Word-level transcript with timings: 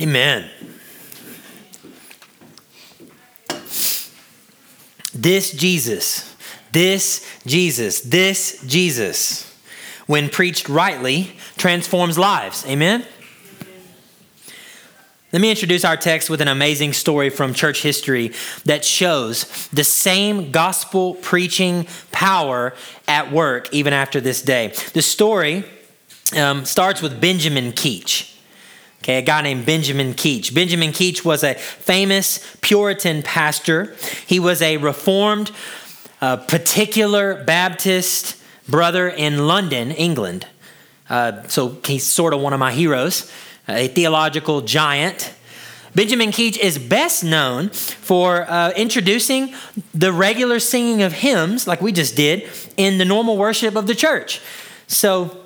Amen. 0.00 0.48
This 5.12 5.52
Jesus, 5.52 6.34
this 6.72 7.26
Jesus, 7.44 8.00
this 8.00 8.62
Jesus, 8.66 9.46
when 10.06 10.30
preached 10.30 10.70
rightly, 10.70 11.32
transforms 11.58 12.16
lives. 12.16 12.64
Amen? 12.66 13.04
Let 15.32 15.42
me 15.42 15.50
introduce 15.50 15.84
our 15.84 15.96
text 15.96 16.30
with 16.30 16.40
an 16.40 16.48
amazing 16.48 16.94
story 16.94 17.28
from 17.28 17.52
church 17.52 17.82
history 17.82 18.32
that 18.64 18.84
shows 18.84 19.68
the 19.68 19.84
same 19.84 20.50
gospel 20.50 21.14
preaching 21.14 21.86
power 22.10 22.74
at 23.06 23.30
work 23.30 23.72
even 23.72 23.92
after 23.92 24.20
this 24.20 24.40
day. 24.40 24.72
The 24.94 25.02
story 25.02 25.64
um, 26.34 26.64
starts 26.64 27.02
with 27.02 27.20
Benjamin 27.20 27.72
Keach. 27.72 28.39
Okay, 29.02 29.16
a 29.18 29.22
guy 29.22 29.40
named 29.40 29.64
Benjamin 29.64 30.12
Keach. 30.12 30.54
Benjamin 30.54 30.90
Keach 30.90 31.24
was 31.24 31.42
a 31.42 31.54
famous 31.54 32.56
Puritan 32.60 33.22
pastor. 33.22 33.96
He 34.26 34.38
was 34.38 34.60
a 34.60 34.76
reformed, 34.76 35.50
uh, 36.20 36.36
particular 36.36 37.42
Baptist 37.44 38.36
brother 38.68 39.08
in 39.08 39.46
London, 39.46 39.90
England. 39.90 40.46
Uh, 41.08 41.42
so 41.48 41.78
he's 41.86 42.04
sort 42.04 42.34
of 42.34 42.40
one 42.40 42.52
of 42.52 42.60
my 42.60 42.72
heroes 42.72 43.30
a 43.68 43.88
theological 43.88 44.60
giant. 44.62 45.32
Benjamin 45.94 46.30
Keach 46.30 46.58
is 46.58 46.78
best 46.78 47.24
known 47.24 47.70
for 47.70 48.48
uh, 48.50 48.72
introducing 48.72 49.54
the 49.94 50.12
regular 50.12 50.58
singing 50.58 51.02
of 51.02 51.12
hymns, 51.12 51.66
like 51.66 51.80
we 51.80 51.92
just 51.92 52.16
did, 52.16 52.48
in 52.76 52.98
the 52.98 53.04
normal 53.04 53.36
worship 53.36 53.76
of 53.76 53.86
the 53.86 53.94
church. 53.94 54.40
So 54.86 55.39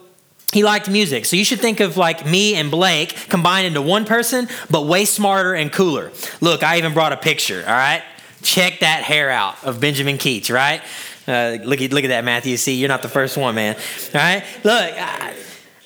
he 0.55 0.63
liked 0.63 0.89
music. 0.89 1.25
So 1.25 1.35
you 1.35 1.45
should 1.45 1.59
think 1.59 1.81
of 1.81 1.97
like 1.97 2.25
me 2.25 2.55
and 2.55 2.71
Blake 2.71 3.29
combined 3.29 3.67
into 3.67 3.83
one 3.83 4.05
person, 4.05 4.47
but 4.71 4.87
way 4.87 5.05
smarter 5.05 5.53
and 5.53 5.73
cooler. 5.73 6.12
Look, 6.41 6.62
I 6.62 6.78
even 6.78 6.95
brought 6.95 7.12
a 7.12 7.17
picture, 7.17 7.65
all 7.67 7.75
right? 7.75 8.05
Check 8.41 8.78
that 8.81 9.03
hair 9.03 9.31
out 9.31 9.62
of 9.65 9.81
Benjamin 9.81 10.17
Keach, 10.17 10.55
right? 10.55 10.81
Uh, 11.27 11.59
look, 11.65 11.81
at, 11.81 11.93
look 11.93 12.05
at 12.05 12.09
that, 12.09 12.25
Matthew. 12.25 12.56
See, 12.56 12.75
you're 12.77 12.89
not 12.89 13.03
the 13.03 13.09
first 13.09 13.37
one, 13.37 13.56
man. 13.56 13.75
All 13.75 14.20
right? 14.20 14.45
Look, 14.62 14.95
I, 14.97 15.34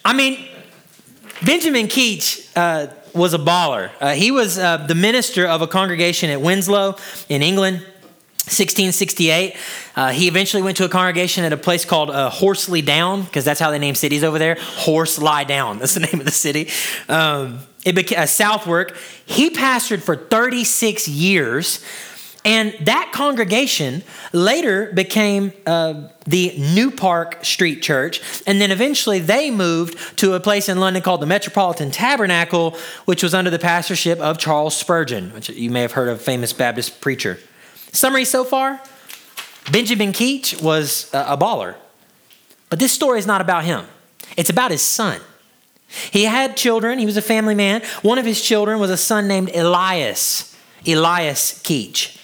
I 0.05 0.13
mean, 0.13 0.47
Benjamin 1.47 1.87
Keach 1.87 2.51
uh, 2.55 2.93
was 3.15 3.33
a 3.33 3.39
baller. 3.39 3.91
Uh, 4.01 4.13
he 4.13 4.31
was 4.31 4.59
uh, 4.59 4.77
the 4.77 4.95
minister 4.95 5.47
of 5.47 5.63
a 5.63 5.67
congregation 5.67 6.29
at 6.29 6.43
Winslow 6.43 6.97
in 7.31 7.43
England. 7.43 7.87
1668. 8.49 9.57
Uh, 9.97 10.11
he 10.11 10.29
eventually 10.29 10.63
went 10.63 10.77
to 10.79 10.85
a 10.85 10.89
congregation 10.89 11.45
at 11.45 11.53
a 11.53 11.57
place 11.57 11.85
called 11.85 12.11
uh, 12.11 12.31
Horsley 12.31 12.83
Down, 12.83 13.23
because 13.23 13.45
that's 13.45 13.61
how 13.61 13.71
they 13.71 13.79
name 13.79 13.95
cities 13.95 14.25
over 14.25 14.39
there. 14.39 14.57
Horse 14.61 15.19
Lie 15.19 15.45
Down. 15.45 15.79
That's 15.79 15.95
the 15.95 16.01
name 16.13 16.21
of 16.21 16.25
the 16.25 16.33
city. 16.33 16.69
Um, 17.09 17.61
it 17.85 17.95
became 17.95 18.21
uh, 18.21 18.27
Southwark. 18.27 18.97
He 19.25 19.51
pastored 19.51 20.03
for 20.03 20.17
36 20.17 21.09
years 21.09 21.85
and 22.45 22.75
that 22.81 23.11
congregation 23.13 24.03
later 24.33 24.91
became 24.93 25.53
uh, 25.67 26.09
the 26.27 26.57
New 26.57 26.91
Park 26.91 27.45
Street 27.45 27.83
Church. 27.83 28.23
And 28.47 28.61
then 28.61 28.71
eventually 28.71 29.19
they 29.19 29.51
moved 29.51 30.19
to 30.19 30.35
a 30.35 30.41
place 30.41 30.69
in 30.69 30.79
London 30.79 31.03
called 31.03 31.21
the 31.21 31.27
Metropolitan 31.27 31.91
Tabernacle, 31.91 32.77
which 33.05 33.23
was 33.23 33.35
under 33.35 33.51
the 33.51 33.59
pastorship 33.59 34.19
of 34.21 34.39
Charles 34.39 34.77
Spurgeon, 34.77 35.33
which 35.35 35.51
you 35.51 35.71
may 35.71 35.83
have 35.83 35.93
heard 35.93 36.09
of, 36.09 36.23
famous 36.23 36.53
Baptist 36.53 37.01
preacher. 37.01 37.39
Summary 37.93 38.25
so 38.25 38.45
far 38.45 38.81
Benjamin 39.71 40.13
Keach 40.13 40.63
was 40.63 41.11
a 41.13 41.37
baller. 41.37 41.75
But 42.71 42.79
this 42.79 42.93
story 42.93 43.19
is 43.19 43.27
not 43.27 43.41
about 43.41 43.65
him, 43.65 43.85
it's 44.37 44.51
about 44.51 44.71
his 44.71 44.83
son. 44.83 45.21
He 46.11 46.25
had 46.25 46.57
children, 46.57 46.99
he 46.99 47.07
was 47.07 47.17
a 47.17 47.23
family 47.23 47.55
man. 47.55 47.83
One 48.03 48.19
of 48.19 48.27
his 48.27 48.43
children 48.43 48.79
was 48.79 48.91
a 48.91 48.97
son 48.97 49.27
named 49.27 49.51
Elias, 49.55 50.55
Elias 50.87 51.63
Keach. 51.63 52.15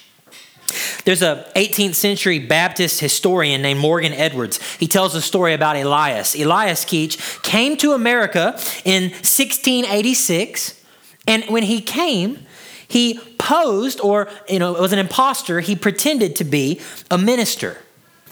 There's 1.05 1.23
a 1.23 1.51
18th 1.57 1.95
century 1.95 2.39
Baptist 2.39 3.01
historian 3.01 3.63
named 3.63 3.81
Morgan 3.81 4.13
Edwards. 4.13 4.61
He 4.77 4.87
tells 4.87 5.15
a 5.15 5.23
story 5.23 5.55
about 5.55 5.77
Elias. 5.77 6.35
Elias 6.35 6.85
Keach 6.85 7.43
came 7.43 7.77
to 7.79 7.93
America 7.93 8.59
in 8.85 9.05
1686, 9.11 10.83
and 11.27 11.45
when 11.45 11.63
he 11.63 11.81
came, 11.81 12.47
he 12.95 13.19
posed, 13.39 14.01
or 14.01 14.29
you 14.49 14.61
know, 14.61 14.73
was 14.75 14.93
an 14.93 15.01
impostor. 15.01 15.59
He 15.59 15.75
pretended 15.75 16.37
to 16.37 16.45
be 16.45 16.81
a 17.11 17.19
minister 17.19 17.79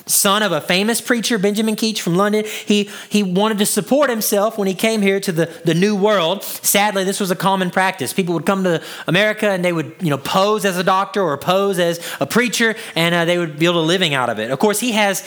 son 0.07 0.43
of 0.43 0.53
a 0.53 0.61
famous 0.61 1.01
preacher, 1.01 1.39
Benjamin 1.39 1.77
Keach 1.77 2.01
from 2.01 2.15
London. 2.17 2.45
He, 2.45 2.91
he 3.09 3.23
wanted 3.23 3.59
to 3.59 3.67
support 3.67 4.11
himself 4.11 4.59
when 4.59 4.69
he 4.69 4.75
came 4.75 5.01
here 5.01 5.21
to 5.21 5.33
the, 5.33 5.47
the 5.65 5.75
New 5.75 5.97
World. 5.97 6.43
Sadly, 6.43 7.05
this 7.05 7.21
was 7.21 7.31
a 7.31 7.37
common 7.37 7.71
practice. 7.71 8.13
People 8.13 8.35
would 8.35 8.47
come 8.47 8.65
to 8.65 8.83
America 9.07 9.49
and 9.49 9.65
they 9.65 9.73
would 9.73 9.95
you 10.01 10.11
know, 10.11 10.19
pose 10.19 10.65
as 10.65 10.77
a 10.77 10.85
doctor 10.85 11.23
or 11.23 11.37
pose 11.39 11.79
as 11.79 12.01
a 12.21 12.27
preacher, 12.27 12.75
and 12.97 13.15
uh, 13.15 13.25
they 13.25 13.39
would 13.39 13.59
build 13.59 13.77
a 13.77 13.81
living 13.81 14.15
out 14.15 14.29
of 14.29 14.39
it. 14.39 14.51
Of 14.51 14.59
course, 14.59 14.81
he 14.81 14.93
has 14.93 15.27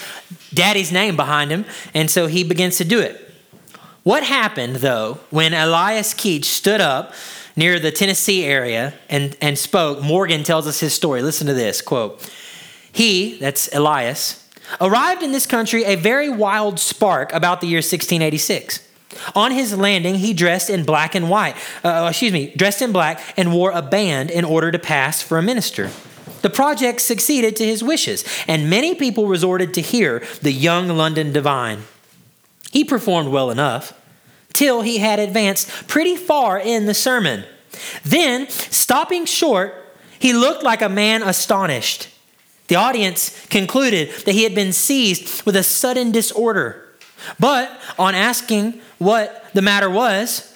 daddy's 0.54 0.92
name 0.92 1.16
behind 1.16 1.52
him, 1.52 1.66
and 1.94 2.10
so 2.10 2.28
he 2.28 2.44
begins 2.44 2.78
to 2.78 2.86
do 2.86 3.00
it. 3.00 3.22
What 4.04 4.24
happened, 4.24 4.78
though, 4.78 5.20
when 5.30 5.54
Elias 5.54 6.14
Keach 6.14 6.46
stood 6.46 6.82
up 6.82 7.14
near 7.56 7.80
the 7.80 7.92
Tennessee 7.92 8.44
area 8.44 8.94
and, 9.10 9.36
and 9.42 9.58
spoke? 9.58 10.02
Morgan 10.02 10.44
tells 10.44 10.68
us 10.68 10.80
his 10.80 10.94
story. 10.94 11.22
Listen 11.22 11.48
to 11.48 11.54
this 11.54 11.82
quote. 11.82 12.30
He, 12.92 13.38
that's 13.40 13.74
Elias, 13.74 14.48
arrived 14.80 15.22
in 15.22 15.32
this 15.32 15.46
country 15.46 15.84
a 15.84 15.96
very 15.96 16.30
wild 16.30 16.80
spark 16.80 17.34
about 17.34 17.62
the 17.62 17.68
year 17.68 17.78
1686. 17.78 18.82
On 19.36 19.52
his 19.52 19.78
landing, 19.78 20.16
he 20.16 20.34
dressed 20.34 20.70
in 20.70 20.84
black 20.84 21.16
and 21.16 21.30
white, 21.30 21.56
uh, 21.84 22.08
excuse 22.10 22.34
me, 22.34 22.54
dressed 22.56 22.82
in 22.82 22.92
black 22.92 23.22
and 23.38 23.54
wore 23.54 23.72
a 23.72 23.82
band 23.82 24.30
in 24.30 24.44
order 24.44 24.72
to 24.72 24.80
pass 24.80 25.22
for 25.22 25.38
a 25.38 25.42
minister. 25.42 25.90
The 26.42 26.50
project 26.50 27.02
succeeded 27.02 27.56
to 27.56 27.66
his 27.66 27.84
wishes, 27.84 28.24
and 28.48 28.70
many 28.70 28.94
people 28.94 29.28
resorted 29.28 29.74
to 29.76 29.82
hear 29.82 30.24
the 30.42 30.52
young 30.52 30.90
London 30.90 31.32
divine. 31.32 31.84
He 32.72 32.84
performed 32.84 33.30
well 33.30 33.50
enough 33.50 33.94
till 34.56 34.82
he 34.82 35.00
had 35.00 35.20
advanced 35.20 35.88
pretty 35.88 36.16
far 36.16 36.58
in 36.58 36.86
the 36.86 36.94
sermon. 36.94 37.44
Then, 38.04 38.50
stopping 38.50 39.26
short, 39.26 39.76
he 40.18 40.34
looked 40.34 40.64
like 40.64 40.82
a 40.82 40.90
man 40.90 41.22
astonished. 41.22 42.08
The 42.68 42.76
audience 42.76 43.46
concluded 43.48 44.12
that 44.26 44.34
he 44.34 44.44
had 44.44 44.56
been 44.56 44.72
seized 44.72 45.46
with 45.46 45.56
a 45.56 45.64
sudden 45.64 46.12
disorder. 46.12 46.82
But 47.40 47.70
on 48.00 48.16
asking 48.16 48.82
what 48.98 49.46
the 49.54 49.62
matter 49.62 49.90
was, 49.90 50.54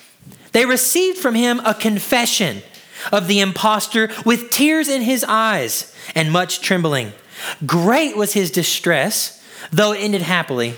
they 0.53 0.65
received 0.65 1.17
from 1.17 1.35
him 1.35 1.59
a 1.65 1.73
confession 1.73 2.63
of 3.11 3.27
the 3.27 3.41
impostor 3.41 4.09
with 4.25 4.49
tears 4.49 4.87
in 4.87 5.01
his 5.01 5.25
eyes 5.27 5.93
and 6.15 6.31
much 6.31 6.61
trembling. 6.61 7.11
Great 7.65 8.15
was 8.15 8.33
his 8.33 8.49
distress, 8.49 9.43
though 9.71 9.91
it 9.91 9.99
ended 9.99 10.21
happily. 10.21 10.75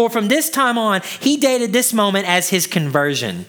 For 0.00 0.08
from 0.08 0.28
this 0.28 0.48
time 0.48 0.78
on, 0.78 1.02
he 1.20 1.36
dated 1.36 1.74
this 1.74 1.92
moment 1.92 2.26
as 2.26 2.48
his 2.48 2.66
conversion. 2.66 3.44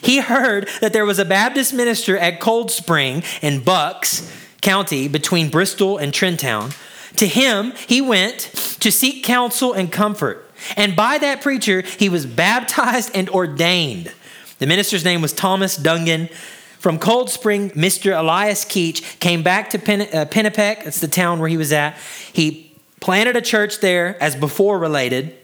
He 0.00 0.20
heard 0.20 0.66
that 0.80 0.94
there 0.94 1.04
was 1.04 1.18
a 1.18 1.26
Baptist 1.26 1.74
minister 1.74 2.16
at 2.16 2.40
Cold 2.40 2.70
Spring 2.70 3.22
in 3.42 3.62
Bucks 3.62 4.34
County 4.62 5.08
between 5.08 5.50
Bristol 5.50 5.98
and 5.98 6.14
Trenton. 6.14 6.70
To 7.16 7.26
him, 7.26 7.74
he 7.86 8.00
went 8.00 8.38
to 8.80 8.90
seek 8.90 9.24
counsel 9.24 9.74
and 9.74 9.92
comfort. 9.92 10.50
And 10.74 10.96
by 10.96 11.18
that 11.18 11.42
preacher, 11.42 11.82
he 11.82 12.08
was 12.08 12.24
baptized 12.24 13.10
and 13.14 13.28
ordained. 13.28 14.10
The 14.58 14.66
minister's 14.66 15.04
name 15.04 15.20
was 15.20 15.34
Thomas 15.34 15.78
Dungan. 15.78 16.32
From 16.78 16.98
Cold 16.98 17.28
Spring, 17.28 17.72
Mr. 17.72 18.18
Elias 18.18 18.64
Keach 18.64 19.20
came 19.20 19.42
back 19.42 19.68
to 19.68 19.78
Pen- 19.78 20.08
uh. 20.14 20.24
That's 20.24 21.00
the 21.00 21.08
town 21.08 21.40
where 21.40 21.48
he 21.50 21.58
was 21.58 21.74
at. 21.74 21.94
He 22.32 22.74
planted 23.00 23.36
a 23.36 23.42
church 23.42 23.80
there, 23.80 24.16
as 24.22 24.34
before 24.34 24.78
related, 24.78 25.36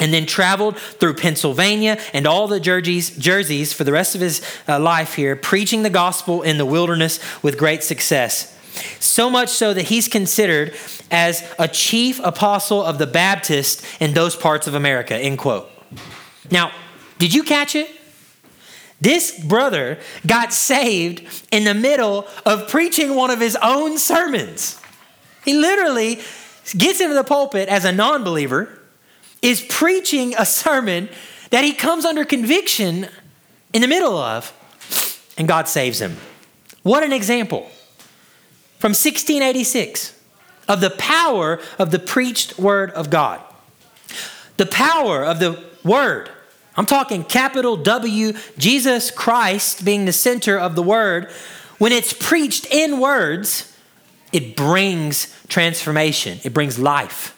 and 0.00 0.12
then 0.12 0.26
traveled 0.26 0.76
through 0.78 1.14
Pennsylvania 1.14 1.98
and 2.12 2.26
all 2.26 2.48
the 2.48 2.58
jerseys, 2.58 3.16
jerseys 3.16 3.72
for 3.72 3.84
the 3.84 3.92
rest 3.92 4.14
of 4.16 4.20
his 4.20 4.42
uh, 4.66 4.80
life 4.80 5.14
here, 5.14 5.36
preaching 5.36 5.82
the 5.82 5.90
gospel 5.90 6.42
in 6.42 6.58
the 6.58 6.66
wilderness 6.66 7.20
with 7.42 7.58
great 7.58 7.84
success. 7.84 8.56
So 8.98 9.30
much 9.30 9.50
so 9.50 9.74
that 9.74 9.82
he's 9.82 10.08
considered 10.08 10.74
as 11.10 11.44
a 11.58 11.68
chief 11.68 12.20
apostle 12.24 12.82
of 12.82 12.98
the 12.98 13.06
Baptist 13.06 13.84
in 14.00 14.14
those 14.14 14.34
parts 14.34 14.66
of 14.66 14.74
America, 14.74 15.14
end 15.14 15.38
quote. 15.38 15.68
Now, 16.50 16.72
did 17.18 17.34
you 17.34 17.42
catch 17.42 17.74
it? 17.74 17.90
This 19.00 19.38
brother 19.38 19.98
got 20.26 20.52
saved 20.52 21.46
in 21.50 21.64
the 21.64 21.74
middle 21.74 22.26
of 22.44 22.68
preaching 22.68 23.14
one 23.14 23.30
of 23.30 23.40
his 23.40 23.56
own 23.62 23.98
sermons. 23.98 24.80
He 25.44 25.54
literally 25.54 26.20
gets 26.76 27.00
into 27.00 27.14
the 27.14 27.24
pulpit 27.24 27.68
as 27.68 27.84
a 27.84 27.92
non 27.92 28.24
believer 28.24 28.79
is 29.42 29.60
preaching 29.68 30.34
a 30.38 30.44
sermon 30.44 31.08
that 31.50 31.64
he 31.64 31.72
comes 31.72 32.04
under 32.04 32.24
conviction 32.24 33.08
in 33.72 33.82
the 33.82 33.88
middle 33.88 34.16
of, 34.16 34.52
and 35.36 35.48
God 35.48 35.68
saves 35.68 36.00
him. 36.00 36.16
What 36.82 37.02
an 37.02 37.12
example 37.12 37.70
from 38.78 38.90
1686 38.90 40.18
of 40.68 40.80
the 40.80 40.90
power 40.90 41.60
of 41.78 41.90
the 41.90 41.98
preached 41.98 42.58
word 42.58 42.90
of 42.92 43.10
God. 43.10 43.40
The 44.56 44.66
power 44.66 45.24
of 45.24 45.40
the 45.40 45.62
word. 45.84 46.30
I'm 46.76 46.86
talking 46.86 47.24
capital 47.24 47.76
W, 47.76 48.32
Jesus 48.56 49.10
Christ 49.10 49.84
being 49.84 50.04
the 50.04 50.12
center 50.12 50.58
of 50.58 50.76
the 50.76 50.82
word. 50.82 51.30
When 51.78 51.92
it's 51.92 52.12
preached 52.12 52.66
in 52.66 53.00
words, 53.00 53.76
it 54.32 54.56
brings 54.56 55.34
transformation, 55.48 56.38
it 56.44 56.54
brings 56.54 56.78
life. 56.78 57.36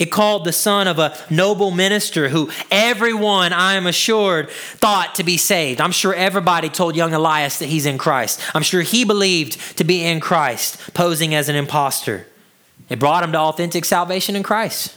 It 0.00 0.10
called 0.10 0.46
the 0.46 0.52
son 0.52 0.88
of 0.88 0.98
a 0.98 1.14
noble 1.28 1.70
minister 1.70 2.30
who 2.30 2.50
everyone, 2.70 3.52
I 3.52 3.74
am 3.74 3.86
assured, 3.86 4.48
thought 4.48 5.16
to 5.16 5.24
be 5.24 5.36
saved. 5.36 5.78
I'm 5.78 5.92
sure 5.92 6.14
everybody 6.14 6.70
told 6.70 6.96
young 6.96 7.12
Elias 7.12 7.58
that 7.58 7.66
he's 7.66 7.84
in 7.84 7.98
Christ. 7.98 8.40
I'm 8.54 8.62
sure 8.62 8.80
he 8.80 9.04
believed 9.04 9.76
to 9.76 9.84
be 9.84 10.02
in 10.02 10.18
Christ, 10.18 10.94
posing 10.94 11.34
as 11.34 11.50
an 11.50 11.54
impostor. 11.54 12.26
It 12.88 12.98
brought 12.98 13.22
him 13.22 13.32
to 13.32 13.38
authentic 13.38 13.84
salvation 13.84 14.36
in 14.36 14.42
Christ. 14.42 14.96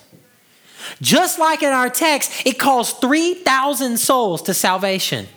Just 1.01 1.37
like 1.37 1.61
in 1.61 1.73
our 1.73 1.89
text, 1.89 2.45
it 2.45 2.57
calls 2.57 2.93
3,000 2.93 3.97
souls 3.97 4.41
to 4.43 4.53
salvation. 4.53 5.27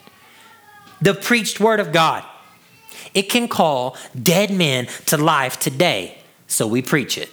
The 1.00 1.12
preached 1.12 1.58
word 1.58 1.80
of 1.80 1.90
God. 1.90 2.24
It 3.14 3.22
can 3.22 3.48
call 3.48 3.96
dead 4.20 4.52
men 4.52 4.86
to 5.06 5.16
life 5.16 5.58
today, 5.58 6.18
so 6.46 6.68
we 6.68 6.82
preach 6.82 7.18
it. 7.18 7.30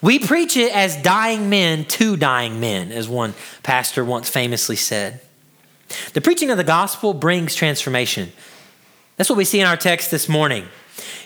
We 0.00 0.18
preach 0.18 0.56
it 0.56 0.74
as 0.74 0.96
dying 1.02 1.50
men 1.50 1.84
to 1.84 2.16
dying 2.16 2.58
men, 2.60 2.90
as 2.90 3.08
one 3.08 3.34
pastor 3.62 4.04
once 4.04 4.30
famously 4.30 4.76
said. 4.76 5.20
The 6.14 6.20
preaching 6.20 6.50
of 6.50 6.56
the 6.56 6.64
gospel 6.64 7.14
brings 7.14 7.54
transformation. 7.54 8.32
That's 9.16 9.28
what 9.28 9.36
we 9.36 9.44
see 9.44 9.60
in 9.60 9.66
our 9.66 9.76
text 9.76 10.10
this 10.10 10.28
morning. 10.28 10.66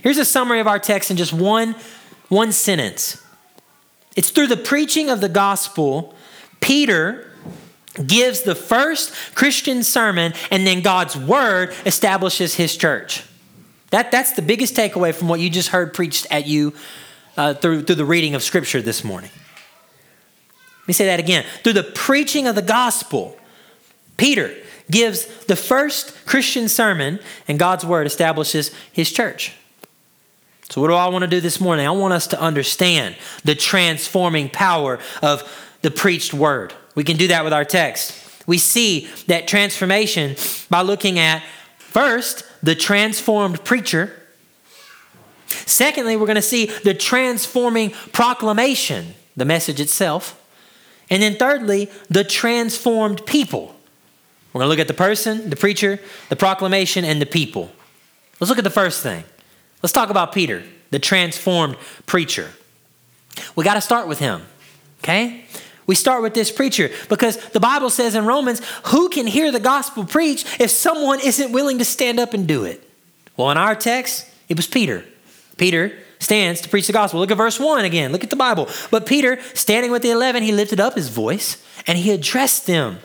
Here's 0.02 0.18
a 0.18 0.24
summary 0.24 0.60
of 0.60 0.66
our 0.66 0.78
text 0.78 1.10
in 1.10 1.16
just 1.16 1.32
one, 1.32 1.76
one 2.28 2.52
sentence. 2.52 3.22
It's 4.16 4.30
through 4.30 4.48
the 4.48 4.56
preaching 4.56 5.08
of 5.08 5.20
the 5.20 5.28
gospel, 5.28 6.14
Peter 6.60 7.30
gives 8.06 8.42
the 8.42 8.54
first 8.54 9.14
Christian 9.34 9.82
sermon, 9.82 10.32
and 10.50 10.66
then 10.66 10.80
God's 10.80 11.16
word 11.16 11.74
establishes 11.86 12.54
his 12.54 12.76
church. 12.76 13.24
That, 13.90 14.12
that's 14.12 14.32
the 14.32 14.42
biggest 14.42 14.74
takeaway 14.74 15.14
from 15.14 15.28
what 15.28 15.40
you 15.40 15.50
just 15.50 15.68
heard 15.68 15.94
preached 15.94 16.26
at 16.30 16.46
you 16.46 16.74
uh, 17.37 17.55
through, 17.55 17.82
through 17.82 17.97
the 17.97 18.05
reading 18.05 18.35
of 18.35 18.43
Scripture 18.43 18.82
this 18.82 19.05
morning. 19.05 19.31
Let 20.81 20.88
me 20.88 20.94
say 20.94 21.06
that 21.06 21.21
again. 21.21 21.44
Through 21.62 21.75
the 21.75 21.82
preaching 21.82 22.47
of 22.47 22.55
the 22.55 22.62
gospel, 22.62 23.37
Peter 24.17 24.55
gives 24.91 25.27
the 25.44 25.56
first 25.56 26.27
Christian 26.27 26.69
sermon, 26.69 27.21
and 27.47 27.59
God's 27.59 27.85
word 27.85 28.06
establishes 28.06 28.75
his 28.93 29.12
church. 29.12 29.53
So, 30.71 30.81
what 30.81 30.88
do 30.88 30.94
I 30.94 31.09
want 31.09 31.23
to 31.23 31.29
do 31.29 31.41
this 31.41 31.61
morning? 31.61 31.87
I 31.87 31.91
want 31.91 32.12
us 32.12 32.29
to 32.29 32.41
understand 32.41 33.17
the 33.44 33.55
transforming 33.55 34.49
power 34.49 34.99
of 35.23 35.43
the 35.82 35.91
preached 35.91 36.32
word. 36.32 36.73
We 36.94 37.05
can 37.05 37.17
do 37.17 37.29
that 37.29 37.44
with 37.44 37.53
our 37.53 37.65
text. 37.65 38.15
We 38.47 38.59
see 38.59 39.09
that 39.27 39.49
transformation 39.49 40.37
by 40.69 40.82
looking 40.82 41.19
at 41.19 41.43
first 41.79 42.44
the 42.62 42.75
transformed 42.75 43.65
preacher 43.65 44.19
Secondly, 45.50 46.17
we're 46.17 46.26
going 46.26 46.37
to 46.37 46.43
see 46.43 46.67
the 46.67 46.94
transforming 46.94 47.91
proclamation, 48.12 49.14
the 49.37 49.44
message 49.44 49.81
itself. 49.81 50.41
And 51.11 51.23
then 51.23 51.35
thirdly, 51.37 51.91
the 52.08 52.25
transformed 52.25 53.26
people. 53.26 53.75
We're 54.52 54.61
going 54.61 54.67
to 54.67 54.70
look 54.70 54.79
at 54.79 54.88
the 54.88 54.94
person, 54.94 55.50
the 55.50 55.56
preacher, 55.56 56.00
the 56.29 56.37
proclamation, 56.37 57.05
and 57.05 57.20
the 57.20 57.26
people. 57.26 57.70
Let's 58.38 58.49
look 58.49 58.58
at 58.58 58.64
the 58.64 58.70
first 58.70 59.02
thing. 59.02 59.25
Let's 59.82 59.93
talk 59.93 60.11
about 60.11 60.32
Peter, 60.32 60.62
the 60.91 60.99
transformed 60.99 61.76
preacher. 62.06 62.50
We 63.55 63.64
got 63.64 63.75
to 63.75 63.81
start 63.81 64.08
with 64.08 64.19
him, 64.19 64.43
okay? 65.03 65.44
We 65.87 65.94
start 65.94 66.23
with 66.23 66.35
this 66.35 66.50
preacher 66.53 66.91
because 67.08 67.37
the 67.50 67.61
Bible 67.61 67.91
says 67.91 68.14
in 68.14 68.25
Romans, 68.26 68.61
who 68.87 69.08
can 69.08 69.26
hear 69.26 69.50
the 69.50 69.61
gospel 69.61 70.05
preached 70.05 70.61
if 70.61 70.70
someone 70.70 71.20
isn't 71.20 71.53
willing 71.53 71.79
to 71.79 71.85
stand 71.85 72.20
up 72.20 72.35
and 72.35 72.46
do 72.46 72.64
it? 72.64 72.88
Well, 73.37 73.50
in 73.50 73.56
our 73.56 73.75
text, 73.75 74.26
it 74.49 74.56
was 74.56 74.67
Peter. 74.67 75.05
Peter 75.60 75.92
stands 76.18 76.62
to 76.62 76.70
preach 76.70 76.86
the 76.86 76.92
gospel. 76.92 77.20
Look 77.20 77.30
at 77.30 77.36
verse 77.36 77.60
1 77.60 77.84
again. 77.84 78.12
Look 78.12 78.24
at 78.24 78.30
the 78.30 78.36
Bible. 78.36 78.66
But 78.90 79.04
Peter, 79.04 79.38
standing 79.52 79.92
with 79.92 80.00
the 80.00 80.10
eleven, 80.10 80.42
he 80.42 80.52
lifted 80.52 80.80
up 80.80 80.94
his 80.94 81.10
voice 81.10 81.62
and 81.86 81.98
he 81.98 82.10
addressed 82.12 82.66
them. 82.66 82.98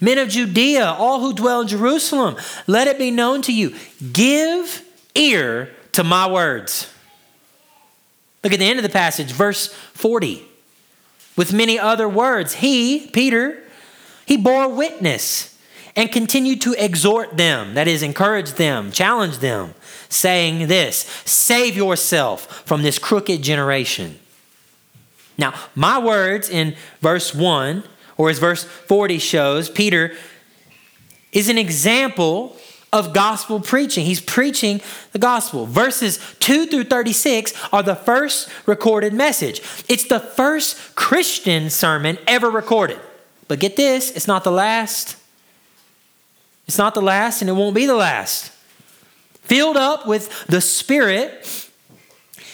Men 0.00 0.18
of 0.18 0.28
Judea, 0.28 0.84
all 0.84 1.20
who 1.20 1.32
dwell 1.32 1.60
in 1.60 1.68
Jerusalem, 1.68 2.36
let 2.66 2.88
it 2.88 2.98
be 2.98 3.12
known 3.12 3.40
to 3.42 3.52
you. 3.52 3.76
Give 4.12 4.84
ear 5.14 5.70
to 5.92 6.02
my 6.02 6.28
words. 6.28 6.92
Look 8.42 8.52
at 8.52 8.58
the 8.58 8.66
end 8.66 8.80
of 8.80 8.82
the 8.82 8.88
passage, 8.88 9.30
verse 9.30 9.72
40. 9.94 10.42
With 11.36 11.52
many 11.52 11.78
other 11.78 12.08
words, 12.08 12.54
he, 12.54 13.06
Peter, 13.12 13.62
he 14.26 14.36
bore 14.36 14.68
witness 14.68 15.51
and 15.94 16.10
continue 16.10 16.56
to 16.56 16.74
exhort 16.82 17.36
them, 17.36 17.74
that 17.74 17.86
is, 17.86 18.02
encourage 18.02 18.52
them, 18.52 18.90
challenge 18.92 19.38
them 19.38 19.74
saying 20.08 20.68
this 20.68 21.04
Save 21.24 21.76
yourself 21.76 22.62
from 22.66 22.82
this 22.82 22.98
crooked 22.98 23.42
generation. 23.42 24.18
Now, 25.38 25.54
my 25.74 25.98
words 25.98 26.48
in 26.48 26.76
verse 27.00 27.34
1, 27.34 27.84
or 28.16 28.30
as 28.30 28.38
verse 28.38 28.64
40 28.64 29.18
shows, 29.18 29.70
Peter 29.70 30.14
is 31.32 31.48
an 31.48 31.58
example 31.58 32.56
of 32.92 33.14
gospel 33.14 33.58
preaching. 33.58 34.04
He's 34.04 34.20
preaching 34.20 34.82
the 35.12 35.18
gospel. 35.18 35.64
Verses 35.64 36.18
2 36.40 36.66
through 36.66 36.84
36 36.84 37.54
are 37.72 37.82
the 37.82 37.94
first 37.94 38.50
recorded 38.66 39.14
message. 39.14 39.62
It's 39.88 40.04
the 40.04 40.20
first 40.20 40.94
Christian 40.94 41.70
sermon 41.70 42.18
ever 42.26 42.50
recorded. 42.50 43.00
But 43.48 43.60
get 43.60 43.76
this, 43.76 44.10
it's 44.10 44.28
not 44.28 44.44
the 44.44 44.52
last. 44.52 45.16
It's 46.66 46.78
not 46.78 46.94
the 46.94 47.02
last, 47.02 47.42
and 47.42 47.50
it 47.50 47.54
won't 47.54 47.74
be 47.74 47.86
the 47.86 47.94
last 47.94 48.52
filled 49.42 49.76
up 49.76 50.06
with 50.06 50.46
the 50.46 50.60
Spirit, 50.60 51.68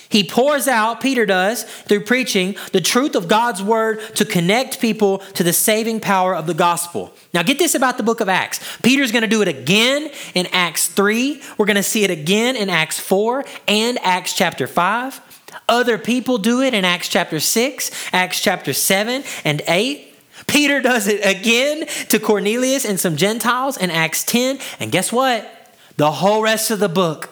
he 0.08 0.25
pours 0.25 0.66
out, 0.66 1.00
Peter 1.00 1.26
does, 1.26 1.62
through 1.62 2.05
preaching 2.05 2.56
the 2.72 2.81
truth 2.81 3.14
of 3.14 3.28
God's 3.28 3.62
word 3.62 4.00
to 4.16 4.25
connect 4.25 4.81
people 4.81 5.19
to 5.34 5.44
the 5.44 5.52
saving 5.52 6.00
power 6.00 6.34
of 6.34 6.46
the 6.46 6.55
gospel. 6.55 7.12
Now, 7.34 7.43
get 7.43 7.58
this 7.58 7.75
about 7.75 7.99
the 7.99 8.02
book 8.02 8.20
of 8.20 8.28
Acts. 8.28 8.78
Peter's 8.82 9.12
going 9.12 9.22
to 9.22 9.28
do 9.28 9.43
it 9.43 9.49
again 9.49 10.10
in 10.34 10.46
Acts 10.46 10.88
3. 10.88 11.43
We're 11.58 11.66
going 11.66 11.76
to 11.76 11.82
see 11.82 12.05
it 12.05 12.10
again 12.10 12.56
in 12.56 12.70
Acts 12.70 12.99
4 12.99 13.44
and 13.69 13.99
Acts 14.02 14.32
chapter 14.32 14.66
5. 14.66 15.20
Other 15.69 15.99
people 15.99 16.38
do 16.38 16.62
it 16.62 16.72
in 16.72 16.84
Acts 16.84 17.08
chapter 17.08 17.38
6, 17.38 17.90
Acts 18.12 18.40
chapter 18.40 18.72
7 18.72 19.22
and 19.44 19.62
8. 19.69 20.07
Peter 20.48 20.80
does 20.80 21.06
it 21.06 21.24
again 21.24 21.86
to 22.08 22.18
Cornelius 22.18 22.84
and 22.84 22.98
some 22.98 23.16
Gentiles 23.16 23.76
in 23.76 23.90
Acts 23.90 24.24
10. 24.24 24.58
And 24.81 24.90
guess 24.90 25.12
what? 25.12 25.48
The 25.96 26.10
whole 26.10 26.43
rest 26.43 26.70
of 26.72 26.81
the 26.81 26.88
book 26.88 27.31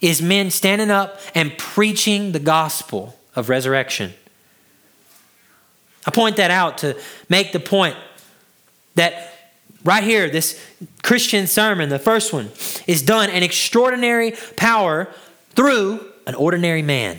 is 0.00 0.22
men 0.22 0.50
standing 0.50 0.90
up 0.90 1.20
and 1.34 1.56
preaching 1.58 2.32
the 2.32 2.38
gospel 2.38 3.18
of 3.34 3.48
resurrection. 3.48 4.14
I 6.06 6.10
point 6.10 6.36
that 6.36 6.50
out 6.50 6.78
to 6.78 6.98
make 7.28 7.52
the 7.52 7.60
point 7.60 7.96
that 8.94 9.32
right 9.84 10.04
here, 10.04 10.30
this 10.30 10.62
Christian 11.02 11.46
sermon, 11.46 11.88
the 11.88 11.98
first 11.98 12.32
one, 12.32 12.50
is 12.86 13.02
done 13.02 13.28
in 13.28 13.42
extraordinary 13.42 14.34
power 14.56 15.08
through 15.50 16.06
an 16.26 16.34
ordinary 16.34 16.82
man 16.82 17.18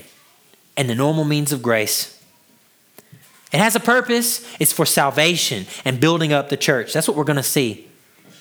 and 0.77 0.89
the 0.89 0.95
normal 0.95 1.25
means 1.25 1.51
of 1.51 1.61
grace. 1.61 2.16
It 3.51 3.59
has 3.59 3.75
a 3.75 3.79
purpose, 3.79 4.45
it's 4.59 4.73
for 4.73 4.85
salvation 4.85 5.65
and 5.85 5.99
building 5.99 6.33
up 6.33 6.49
the 6.49 6.57
church. 6.57 6.93
That's 6.93 7.07
what 7.07 7.15
we're 7.15 7.23
going 7.23 7.37
to 7.37 7.43
see. 7.43 7.87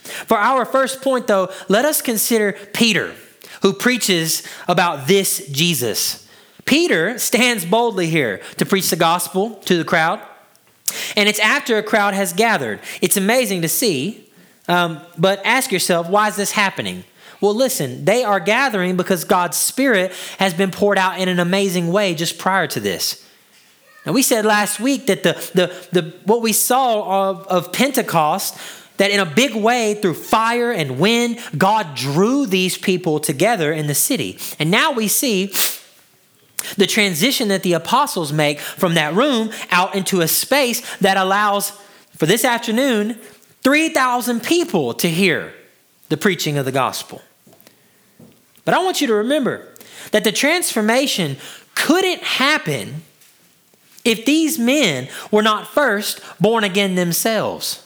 For 0.03 0.37
our 0.37 0.65
first 0.65 1.03
point, 1.03 1.27
though, 1.27 1.51
let 1.69 1.85
us 1.85 2.03
consider 2.03 2.53
Peter, 2.73 3.15
who 3.63 3.73
preaches 3.73 4.43
about 4.67 5.07
this 5.07 5.47
Jesus. 5.49 6.29
Peter 6.65 7.19
stands 7.19 7.65
boldly 7.65 8.09
here 8.09 8.41
to 8.57 8.67
preach 8.67 8.91
the 8.91 8.97
gospel 8.97 9.51
to 9.67 9.77
the 9.77 9.85
crowd, 9.85 10.21
and 11.17 11.29
it's 11.29 11.39
after 11.39 11.79
a 11.79 11.83
crowd 11.83 12.15
has 12.15 12.33
gathered. 12.33 12.81
It's 13.01 13.17
amazing 13.17 13.63
to 13.63 13.69
see, 13.69 14.29
um, 14.69 15.01
but 15.17 15.41
ask 15.45 15.71
yourself, 15.71 16.09
why 16.09 16.29
is 16.29 16.37
this 16.37 16.53
happening? 16.53 17.05
Well, 17.41 17.55
listen, 17.55 18.05
they 18.05 18.25
are 18.25 18.41
gathering 18.41 18.97
because 18.97 19.25
God's 19.25 19.57
Spirit 19.57 20.13
has 20.39 20.55
been 20.55 20.71
poured 20.71 20.99
out 20.99 21.21
in 21.21 21.29
an 21.29 21.39
amazing 21.39 21.93
way 21.93 22.15
just 22.15 22.39
prior 22.39 22.67
to 22.69 22.81
this. 22.81 23.26
Now, 24.07 24.13
we 24.13 24.23
said 24.23 24.45
last 24.45 24.79
week 24.79 25.07
that 25.07 25.25
the, 25.25 25.33
the, 25.55 26.01
the, 26.01 26.15
what 26.25 26.41
we 26.41 26.53
saw 26.53 27.31
of, 27.31 27.47
of 27.49 27.73
Pentecost 27.73 28.57
that 28.99 29.11
in 29.11 29.21
a 29.21 29.27
big 29.27 29.55
way, 29.55 29.95
through 29.95 30.15
fire 30.15 30.73
and 30.73 30.99
wind, 30.99 31.39
God 31.59 31.95
drew 31.95 32.47
these 32.47 32.79
people 32.79 33.21
together 33.21 33.73
in 33.73 33.89
the 33.89 33.95
city. 33.95 34.39
And 34.59 34.71
now 34.71 34.93
we 34.93 35.09
see 35.09 35.53
the 36.77 36.87
transition 36.87 37.49
that 37.49 37.63
the 37.63 37.75
apostles 37.75 38.33
make 38.33 38.59
from 38.61 38.95
that 38.95 39.15
room 39.15 39.51
out 39.71 39.95
into 39.95 40.21
a 40.21 40.29
space 40.29 40.97
that 40.99 41.17
allows, 41.17 41.73
for 42.17 42.27
this 42.27 42.45
afternoon, 42.45 43.19
3,000 43.63 44.43
people 44.43 44.95
to 44.95 45.09
hear 45.11 45.53
the 46.09 46.17
preaching 46.17 46.57
of 46.57 46.65
the 46.65 46.73
gospel. 46.73 47.21
But 48.65 48.75
I 48.75 48.83
want 48.83 49.01
you 49.01 49.07
to 49.09 49.15
remember 49.15 49.75
that 50.13 50.25
the 50.25 50.33
transformation 50.33 51.37
couldn't 51.75 52.23
happen 52.23 53.03
if 54.07 54.25
these 54.25 54.59
men 54.59 55.09
were 55.31 55.43
not 55.43 55.67
first 55.67 56.21
born 56.41 56.65
again 56.65 56.95
themselves. 56.95 57.83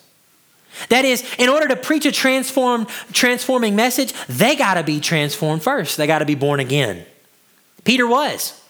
That 0.88 1.04
is, 1.04 1.24
in 1.38 1.48
order 1.48 1.68
to 1.68 1.76
preach 1.76 2.06
a 2.06 2.12
transformed, 2.12 2.88
transforming 3.12 3.74
message, 3.74 4.12
they 4.28 4.54
got 4.54 4.74
to 4.74 4.82
be 4.82 5.00
transformed 5.00 5.62
first. 5.62 5.96
They 5.96 6.06
got 6.06 6.20
to 6.20 6.24
be 6.24 6.34
born 6.36 6.60
again. 6.60 7.04
Peter 7.84 8.06
was. 8.06 8.62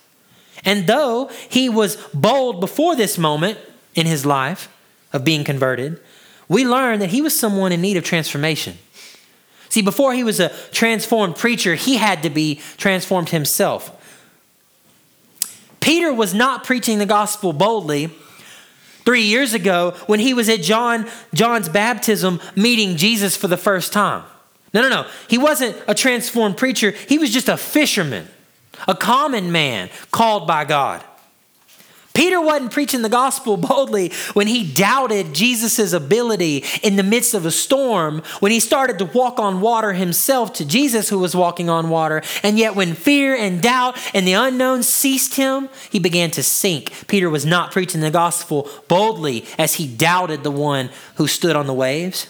And 0.65 0.87
though 0.87 1.31
he 1.49 1.69
was 1.69 1.97
bold 2.15 2.61
before 2.61 2.97
this 2.97 3.19
moment 3.19 3.59
in 3.95 4.07
his 4.07 4.25
life 4.25 4.69
of 5.13 5.25
being 5.25 5.45
converted, 5.45 6.01
we 6.49 6.67
learn 6.67 6.99
that 7.01 7.11
he 7.11 7.23
was 7.23 7.39
someone 7.39 7.73
in 7.73 7.81
need 7.81 7.97
of 7.97 8.05
transformation. 8.05 8.79
See, 9.69 9.83
before 9.83 10.15
he 10.15 10.25
was 10.25 10.41
a 10.41 10.49
transformed 10.73 11.37
preacher, 11.37 11.77
he 11.77 11.97
had 11.97 12.23
to 12.25 12.31
be 12.31 12.61
transformed 12.77 13.29
himself. 13.29 13.97
Peter 15.81 16.13
was 16.13 16.35
not 16.35 16.65
preaching 16.65 16.99
the 16.99 17.07
gospel 17.07 17.53
boldly 17.53 18.11
three 19.05 19.23
years 19.23 19.55
ago 19.55 19.95
when 20.07 20.21
he 20.21 20.35
was 20.35 20.49
at 20.49 20.61
John, 20.61 21.09
John's 21.35 21.69
baptism 21.69 22.41
meeting 22.55 22.97
Jesus 22.97 23.37
for 23.37 23.49
the 23.49 23.57
first 23.57 23.93
time. 23.93 24.25
No, 24.73 24.83
no, 24.83 24.89
no. 24.89 25.07
He 25.29 25.39
wasn't 25.39 25.77
a 25.89 25.95
transformed 25.95 26.57
preacher, 26.57 26.93
he 27.09 27.19
was 27.19 27.33
just 27.33 27.49
a 27.49 27.57
fisherman, 27.57 28.29
a 28.87 28.95
common 28.95 29.51
man 29.53 29.91
called 30.11 30.47
by 30.47 30.65
God. 30.65 31.03
Peter 32.13 32.41
wasn't 32.41 32.73
preaching 32.73 33.03
the 33.03 33.09
gospel 33.09 33.57
boldly 33.57 34.11
when 34.33 34.49
he 34.49 34.65
doubted 34.65 35.33
Jesus' 35.33 35.93
ability 35.93 36.65
in 36.83 36.97
the 36.97 37.03
midst 37.03 37.35
of 37.35 37.47
a 37.47 37.51
storm, 37.51 38.23
when 38.41 38.51
he 38.51 38.59
started 38.59 38.99
to 38.99 39.05
walk 39.05 39.39
on 39.39 39.61
water 39.61 39.93
himself 39.93 40.53
to 40.55 40.65
Jesus, 40.65 41.09
who 41.09 41.19
was 41.19 41.37
walking 41.37 41.71
on 41.71 41.89
water. 41.89 42.23
And 42.43 42.59
yet, 42.59 42.75
when 42.75 42.95
fear 42.95 43.37
and 43.37 43.63
doubt 43.63 43.97
and 44.13 44.27
the 44.27 44.33
unknown 44.33 44.83
seized 44.83 45.35
him, 45.35 45.69
he 45.91 46.01
began 46.01 46.31
to 46.33 46.43
sink. 46.43 47.07
Peter 47.07 47.31
was 47.31 47.47
not 47.47 47.71
preaching 47.71 48.01
the 48.01 48.11
gospel 48.11 48.69
boldly 48.89 49.45
as 49.57 49.75
he 49.75 49.87
doubted 49.87 50.43
the 50.43 50.51
one 50.51 50.91
who 51.15 51.29
stood 51.29 51.55
on 51.55 51.67
the 51.67 51.75
waves. 51.75 52.27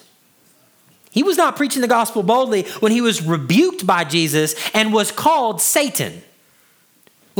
He 1.10 1.22
was 1.22 1.36
not 1.36 1.56
preaching 1.56 1.82
the 1.82 1.88
gospel 1.88 2.22
boldly 2.22 2.62
when 2.80 2.92
he 2.92 3.00
was 3.00 3.22
rebuked 3.22 3.86
by 3.86 4.04
Jesus 4.04 4.54
and 4.74 4.92
was 4.92 5.10
called 5.10 5.60
Satan. 5.60 6.22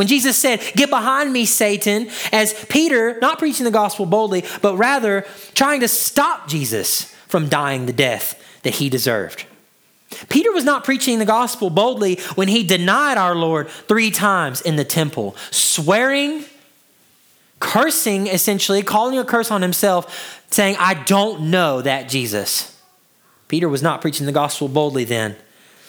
When 0.01 0.07
Jesus 0.07 0.39
said, 0.39 0.63
Get 0.75 0.89
behind 0.89 1.31
me, 1.31 1.45
Satan, 1.45 2.09
as 2.33 2.55
Peter, 2.71 3.19
not 3.21 3.39
preaching 3.39 3.65
the 3.65 3.71
gospel 3.71 4.07
boldly, 4.07 4.47
but 4.63 4.77
rather 4.77 5.27
trying 5.53 5.81
to 5.81 5.89
stop 5.89 6.49
Jesus 6.49 7.15
from 7.29 7.51
dying 7.51 7.85
the 7.85 7.93
death 7.93 8.43
that 8.63 8.77
he 8.77 8.89
deserved. 8.89 9.45
Peter 10.31 10.51
was 10.53 10.65
not 10.65 10.85
preaching 10.85 11.19
the 11.19 11.27
gospel 11.27 11.69
boldly 11.69 12.15
when 12.35 12.49
he 12.49 12.65
denied 12.65 13.19
our 13.19 13.35
Lord 13.35 13.69
three 13.69 14.11
times 14.11 14.63
in 14.63 14.77
the 14.77 14.87
temple, 14.87 15.37
swearing, 15.51 16.47
cursing, 17.59 18.27
essentially, 18.27 18.83
calling 18.83 19.19
a 19.19 19.25
curse 19.27 19.51
on 19.51 19.61
himself, 19.61 20.43
saying, 20.51 20.77
I 20.79 20.95
don't 20.95 21.51
know 21.51 21.83
that 21.83 22.09
Jesus. 22.09 22.75
Peter 23.49 23.69
was 23.69 23.83
not 23.83 24.01
preaching 24.01 24.25
the 24.25 24.33
gospel 24.33 24.67
boldly 24.67 25.05
then. 25.05 25.37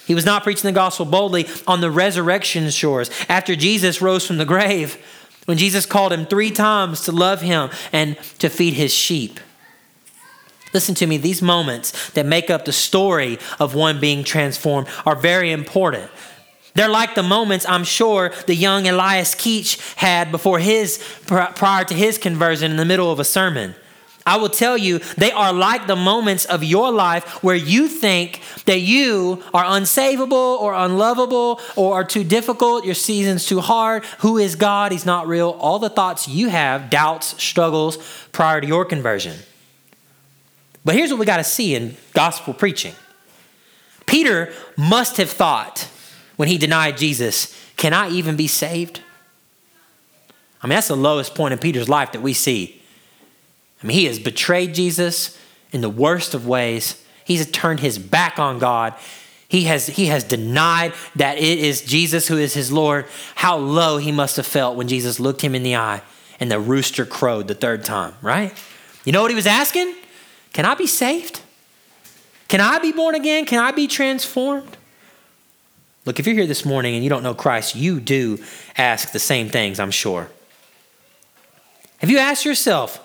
He 0.06 0.16
was 0.16 0.26
not 0.26 0.44
preaching 0.44 0.68
the 0.68 0.72
gospel 0.72 1.06
boldly 1.06 1.48
on 1.68 1.82
the 1.82 1.92
resurrection 1.92 2.70
shores 2.70 3.10
after 3.30 3.56
Jesus 3.56 4.02
rose 4.02 4.26
from 4.26 4.38
the 4.38 4.46
grave, 4.46 4.98
when 5.46 5.58
Jesus 5.58 5.86
called 5.86 6.14
him 6.14 6.26
three 6.26 6.52
times 6.52 7.02
to 7.02 7.12
love 7.12 7.42
him 7.42 7.70
and 7.92 8.18
to 8.40 8.50
feed 8.50 8.74
his 8.74 8.94
sheep. 8.94 9.40
Listen 10.74 10.96
to 10.96 11.08
me, 11.08 11.18
these 11.18 11.42
moments 11.42 12.12
that 12.12 12.26
make 12.26 12.50
up 12.50 12.66
the 12.66 12.72
story 12.72 13.38
of 13.60 13.76
one 13.76 14.00
being 14.00 14.24
transformed 14.24 14.88
are 15.06 15.16
very 15.16 15.52
important. 15.52 16.10
They're 16.74 16.88
like 16.88 17.16
the 17.16 17.24
moments 17.24 17.66
I'm 17.68 17.84
sure 17.84 18.32
the 18.48 18.56
young 18.56 18.88
Elias 18.88 19.36
Keach 19.36 19.96
had 19.96 20.32
before 20.32 20.60
his 20.60 21.04
prior 21.26 21.84
to 21.84 21.94
his 21.94 22.18
conversion 22.18 22.72
in 22.72 22.78
the 22.78 22.86
middle 22.86 23.12
of 23.12 23.20
a 23.20 23.26
sermon. 23.26 23.76
I 24.26 24.38
will 24.38 24.50
tell 24.50 24.78
you, 24.78 25.00
they 25.18 25.32
are 25.32 25.52
like 25.52 25.88
the 25.88 25.96
moments 25.96 26.46
of 26.46 26.64
your 26.64 26.92
life 26.92 27.44
where 27.44 27.56
you 27.56 27.88
think 27.88 28.42
that 28.66 28.80
you 28.80 29.42
are 29.54 29.64
unsavable 29.64 30.60
or 30.60 30.74
unlovable 30.74 31.60
or 31.76 31.96
are 31.96 32.04
too 32.04 32.24
difficult, 32.24 32.86
your 32.86 32.94
season's 32.94 33.46
too 33.48 33.62
hard. 33.62 34.06
Who 34.20 34.38
is 34.38 34.56
God? 34.56 34.92
He's 34.92 35.06
not 35.06 35.28
real. 35.28 35.50
All 35.50 35.80
the 35.80 35.90
thoughts 35.90 36.28
you 36.28 36.50
have, 36.50 36.90
doubts, 36.92 37.42
struggles 37.42 37.98
prior 38.32 38.62
to 38.62 38.68
your 38.68 38.86
conversion. 38.86 39.40
But 40.86 40.96
here's 40.96 41.10
what 41.10 41.20
we 41.20 41.26
got 41.26 41.38
to 41.38 41.44
see 41.44 41.76
in 41.76 41.98
gospel 42.14 42.54
preaching 42.54 42.96
Peter 44.06 44.54
must 44.78 45.18
have 45.18 45.30
thought 45.30 45.88
when 46.36 46.48
he 46.48 46.58
denied 46.58 46.98
Jesus, 46.98 47.56
Can 47.76 47.94
I 47.94 48.10
even 48.10 48.36
be 48.36 48.48
saved? 48.48 49.02
I 50.62 50.68
mean, 50.68 50.76
that's 50.76 50.90
the 50.90 50.96
lowest 50.96 51.34
point 51.34 51.54
in 51.54 51.60
Peter's 51.60 51.90
life 51.90 52.12
that 52.12 52.22
we 52.22 52.34
see. 52.34 52.81
I 53.82 53.88
mean, 53.88 53.98
he 53.98 54.06
has 54.06 54.20
betrayed 54.20 54.76
Jesus 54.76 55.38
in 55.72 55.82
the 55.82 55.90
worst 55.90 56.34
of 56.34 56.48
ways. 56.48 57.04
He's 57.24 57.50
turned 57.50 57.80
his 57.80 57.98
back 57.98 58.40
on 58.40 58.60
God. 58.60 58.94
He 59.48 59.66
has, 59.66 59.88
he 59.88 60.08
has 60.08 60.24
denied 60.24 60.94
that 61.16 61.38
it 61.38 61.60
is 61.60 61.82
Jesus 61.82 62.28
who 62.28 62.38
is 62.38 62.54
his 62.54 62.72
Lord. 62.72 63.06
How 63.36 63.58
low 63.58 63.98
he 63.98 64.12
must 64.12 64.38
have 64.38 64.46
felt 64.46 64.78
when 64.78 64.88
Jesus 64.88 65.20
looked 65.20 65.42
him 65.42 65.56
in 65.56 65.64
the 65.64 65.76
eye 65.76 66.02
and 66.40 66.52
the 66.52 66.60
rooster 66.60 67.06
crowed 67.06 67.48
the 67.48 67.54
third 67.54 67.84
time, 67.84 68.14
right? 68.22 68.54
You 69.04 69.12
know 69.12 69.22
what 69.22 69.32
he 69.32 69.36
was 69.36 69.48
asking? 69.48 69.96
Can 70.54 70.66
I 70.66 70.76
be 70.76 70.88
saved? 70.88 71.42
Can 72.48 72.62
I 72.62 72.80
be 72.80 72.92
born 72.92 73.16
again? 73.16 73.46
Can 73.46 73.60
I 73.60 73.72
be 73.72 73.88
transformed? 73.88 74.78
Look, 76.06 76.20
if 76.20 76.26
you're 76.26 76.36
here 76.36 76.48
this 76.48 76.66
morning 76.66 76.96
and 76.96 77.04
you 77.04 77.10
don't 77.10 77.24
know 77.24 77.36
Christ, 77.36 77.76
you 77.76 78.00
do 78.00 78.40
ask 78.78 79.12
the 79.12 79.20
same 79.20 79.50
things, 79.50 79.80
I'm 79.80 79.92
sure. 79.92 80.30
Have 82.00 82.10
you 82.10 82.18
asked 82.18 82.44
yourself, 82.44 83.00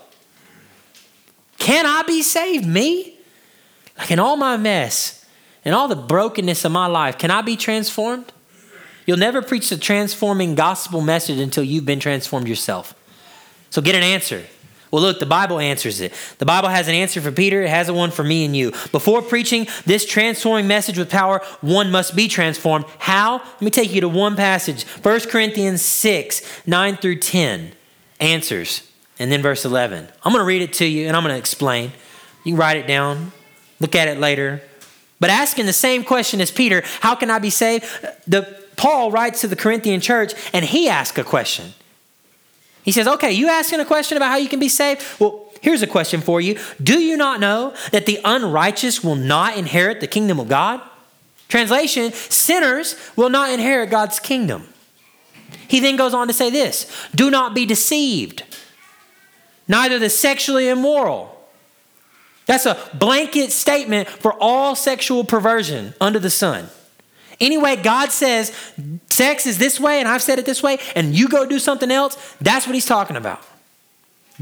can 1.58 1.86
I 1.86 2.02
be 2.02 2.22
saved? 2.22 2.66
Me? 2.66 3.18
Like 3.98 4.10
in 4.10 4.18
all 4.18 4.36
my 4.36 4.56
mess 4.56 5.24
and 5.64 5.74
all 5.74 5.88
the 5.88 5.96
brokenness 5.96 6.64
of 6.64 6.72
my 6.72 6.86
life, 6.86 7.18
can 7.18 7.30
I 7.30 7.42
be 7.42 7.56
transformed? 7.56 8.32
You'll 9.06 9.18
never 9.18 9.40
preach 9.40 9.70
the 9.70 9.76
transforming 9.76 10.54
gospel 10.54 11.00
message 11.00 11.38
until 11.38 11.62
you've 11.62 11.86
been 11.86 12.00
transformed 12.00 12.48
yourself. 12.48 12.94
So 13.70 13.80
get 13.80 13.94
an 13.94 14.02
answer. 14.02 14.44
Well, 14.90 15.02
look, 15.02 15.18
the 15.18 15.26
Bible 15.26 15.58
answers 15.58 16.00
it. 16.00 16.12
The 16.38 16.46
Bible 16.46 16.68
has 16.68 16.88
an 16.88 16.94
answer 16.94 17.20
for 17.20 17.32
Peter, 17.32 17.62
it 17.62 17.68
has 17.68 17.88
a 17.88 17.94
one 17.94 18.10
for 18.10 18.22
me 18.22 18.44
and 18.44 18.56
you. 18.56 18.70
Before 18.92 19.20
preaching 19.20 19.66
this 19.84 20.06
transforming 20.06 20.66
message 20.66 20.96
with 20.98 21.10
power, 21.10 21.42
one 21.60 21.90
must 21.90 22.14
be 22.14 22.28
transformed. 22.28 22.86
How? 22.98 23.38
Let 23.38 23.62
me 23.62 23.70
take 23.70 23.92
you 23.92 24.00
to 24.02 24.08
one 24.08 24.36
passage 24.36 24.84
1 24.84 25.20
Corinthians 25.28 25.82
6 25.82 26.66
9 26.66 26.96
through 26.96 27.18
10 27.18 27.72
answers. 28.20 28.85
And 29.18 29.32
then 29.32 29.42
verse 29.42 29.64
11. 29.64 30.08
I'm 30.24 30.32
going 30.32 30.42
to 30.42 30.46
read 30.46 30.62
it 30.62 30.74
to 30.74 30.84
you 30.84 31.06
and 31.08 31.16
I'm 31.16 31.22
going 31.22 31.34
to 31.34 31.38
explain. 31.38 31.92
You 32.44 32.52
can 32.52 32.58
write 32.58 32.76
it 32.76 32.86
down, 32.86 33.32
look 33.80 33.94
at 33.94 34.08
it 34.08 34.18
later. 34.18 34.62
But 35.18 35.30
asking 35.30 35.66
the 35.66 35.72
same 35.72 36.04
question 36.04 36.40
as 36.40 36.50
Peter, 36.50 36.82
how 37.00 37.14
can 37.14 37.30
I 37.30 37.38
be 37.38 37.50
saved? 37.50 37.86
The 38.26 38.42
Paul 38.76 39.10
writes 39.10 39.40
to 39.40 39.48
the 39.48 39.56
Corinthian 39.56 40.00
church 40.00 40.34
and 40.52 40.64
he 40.64 40.88
asks 40.88 41.18
a 41.18 41.24
question. 41.24 41.72
He 42.82 42.92
says, 42.92 43.08
"Okay, 43.08 43.32
you 43.32 43.48
asking 43.48 43.80
a 43.80 43.84
question 43.84 44.16
about 44.16 44.28
how 44.28 44.36
you 44.36 44.48
can 44.48 44.60
be 44.60 44.68
saved? 44.68 45.02
Well, 45.18 45.46
here's 45.62 45.82
a 45.82 45.86
question 45.86 46.20
for 46.20 46.40
you. 46.40 46.58
Do 46.82 47.00
you 47.00 47.16
not 47.16 47.40
know 47.40 47.74
that 47.90 48.06
the 48.06 48.20
unrighteous 48.24 49.02
will 49.02 49.16
not 49.16 49.56
inherit 49.56 50.00
the 50.00 50.06
kingdom 50.06 50.38
of 50.38 50.48
God?" 50.48 50.82
Translation, 51.48 52.12
sinners 52.12 52.96
will 53.16 53.30
not 53.30 53.50
inherit 53.50 53.88
God's 53.90 54.20
kingdom. 54.20 54.68
He 55.66 55.80
then 55.80 55.96
goes 55.96 56.12
on 56.12 56.28
to 56.28 56.34
say 56.34 56.50
this, 56.50 56.86
"Do 57.14 57.30
not 57.30 57.54
be 57.54 57.64
deceived." 57.64 58.42
Neither 59.68 59.98
the 59.98 60.10
sexually 60.10 60.68
immoral. 60.68 61.32
That's 62.46 62.66
a 62.66 62.78
blanket 62.94 63.50
statement 63.50 64.08
for 64.08 64.34
all 64.40 64.76
sexual 64.76 65.24
perversion 65.24 65.94
under 66.00 66.18
the 66.18 66.30
sun. 66.30 66.68
Anyway, 67.40 67.76
God 67.76 68.12
says 68.12 68.52
sex 69.08 69.46
is 69.46 69.58
this 69.58 69.78
way, 69.78 69.98
and 69.98 70.08
I've 70.08 70.22
said 70.22 70.38
it 70.38 70.46
this 70.46 70.62
way, 70.62 70.78
and 70.94 71.14
you 71.14 71.28
go 71.28 71.44
do 71.46 71.58
something 71.58 71.90
else, 71.90 72.16
that's 72.40 72.66
what 72.66 72.74
he's 72.74 72.86
talking 72.86 73.16
about. 73.16 73.42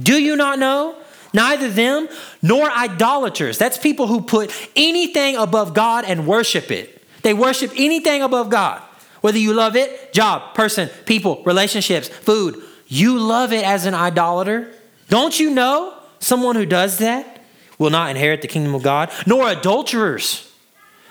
Do 0.01 0.21
you 0.21 0.37
not 0.37 0.59
know? 0.59 0.97
Neither 1.33 1.69
them 1.69 2.09
nor 2.43 2.71
idolaters. 2.71 3.59
That's 3.59 3.77
people 3.77 4.07
who 4.07 4.21
put 4.21 4.53
anything 4.77 5.37
above 5.37 5.75
God 5.75 6.05
and 6.05 6.27
worship 6.27 6.71
it. 6.71 7.03
They 7.23 7.35
worship 7.35 7.73
anything 7.77 8.23
above 8.23 8.51
God. 8.51 8.81
Whether 9.21 9.39
you 9.39 9.55
love 9.55 9.75
it, 9.75 10.13
job, 10.13 10.55
person, 10.55 10.91
people, 11.07 11.43
relationships, 11.45 12.09
food, 12.09 12.63
you 12.87 13.19
love 13.19 13.53
it 13.53 13.65
as 13.65 13.87
an 13.87 13.95
idolater. 13.95 14.71
Don't 15.09 15.39
you 15.39 15.51
know 15.51 15.95
someone 16.19 16.57
who 16.57 16.67
does 16.67 16.99
that 16.99 17.43
will 17.79 17.91
not 17.91 18.11
inherit 18.11 18.43
the 18.43 18.49
kingdom 18.49 18.75
of 18.75 18.83
God? 18.83 19.11
Nor 19.27 19.49
adulterers. 19.49 20.51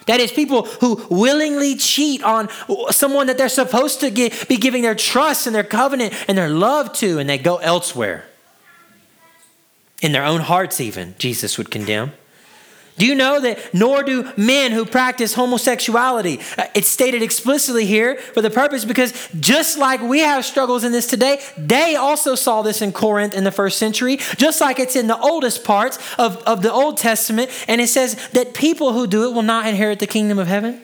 That 0.08 0.20
is, 0.20 0.32
people 0.32 0.64
who 0.66 1.06
willingly 1.10 1.76
cheat 1.76 2.24
on 2.24 2.50
someone 2.90 3.28
that 3.28 3.38
they're 3.38 3.48
supposed 3.48 4.02
to 4.02 4.10
get, 4.10 4.50
be 4.50 4.58
giving 4.58 4.82
their 4.82 4.96
trust 4.96 5.48
and 5.48 5.56
their 5.56 5.64
covenant 5.64 6.14
and 6.28 6.38
their 6.38 6.50
love 6.50 6.92
to, 6.94 7.20
and 7.20 7.30
they 7.30 7.38
go 7.38 7.58
elsewhere. 7.58 8.26
In 10.02 10.12
their 10.12 10.26
own 10.26 10.42
hearts, 10.42 10.82
even, 10.82 11.16
Jesus 11.18 11.58
would 11.58 11.72
condemn. 11.72 12.12
Do 12.98 13.08
you 13.08 13.16
know 13.16 13.40
that 13.40 13.74
nor 13.74 14.04
do 14.04 14.32
men 14.38 14.72
who 14.72 14.86
practice 14.86 15.34
homosexuality? 15.34 16.40
Uh, 16.58 16.66
it's 16.76 16.90
stated 16.90 17.24
explicitly 17.24 17.86
here 17.86 18.18
for 18.18 18.42
the 18.42 18.52
purpose 18.52 18.86
because 18.86 19.30
just 19.40 19.78
like 19.78 20.02
we 20.02 20.20
have 20.20 20.46
struggles 20.46 20.84
in 20.84 20.92
this 20.92 21.08
today, 21.08 21.42
they 21.58 21.96
also 21.96 22.36
saw 22.36 22.62
this 22.62 22.82
in 22.82 22.92
Corinth 22.92 23.34
in 23.34 23.44
the 23.44 23.52
first 23.52 23.80
century, 23.80 24.18
just 24.38 24.62
like 24.62 24.80
it's 24.80 24.96
in 24.96 25.08
the 25.08 25.20
oldest 25.20 25.64
parts 25.64 25.98
of, 26.20 26.38
of 26.44 26.62
the 26.62 26.72
Old 26.72 26.98
Testament. 26.98 27.50
And 27.68 27.82
it 27.82 27.88
says 27.88 28.16
that 28.30 28.54
people 28.54 28.94
who 28.94 29.08
do 29.08 29.30
it 29.30 29.34
will 29.34 29.42
not 29.42 29.66
inherit 29.66 30.00
the 30.00 30.08
kingdom 30.08 30.38
of 30.38 30.48
heaven. 30.48 30.82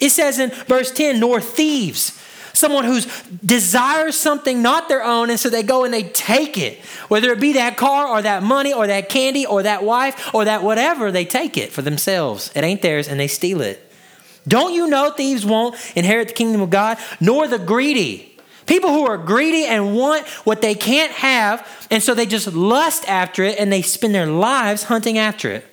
It 0.00 0.10
says 0.10 0.40
in 0.40 0.50
verse 0.50 0.90
10, 0.90 1.20
nor 1.20 1.40
thieves 1.40 2.18
someone 2.62 2.84
who 2.84 3.00
desires 3.44 4.16
something 4.16 4.62
not 4.62 4.88
their 4.88 5.04
own, 5.04 5.28
and 5.28 5.38
so 5.38 5.50
they 5.50 5.62
go 5.62 5.84
and 5.84 5.92
they 5.92 6.04
take 6.04 6.56
it. 6.56 6.78
Whether 7.08 7.30
it 7.32 7.40
be 7.40 7.52
that 7.54 7.76
car 7.76 8.08
or 8.08 8.22
that 8.22 8.42
money 8.42 8.72
or 8.72 8.86
that 8.86 9.10
candy 9.10 9.44
or 9.44 9.62
that 9.64 9.84
wife 9.84 10.32
or 10.32 10.46
that 10.46 10.62
whatever, 10.62 11.12
they 11.12 11.26
take 11.26 11.58
it 11.58 11.72
for 11.72 11.82
themselves. 11.82 12.50
It 12.54 12.64
ain't 12.64 12.80
theirs 12.80 13.08
and 13.08 13.20
they 13.20 13.28
steal 13.28 13.60
it. 13.60 13.92
Don't 14.48 14.72
you 14.72 14.88
know 14.88 15.10
thieves 15.10 15.44
won't 15.44 15.74
inherit 15.94 16.28
the 16.28 16.34
kingdom 16.34 16.62
of 16.62 16.70
God, 16.70 16.96
nor 17.20 17.46
the 17.46 17.58
greedy? 17.58 18.34
People 18.66 18.90
who 18.90 19.06
are 19.06 19.18
greedy 19.18 19.64
and 19.64 19.94
want 19.94 20.26
what 20.44 20.62
they 20.62 20.74
can't 20.74 21.12
have, 21.12 21.86
and 21.90 22.02
so 22.02 22.14
they 22.14 22.26
just 22.26 22.52
lust 22.54 23.06
after 23.08 23.42
it 23.42 23.58
and 23.58 23.72
they 23.72 23.82
spend 23.82 24.14
their 24.14 24.26
lives 24.26 24.84
hunting 24.84 25.18
after 25.18 25.50
it. 25.50 25.66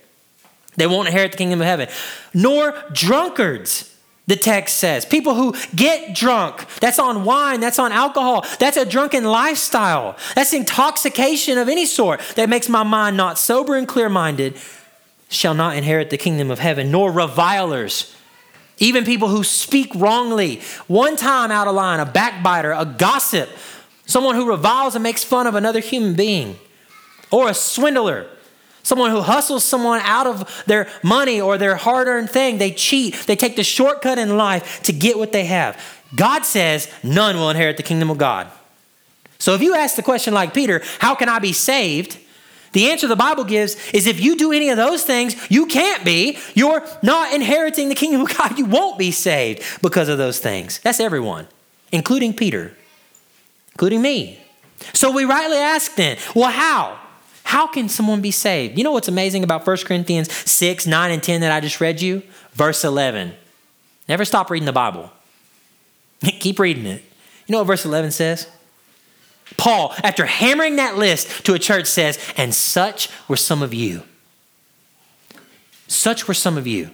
They 0.76 0.88
won't 0.88 1.08
inherit 1.08 1.32
the 1.32 1.38
kingdom 1.38 1.62
of 1.62 1.68
heaven. 1.68 1.88
Nor 2.34 2.74
drunkards 2.92 3.96
the 4.30 4.36
text 4.36 4.78
says. 4.78 5.06
People 5.06 5.34
who 5.34 5.56
get 5.76 6.14
drunk, 6.14 6.66
that's 6.80 7.00
on 7.00 7.26
wine, 7.26 7.60
that's 7.60 7.80
on 7.80 7.92
alcohol, 7.92 8.46
that's 8.60 8.78
a 8.78 8.86
drunken 8.86 9.24
lifestyle. 9.26 10.16
That's 10.36 10.54
intoxication 10.54 11.58
of 11.58 11.68
any 11.68 11.88
sort 11.88 12.22
that 12.36 12.48
makes 12.48 12.70
my 12.70 12.84
mind 12.84 13.18
not 13.18 13.40
sober 13.40 13.76
and 13.76 13.88
clear 13.88 14.08
minded, 14.08 14.56
shall 15.30 15.56
not 15.56 15.76
inherit 15.76 16.12
the 16.12 16.18
kingdom 16.18 16.52
of 16.52 16.60
heaven, 16.60 16.92
nor 16.92 17.12
revilers. 17.12 18.16
Even 18.78 19.04
people 19.04 19.30
who 19.30 19.44
speak 19.44 19.94
wrongly, 19.96 20.62
one 20.88 21.16
time 21.16 21.50
out 21.52 21.68
of 21.68 21.74
line, 21.74 22.00
a 22.00 22.06
backbiter, 22.06 22.72
a 22.72 22.86
gossip, 22.86 23.50
someone 24.06 24.36
who 24.36 24.48
reviles 24.48 24.94
and 24.94 25.04
makes 25.04 25.24
fun 25.24 25.48
of 25.48 25.56
another 25.56 25.80
human 25.80 26.14
being, 26.14 26.56
or 27.32 27.50
a 27.50 27.54
swindler 27.56 28.28
Someone 28.90 29.12
who 29.12 29.22
hustles 29.22 29.64
someone 29.64 30.00
out 30.02 30.26
of 30.26 30.64
their 30.66 30.88
money 31.04 31.40
or 31.40 31.60
their 31.60 31.76
hard 31.76 32.08
earned 32.08 32.32
thing. 32.32 32.58
They 32.58 32.72
cheat. 32.72 33.14
They 33.28 33.36
take 33.36 33.56
the 33.56 33.64
shortcut 33.64 34.18
in 34.18 34.36
life 34.36 34.82
to 34.82 34.92
get 34.92 35.20
what 35.20 35.32
they 35.32 35.46
have. 35.46 35.80
God 36.16 36.44
says 36.44 36.92
none 37.04 37.36
will 37.36 37.52
inherit 37.52 37.78
the 37.78 37.84
kingdom 37.84 38.10
of 38.10 38.18
God. 38.18 38.48
So 39.38 39.54
if 39.54 39.62
you 39.62 39.76
ask 39.76 39.96
the 39.96 40.02
question 40.02 40.34
like 40.34 40.56
Peter, 40.56 40.82
how 40.98 41.14
can 41.14 41.30
I 41.30 41.38
be 41.38 41.54
saved? 41.54 42.18
The 42.72 42.90
answer 42.90 43.06
the 43.06 43.16
Bible 43.16 43.44
gives 43.44 43.76
is 43.92 44.08
if 44.08 44.20
you 44.20 44.36
do 44.36 44.52
any 44.52 44.70
of 44.70 44.78
those 44.78 45.04
things, 45.04 45.36
you 45.52 45.68
can't 45.68 46.04
be. 46.04 46.40
You're 46.56 46.84
not 47.04 47.32
inheriting 47.32 47.90
the 47.90 47.96
kingdom 47.96 48.22
of 48.22 48.36
God. 48.36 48.58
You 48.58 48.66
won't 48.66 48.98
be 48.98 49.12
saved 49.12 49.62
because 49.84 50.10
of 50.10 50.18
those 50.18 50.40
things. 50.40 50.80
That's 50.80 51.00
everyone, 51.00 51.48
including 51.92 52.34
Peter, 52.34 52.76
including 53.74 54.02
me. 54.02 54.40
So 54.94 55.12
we 55.12 55.26
rightly 55.26 55.58
ask 55.58 55.94
then, 55.94 56.18
well, 56.34 56.50
how? 56.50 57.00
How 57.50 57.66
can 57.66 57.90
someone 57.90 58.22
be 58.22 58.30
saved? 58.30 58.78
You 58.78 58.84
know 58.84 58.92
what's 58.92 59.08
amazing 59.08 59.44
about 59.44 59.66
1 59.66 59.78
Corinthians 59.78 60.32
6, 60.32 60.86
9, 60.86 61.12
and 61.12 61.24
10 61.24 61.42
that 61.42 61.52
I 61.52 61.60
just 61.60 61.82
read 61.82 62.00
you? 62.00 62.22
Verse 62.54 62.84
11. 62.84 63.34
Never 64.08 64.24
stop 64.24 64.52
reading 64.52 64.68
the 64.68 64.72
Bible. 64.72 65.12
Keep 66.22 66.60
reading 66.60 66.86
it. 66.86 67.04
You 67.48 67.54
know 67.54 67.58
what 67.58 67.66
verse 67.66 67.86
11 67.86 68.12
says? 68.12 68.48
Paul, 69.58 69.96
after 70.04 70.28
hammering 70.28 70.76
that 70.76 71.00
list 71.00 71.44
to 71.48 71.56
a 71.56 71.60
church, 71.60 71.88
says, 71.88 72.20
And 72.38 72.54
such 72.54 73.10
were 73.28 73.36
some 73.36 73.64
of 73.64 73.74
you. 73.74 74.04
Such 75.88 76.28
were 76.28 76.36
some 76.36 76.56
of 76.56 76.68
you. 76.68 76.92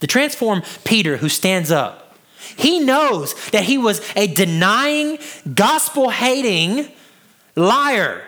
The 0.00 0.06
transformed 0.06 0.64
Peter 0.84 1.16
who 1.16 1.30
stands 1.30 1.70
up, 1.70 2.18
he 2.58 2.78
knows 2.78 3.34
that 3.52 3.64
he 3.64 3.78
was 3.78 4.02
a 4.16 4.26
denying, 4.26 5.16
gospel 5.54 6.10
hating 6.10 6.92
liar 7.56 8.24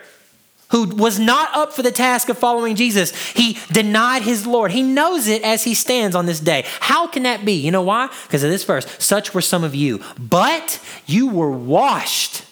who 0.75 0.87
was 0.87 1.21
not 1.21 1.55
up 1.55 1.73
for 1.73 1.83
the 1.83 1.93
task 1.93 2.29
of 2.29 2.37
following 2.37 2.75
Jesus. 2.75 3.15
He 3.31 3.57
denied 3.71 4.23
his 4.23 4.45
Lord. 4.45 4.73
He 4.73 4.83
knows 4.83 5.29
it 5.29 5.41
as 5.45 5.63
he 5.63 5.73
stands 5.73 6.17
on 6.17 6.27
this 6.27 6.41
day. 6.41 6.65
How 6.81 7.07
can 7.07 7.23
that 7.23 7.45
be? 7.45 7.53
You 7.53 7.71
know 7.71 7.83
why? 7.83 8.09
Because 8.25 8.43
of 8.43 8.51
this 8.51 8.65
verse. 8.65 8.85
Such 8.99 9.33
were 9.33 9.41
some 9.41 9.63
of 9.63 9.77
you, 9.77 10.03
but 10.19 10.81
you 11.07 11.29
were 11.29 11.53
washed. 11.53 12.45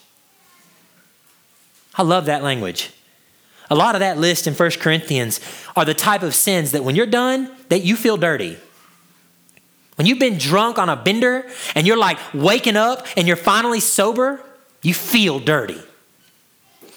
I 1.96 2.05
love 2.05 2.27
that 2.27 2.44
language. 2.44 2.92
A 3.68 3.75
lot 3.75 3.96
of 3.96 3.99
that 3.99 4.18
list 4.18 4.46
in 4.46 4.55
1 4.55 4.70
Corinthians 4.79 5.40
are 5.75 5.85
the 5.85 5.92
type 5.92 6.23
of 6.23 6.33
sins 6.33 6.70
that 6.70 6.85
when 6.85 6.94
you're 6.94 7.07
done, 7.07 7.51
that 7.70 7.83
you 7.83 7.96
feel 7.96 8.16
dirty. 8.16 8.57
When 9.96 10.07
you've 10.07 10.20
been 10.20 10.38
drunk 10.38 10.79
on 10.79 10.88
a 10.88 10.94
bender 10.94 11.51
and 11.75 11.88
you're 11.88 11.99
like 11.99 12.18
waking 12.33 12.77
up 12.77 13.05
and 13.16 13.27
you're 13.27 13.37
finally 13.37 13.81
sober, 13.81 14.40
you 14.81 14.94
feel 14.94 15.40
dirty. 15.40 15.83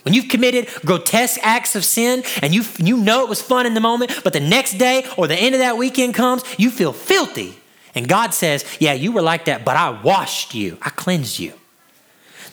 When 0.06 0.14
you've 0.14 0.30
committed 0.30 0.70
grotesque 0.86 1.40
acts 1.42 1.76
of 1.76 1.84
sin 1.84 2.24
and 2.44 2.54
you, 2.54 2.64
you 2.78 2.96
know 2.96 3.24
it 3.24 3.30
was 3.30 3.42
fun 3.42 3.66
in 3.66 3.74
the 3.74 3.82
moment, 3.82 4.22
but 4.24 4.34
the 4.34 4.40
next 4.40 4.78
day 4.78 5.04
or 5.18 5.28
the 5.28 5.36
end 5.36 5.56
of 5.56 5.60
that 5.60 5.78
weekend 5.78 6.14
comes, 6.14 6.44
you 6.60 6.70
feel 6.70 6.94
filthy. 6.94 7.58
And 7.96 8.08
God 8.08 8.32
says, 8.32 8.64
Yeah, 8.80 8.94
you 8.94 9.12
were 9.12 9.24
like 9.24 9.46
that, 9.46 9.66
but 9.66 9.76
I 9.76 9.90
washed 9.90 10.54
you, 10.54 10.78
I 10.84 10.92
cleansed 10.92 11.40
you. 11.40 11.54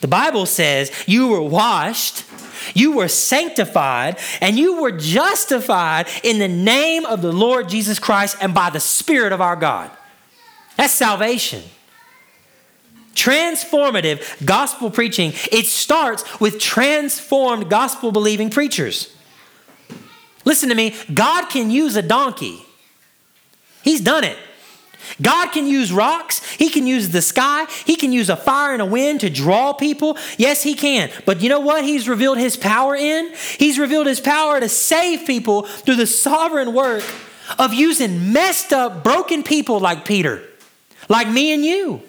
The 0.00 0.08
Bible 0.08 0.46
says 0.46 0.90
you 1.06 1.28
were 1.28 1.42
washed, 1.42 2.24
you 2.74 2.92
were 2.92 3.06
sanctified, 3.08 4.18
and 4.40 4.58
you 4.58 4.80
were 4.80 4.90
justified 4.90 6.08
in 6.24 6.38
the 6.38 6.48
name 6.48 7.04
of 7.04 7.20
the 7.20 7.32
Lord 7.32 7.68
Jesus 7.68 7.98
Christ 7.98 8.38
and 8.40 8.54
by 8.54 8.70
the 8.70 8.80
Spirit 8.80 9.32
of 9.32 9.42
our 9.42 9.56
God. 9.56 9.90
That's 10.76 10.94
salvation. 10.94 11.62
Transformative 13.14 14.44
gospel 14.44 14.90
preaching, 14.90 15.32
it 15.50 15.66
starts 15.66 16.40
with 16.40 16.58
transformed 16.58 17.68
gospel 17.68 18.12
believing 18.12 18.50
preachers. 18.50 19.14
Listen 20.44 20.68
to 20.70 20.74
me, 20.74 20.94
God 21.12 21.46
can 21.46 21.70
use 21.70 21.96
a 21.96 22.02
donkey. 22.02 22.64
He's 23.82 24.00
done 24.00 24.24
it. 24.24 24.38
God 25.20 25.48
can 25.48 25.66
use 25.66 25.92
rocks. 25.92 26.44
He 26.52 26.70
can 26.70 26.86
use 26.86 27.10
the 27.10 27.22
sky. 27.22 27.66
He 27.84 27.96
can 27.96 28.12
use 28.12 28.30
a 28.30 28.36
fire 28.36 28.72
and 28.72 28.82
a 28.82 28.86
wind 28.86 29.20
to 29.20 29.30
draw 29.30 29.72
people. 29.72 30.16
Yes, 30.38 30.62
He 30.62 30.74
can. 30.74 31.10
But 31.26 31.42
you 31.42 31.48
know 31.48 31.60
what 31.60 31.84
He's 31.84 32.08
revealed 32.08 32.38
His 32.38 32.56
power 32.56 32.94
in? 32.94 33.32
He's 33.58 33.78
revealed 33.78 34.06
His 34.06 34.20
power 34.20 34.60
to 34.60 34.68
save 34.68 35.26
people 35.26 35.62
through 35.62 35.96
the 35.96 36.06
sovereign 36.06 36.72
work 36.72 37.04
of 37.58 37.74
using 37.74 38.32
messed 38.32 38.72
up, 38.72 39.04
broken 39.04 39.42
people 39.42 39.80
like 39.80 40.04
Peter, 40.04 40.42
like 41.08 41.28
me 41.28 41.52
and 41.52 41.64
you. 41.64 42.02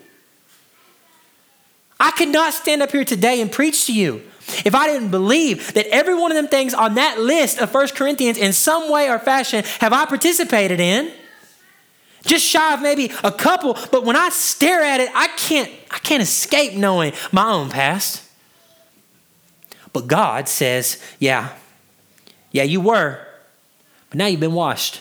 I 2.03 2.11
could 2.11 2.27
not 2.27 2.53
stand 2.53 2.81
up 2.81 2.91
here 2.91 3.05
today 3.05 3.39
and 3.39 3.49
preach 3.49 3.85
to 3.85 3.93
you 3.93 4.21
if 4.65 4.75
I 4.75 4.87
didn't 4.87 5.09
believe 5.09 5.71
that 5.73 5.87
every 5.87 6.13
one 6.13 6.31
of 6.31 6.35
them 6.35 6.49
things 6.49 6.73
on 6.73 6.95
that 6.95 7.17
list 7.17 7.59
of 7.59 7.71
First 7.71 7.95
Corinthians 7.95 8.37
in 8.37 8.51
some 8.51 8.91
way 8.91 9.09
or 9.09 9.19
fashion 9.19 9.63
have 9.79 9.93
I 9.93 10.05
participated 10.05 10.81
in. 10.81 11.13
Just 12.25 12.45
shy 12.45 12.73
of 12.73 12.81
maybe 12.81 13.09
a 13.23 13.31
couple, 13.31 13.77
but 13.89 14.03
when 14.03 14.17
I 14.17 14.27
stare 14.29 14.81
at 14.81 14.99
it, 14.99 15.09
I 15.15 15.27
can't 15.37 15.71
I 15.91 15.99
can't 15.99 16.21
escape 16.21 16.73
knowing 16.73 17.13
my 17.31 17.49
own 17.49 17.69
past. 17.69 18.21
But 19.93 20.07
God 20.07 20.49
says, 20.49 21.01
yeah. 21.19 21.55
Yeah, 22.51 22.63
you 22.63 22.81
were. 22.81 23.25
But 24.09 24.17
now 24.17 24.25
you've 24.25 24.41
been 24.41 24.53
washed. 24.53 24.99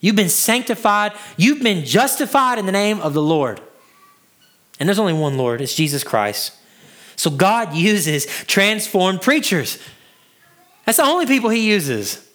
You've 0.00 0.16
been 0.16 0.30
sanctified. 0.30 1.12
You've 1.36 1.62
been 1.62 1.84
justified 1.84 2.58
in 2.58 2.64
the 2.64 2.72
name 2.72 3.00
of 3.00 3.12
the 3.12 3.22
Lord. 3.22 3.60
And 4.80 4.88
there's 4.88 4.98
only 4.98 5.12
one 5.12 5.36
Lord, 5.36 5.60
it's 5.60 5.74
Jesus 5.74 6.02
Christ. 6.02 6.54
So 7.16 7.30
God 7.30 7.74
uses 7.74 8.26
transformed 8.46 9.22
preachers. 9.22 9.78
That's 10.84 10.98
the 10.98 11.04
only 11.04 11.26
people 11.26 11.50
he 11.50 11.68
uses. 11.68 12.26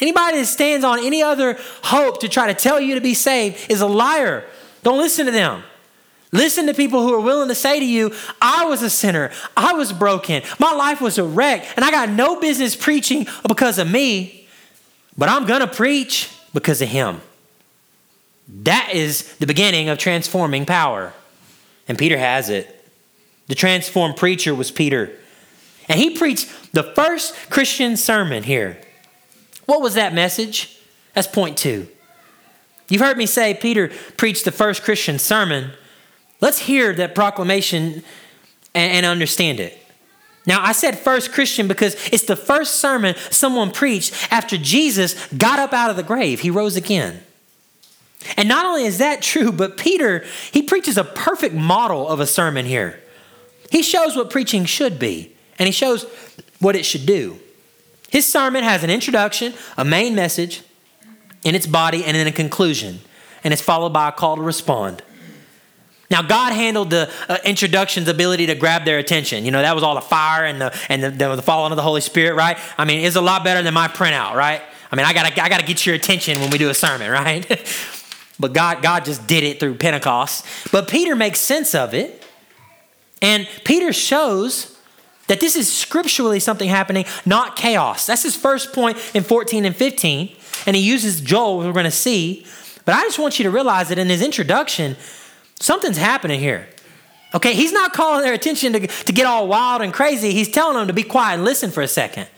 Anybody 0.00 0.38
that 0.38 0.46
stands 0.46 0.84
on 0.84 0.98
any 0.98 1.22
other 1.22 1.58
hope 1.84 2.20
to 2.20 2.28
try 2.28 2.48
to 2.48 2.54
tell 2.54 2.80
you 2.80 2.94
to 2.96 3.00
be 3.00 3.14
saved 3.14 3.70
is 3.70 3.80
a 3.80 3.86
liar. 3.86 4.44
Don't 4.82 4.98
listen 4.98 5.26
to 5.26 5.32
them. 5.32 5.62
Listen 6.32 6.66
to 6.66 6.74
people 6.74 7.02
who 7.02 7.14
are 7.14 7.20
willing 7.20 7.48
to 7.48 7.54
say 7.54 7.78
to 7.78 7.84
you, 7.84 8.12
I 8.42 8.66
was 8.66 8.82
a 8.82 8.90
sinner. 8.90 9.30
I 9.56 9.72
was 9.72 9.92
broken. 9.92 10.42
My 10.58 10.72
life 10.72 11.00
was 11.00 11.18
a 11.18 11.24
wreck. 11.24 11.66
And 11.76 11.84
I 11.84 11.90
got 11.90 12.10
no 12.10 12.40
business 12.40 12.76
preaching 12.76 13.26
because 13.48 13.78
of 13.78 13.90
me, 13.90 14.46
but 15.16 15.28
I'm 15.28 15.46
going 15.46 15.60
to 15.60 15.66
preach 15.66 16.30
because 16.52 16.82
of 16.82 16.88
him. 16.88 17.20
That 18.48 18.90
is 18.92 19.34
the 19.36 19.46
beginning 19.46 19.88
of 19.88 19.98
transforming 19.98 20.66
power. 20.66 21.14
And 21.88 21.98
Peter 21.98 22.18
has 22.18 22.48
it. 22.48 22.72
The 23.48 23.54
transformed 23.54 24.16
preacher 24.16 24.54
was 24.54 24.70
Peter. 24.70 25.12
And 25.88 26.00
he 26.00 26.16
preached 26.16 26.72
the 26.72 26.82
first 26.82 27.34
Christian 27.48 27.96
sermon 27.96 28.42
here. 28.42 28.78
What 29.66 29.80
was 29.80 29.94
that 29.94 30.14
message? 30.14 30.80
That's 31.14 31.28
point 31.28 31.56
two. 31.56 31.88
You've 32.88 33.02
heard 33.02 33.16
me 33.16 33.26
say 33.26 33.54
Peter 33.54 33.90
preached 34.16 34.44
the 34.44 34.52
first 34.52 34.82
Christian 34.82 35.18
sermon. 35.18 35.72
Let's 36.40 36.58
hear 36.58 36.92
that 36.94 37.14
proclamation 37.14 38.04
and, 38.74 38.92
and 38.92 39.06
understand 39.06 39.60
it. 39.60 39.78
Now, 40.46 40.62
I 40.62 40.72
said 40.72 40.96
first 40.96 41.32
Christian 41.32 41.66
because 41.66 41.94
it's 42.12 42.24
the 42.24 42.36
first 42.36 42.74
sermon 42.74 43.16
someone 43.30 43.72
preached 43.72 44.32
after 44.32 44.56
Jesus 44.56 45.26
got 45.32 45.58
up 45.58 45.72
out 45.72 45.90
of 45.90 45.96
the 45.96 46.04
grave. 46.04 46.40
He 46.40 46.50
rose 46.50 46.76
again. 46.76 47.20
And 48.36 48.48
not 48.48 48.66
only 48.66 48.84
is 48.84 48.98
that 48.98 49.22
true, 49.22 49.52
but 49.52 49.76
Peter, 49.76 50.24
he 50.52 50.62
preaches 50.62 50.96
a 50.96 51.04
perfect 51.04 51.54
model 51.54 52.08
of 52.08 52.20
a 52.20 52.26
sermon 52.26 52.66
here. 52.66 53.00
He 53.70 53.82
shows 53.82 54.16
what 54.16 54.30
preaching 54.30 54.64
should 54.64 54.98
be, 54.98 55.34
and 55.58 55.66
he 55.66 55.72
shows 55.72 56.04
what 56.60 56.76
it 56.76 56.84
should 56.84 57.06
do. 57.06 57.38
His 58.10 58.26
sermon 58.26 58.64
has 58.64 58.84
an 58.84 58.90
introduction, 58.90 59.54
a 59.76 59.84
main 59.84 60.14
message 60.14 60.62
in 61.44 61.54
its 61.54 61.66
body, 61.66 62.04
and 62.04 62.16
then 62.16 62.26
a 62.26 62.32
conclusion, 62.32 63.00
and 63.44 63.52
it's 63.52 63.62
followed 63.62 63.92
by 63.92 64.08
a 64.08 64.12
call 64.12 64.36
to 64.36 64.42
respond. 64.42 65.02
Now, 66.10 66.22
God 66.22 66.52
handled 66.52 66.90
the 66.90 67.10
uh, 67.28 67.38
introduction's 67.44 68.08
ability 68.08 68.46
to 68.46 68.54
grab 68.54 68.84
their 68.84 68.98
attention. 68.98 69.44
You 69.44 69.50
know, 69.50 69.60
that 69.60 69.74
was 69.74 69.82
all 69.82 69.96
the 69.96 70.00
fire 70.00 70.44
and 70.44 70.60
the 70.60 70.78
and 70.88 71.02
the, 71.02 71.10
the, 71.10 71.36
the 71.36 71.42
falling 71.42 71.72
of 71.72 71.76
the 71.76 71.82
Holy 71.82 72.00
Spirit, 72.00 72.36
right? 72.36 72.56
I 72.78 72.84
mean, 72.84 73.04
it's 73.04 73.16
a 73.16 73.20
lot 73.20 73.42
better 73.42 73.62
than 73.62 73.74
my 73.74 73.88
printout, 73.88 74.34
right? 74.34 74.62
I 74.90 74.96
mean, 74.96 75.04
I 75.04 75.12
gotta 75.12 75.42
I 75.42 75.48
gotta 75.48 75.64
get 75.64 75.84
your 75.84 75.94
attention 75.96 76.40
when 76.40 76.50
we 76.50 76.58
do 76.58 76.70
a 76.70 76.74
sermon, 76.74 77.10
right? 77.24 77.44
But 78.38 78.52
God 78.52 78.82
God 78.82 79.04
just 79.04 79.26
did 79.26 79.44
it 79.44 79.60
through 79.60 79.76
Pentecost. 79.76 80.44
But 80.72 80.88
Peter 80.88 81.16
makes 81.16 81.40
sense 81.40 81.74
of 81.74 81.94
it, 81.94 82.24
and 83.22 83.48
Peter 83.64 83.92
shows 83.92 84.78
that 85.28 85.40
this 85.40 85.56
is 85.56 85.72
scripturally 85.72 86.38
something 86.38 86.68
happening, 86.68 87.04
not 87.24 87.56
chaos. 87.56 88.06
That's 88.06 88.22
his 88.22 88.36
first 88.36 88.72
point 88.72 88.96
in 89.14 89.24
14 89.24 89.64
and 89.64 89.74
15, 89.74 90.36
and 90.66 90.76
he 90.76 90.82
uses 90.82 91.20
Joel, 91.20 91.58
we're 91.58 91.72
going 91.72 91.84
to 91.84 91.90
see. 91.90 92.46
But 92.84 92.94
I 92.94 93.02
just 93.02 93.18
want 93.18 93.40
you 93.40 93.42
to 93.42 93.50
realize 93.50 93.88
that 93.88 93.98
in 93.98 94.08
his 94.08 94.22
introduction 94.22 94.96
Something's 95.60 95.96
happening 95.96 96.40
here. 96.40 96.68
Okay, 97.34 97.54
he's 97.54 97.72
not 97.72 97.92
calling 97.92 98.22
their 98.22 98.34
attention 98.34 98.72
to, 98.74 98.86
to 98.86 99.12
get 99.12 99.26
all 99.26 99.48
wild 99.48 99.82
and 99.82 99.92
crazy. 99.92 100.32
He's 100.32 100.50
telling 100.50 100.76
them 100.76 100.86
to 100.86 100.92
be 100.92 101.02
quiet 101.02 101.34
and 101.34 101.44
listen 101.44 101.70
for 101.70 101.82
a 101.82 101.88
second, 101.88 102.28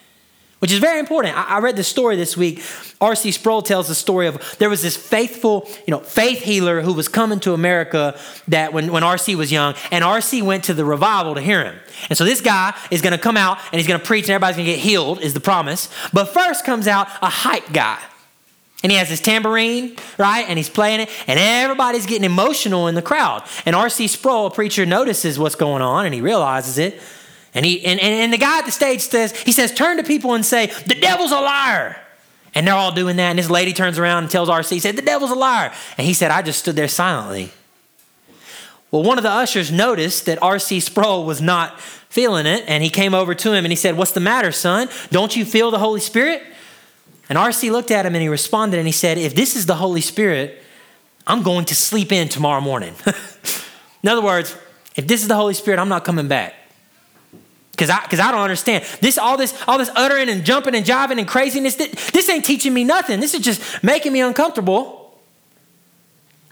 which 0.61 0.73
is 0.73 0.79
very 0.79 0.99
important. 0.99 1.37
I, 1.37 1.59
read 1.61 1.77
the 1.77 1.85
story 1.85 2.17
this 2.17 2.37
week. 2.37 2.63
R.C. 3.01 3.31
Sproul 3.31 3.63
tells 3.63 3.87
the 3.87 3.95
story 3.95 4.27
of 4.27 4.57
there 4.59 4.69
was 4.69 4.83
this 4.83 4.97
faithful, 4.97 5.69
you 5.87 5.93
know, 5.93 6.01
faith 6.01 6.41
healer 6.41 6.81
who 6.81 6.93
was 6.93 7.07
coming 7.09 7.39
to 7.41 7.53
America 7.53 8.19
that 8.49 8.73
when, 8.73 8.91
when 8.91 9.05
R.C. 9.05 9.37
was 9.37 9.53
young, 9.53 9.75
and 9.93 10.03
R.C. 10.03 10.43
went 10.43 10.65
to 10.65 10.75
the 10.75 10.85
revival 10.85 11.35
to 11.37 11.41
hear 11.41 11.65
him. 11.65 11.77
And 12.09 12.19
so 12.19 12.25
this 12.25 12.41
guy 12.41 12.77
is 12.91 13.03
going 13.03 13.13
to 13.13 13.19
come 13.19 13.37
out 13.37 13.59
and 13.73 13.79
he's 13.79 13.87
going 13.87 14.01
to 14.01 14.07
preach 14.07 14.25
and 14.25 14.31
everybody's 14.31 14.57
going 14.57 14.67
to 14.67 14.73
get 14.73 14.81
healed, 14.81 15.21
is 15.21 15.35
the 15.35 15.41
promise. 15.41 15.89
But 16.13 16.27
first 16.27 16.65
comes 16.65 16.89
out 16.89 17.09
a 17.23 17.29
hype 17.29 17.73
guy 17.73 17.99
and 18.83 18.93
he 18.93 18.99
has 18.99 19.09
his 19.09 19.21
tambourine, 19.21 19.97
right? 20.19 20.45
And 20.49 20.57
he's 20.57 20.71
playing 20.71 21.01
it, 21.01 21.11
and 21.27 21.39
everybody's 21.39 22.07
getting 22.07 22.25
emotional 22.25 22.87
in 22.87 22.95
the 22.95 23.03
crowd. 23.03 23.43
And 23.67 23.75
R.C. 23.75 24.07
Sproul, 24.07 24.47
a 24.47 24.51
preacher, 24.51 24.87
notices 24.87 25.39
what's 25.39 25.57
going 25.57 25.83
on 25.83 26.07
and 26.07 26.15
he 26.15 26.21
realizes 26.21 26.79
it. 26.79 27.01
And, 27.55 27.65
he, 27.65 27.85
and, 27.85 27.99
and, 28.01 28.33
the 28.33 28.39
guy 28.39 28.59
at 28.59 28.67
the 28.67 28.71
stage 28.71 29.01
says, 29.01 29.37
he 29.41 29.53
says, 29.53 29.73
turn 29.73 29.97
to 29.97 30.03
people 30.03 30.35
and 30.35 30.45
say, 30.45 30.67
the 30.87 30.95
devil's 30.95 31.33
a 31.33 31.41
liar. 31.41 31.97
And 32.55 32.67
they're 32.67 32.75
all 32.75 32.93
doing 32.93 33.17
that. 33.17 33.31
And 33.31 33.39
this 33.39 33.51
lady 33.51 33.73
turns 33.73 33.99
around 33.99 34.25
and 34.25 34.31
tells 34.31 34.49
R.C., 34.49 34.75
He 34.75 34.81
said, 34.81 34.97
the 34.97 35.03
devil's 35.03 35.31
a 35.31 35.35
liar. 35.35 35.73
And 35.97 36.07
he 36.07 36.13
said, 36.13 36.31
I 36.31 36.43
just 36.43 36.59
stood 36.59 36.77
there 36.77 36.89
silently. 36.89 37.51
Well, 38.91 39.03
one 39.03 39.19
of 39.19 39.25
the 39.25 39.31
ushers 39.31 39.71
noticed 39.71 40.27
that 40.27 40.43
R.C. 40.43 40.81
Sproul 40.81 41.25
was 41.25 41.41
not 41.41 41.81
feeling 41.81 42.47
it, 42.47 42.65
and 42.67 42.83
he 42.83 42.91
came 42.91 43.15
over 43.15 43.35
to 43.35 43.53
him 43.53 43.65
and 43.65 43.73
he 43.73 43.77
said, 43.77 43.97
What's 43.97 44.13
the 44.13 44.21
matter, 44.21 44.51
son? 44.51 44.89
Don't 45.11 45.37
you 45.37 45.45
feel 45.45 45.71
the 45.71 45.79
Holy 45.79 46.01
Spirit? 46.01 46.43
And 47.29 47.37
RC 47.37 47.71
looked 47.71 47.91
at 47.91 48.07
him 48.07 48.15
and 48.15 48.23
he 48.23 48.29
responded 48.29 48.79
and 48.79 48.87
he 48.87 48.93
said, 48.93 49.19
If 49.19 49.35
this 49.35 49.55
is 49.55 49.67
the 49.67 49.75
Holy 49.75 50.01
Spirit, 50.01 50.63
I'm 51.27 51.43
going 51.43 51.67
to 51.67 51.75
sleep 51.75 52.11
in 52.11 52.29
tomorrow 52.29 52.63
morning. 52.63 52.95
in 54.03 54.09
other 54.09 54.23
words, 54.23 54.57
if 54.97 55.07
this 55.07 55.21
is 55.21 55.29
the 55.29 55.35
Holy 55.35 55.53
Spirit, 55.53 55.79
I'm 55.79 55.91
not 55.91 56.05
coming 56.05 56.27
back. 56.27 56.55
Because 57.79 57.91
I, 57.91 58.01
cause 58.09 58.19
I 58.19 58.33
don't 58.33 58.41
understand. 58.41 58.85
This, 59.01 59.19
all 59.19 59.37
this, 59.37 59.57
all 59.69 59.79
this 59.79 59.89
uttering 59.95 60.29
and 60.29 60.45
jumping 60.45 60.75
and 60.75 60.85
jiving 60.85 61.21
and 61.21 61.29
craziness, 61.29 61.77
this, 61.77 62.11
this 62.11 62.29
ain't 62.29 62.45
teaching 62.45 62.75
me 62.75 62.83
nothing. 62.83 63.21
This 63.21 63.35
is 63.35 63.41
just 63.41 63.85
making 63.85 64.13
me 64.13 64.21
uncomfortable. 64.21 65.17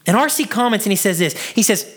And 0.07 0.17
RC 0.17 0.49
comments 0.49 0.87
and 0.87 0.93
he 0.93 0.97
says 0.97 1.19
this. 1.19 1.37
He 1.49 1.65
says, 1.65 1.93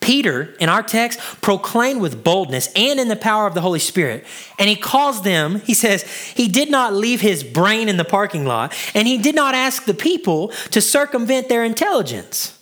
Peter, 0.00 0.54
in 0.60 0.68
our 0.68 0.84
text, 0.84 1.18
proclaimed 1.40 2.00
with 2.00 2.22
boldness 2.22 2.68
and 2.76 3.00
in 3.00 3.08
the 3.08 3.16
power 3.16 3.48
of 3.48 3.54
the 3.54 3.62
Holy 3.62 3.80
Spirit. 3.80 4.24
And 4.60 4.68
he 4.68 4.76
calls 4.76 5.22
them, 5.22 5.58
he 5.62 5.74
says, 5.74 6.04
he 6.04 6.46
did 6.46 6.70
not 6.70 6.94
leave 6.94 7.20
his 7.20 7.42
brain 7.42 7.88
in 7.88 7.96
the 7.96 8.04
parking 8.04 8.44
lot, 8.44 8.72
and 8.94 9.08
he 9.08 9.18
did 9.18 9.34
not 9.34 9.56
ask 9.56 9.86
the 9.86 9.94
people 9.94 10.48
to 10.70 10.80
circumvent 10.80 11.48
their 11.48 11.64
intelligence. 11.64 12.61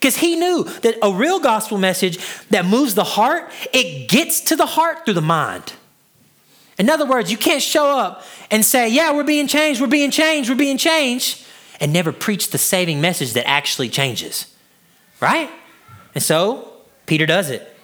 Because 0.00 0.16
he 0.16 0.36
knew 0.36 0.62
that 0.62 0.96
a 1.02 1.12
real 1.12 1.40
gospel 1.40 1.76
message 1.76 2.18
that 2.50 2.64
moves 2.64 2.94
the 2.94 3.04
heart, 3.04 3.50
it 3.72 4.08
gets 4.08 4.40
to 4.42 4.54
the 4.54 4.66
heart 4.66 5.04
through 5.04 5.14
the 5.14 5.20
mind. 5.20 5.72
In 6.78 6.88
other 6.88 7.04
words, 7.04 7.32
you 7.32 7.36
can't 7.36 7.62
show 7.62 7.98
up 7.98 8.22
and 8.50 8.64
say, 8.64 8.88
Yeah, 8.88 9.12
we're 9.12 9.24
being 9.24 9.48
changed, 9.48 9.80
we're 9.80 9.88
being 9.88 10.12
changed, 10.12 10.48
we're 10.48 10.56
being 10.56 10.78
changed, 10.78 11.44
and 11.80 11.92
never 11.92 12.12
preach 12.12 12.50
the 12.50 12.58
saving 12.58 13.00
message 13.00 13.32
that 13.32 13.48
actually 13.48 13.88
changes. 13.88 14.46
Right? 15.20 15.50
And 16.14 16.22
so 16.22 16.72
Peter 17.06 17.26
does 17.26 17.50
it. 17.50 17.74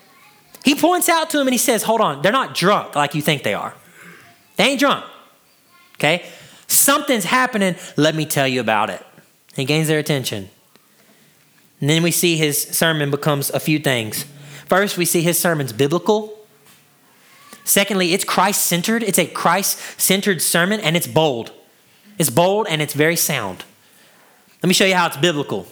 He 0.64 0.76
points 0.76 1.08
out 1.08 1.30
to 1.30 1.40
him 1.40 1.48
and 1.48 1.54
he 1.54 1.58
says, 1.58 1.82
Hold 1.82 2.00
on, 2.00 2.22
they're 2.22 2.30
not 2.30 2.54
drunk 2.54 2.94
like 2.94 3.16
you 3.16 3.22
think 3.22 3.42
they 3.42 3.54
are. 3.54 3.74
They 4.56 4.70
ain't 4.70 4.80
drunk. 4.80 5.04
Okay? 5.96 6.24
Something's 6.68 7.24
happening. 7.24 7.74
Let 7.96 8.14
me 8.14 8.24
tell 8.24 8.46
you 8.46 8.60
about 8.60 8.90
it. 8.90 9.04
He 9.56 9.64
gains 9.64 9.88
their 9.88 9.98
attention. 9.98 10.50
And 11.80 11.90
then 11.90 12.02
we 12.02 12.10
see 12.10 12.36
his 12.36 12.60
sermon 12.62 13.10
becomes 13.10 13.50
a 13.50 13.60
few 13.60 13.78
things. 13.78 14.24
First, 14.66 14.96
we 14.96 15.04
see 15.04 15.22
his 15.22 15.38
sermon's 15.38 15.72
biblical. 15.72 16.38
Secondly, 17.64 18.12
it's 18.12 18.24
Christ 18.24 18.66
centered. 18.66 19.02
It's 19.02 19.18
a 19.18 19.26
Christ 19.26 19.78
centered 20.00 20.40
sermon 20.40 20.80
and 20.80 20.96
it's 20.96 21.06
bold. 21.06 21.52
It's 22.18 22.30
bold 22.30 22.66
and 22.68 22.80
it's 22.80 22.94
very 22.94 23.16
sound. 23.16 23.64
Let 24.62 24.68
me 24.68 24.74
show 24.74 24.86
you 24.86 24.94
how 24.94 25.06
it's 25.06 25.16
biblical. 25.16 25.66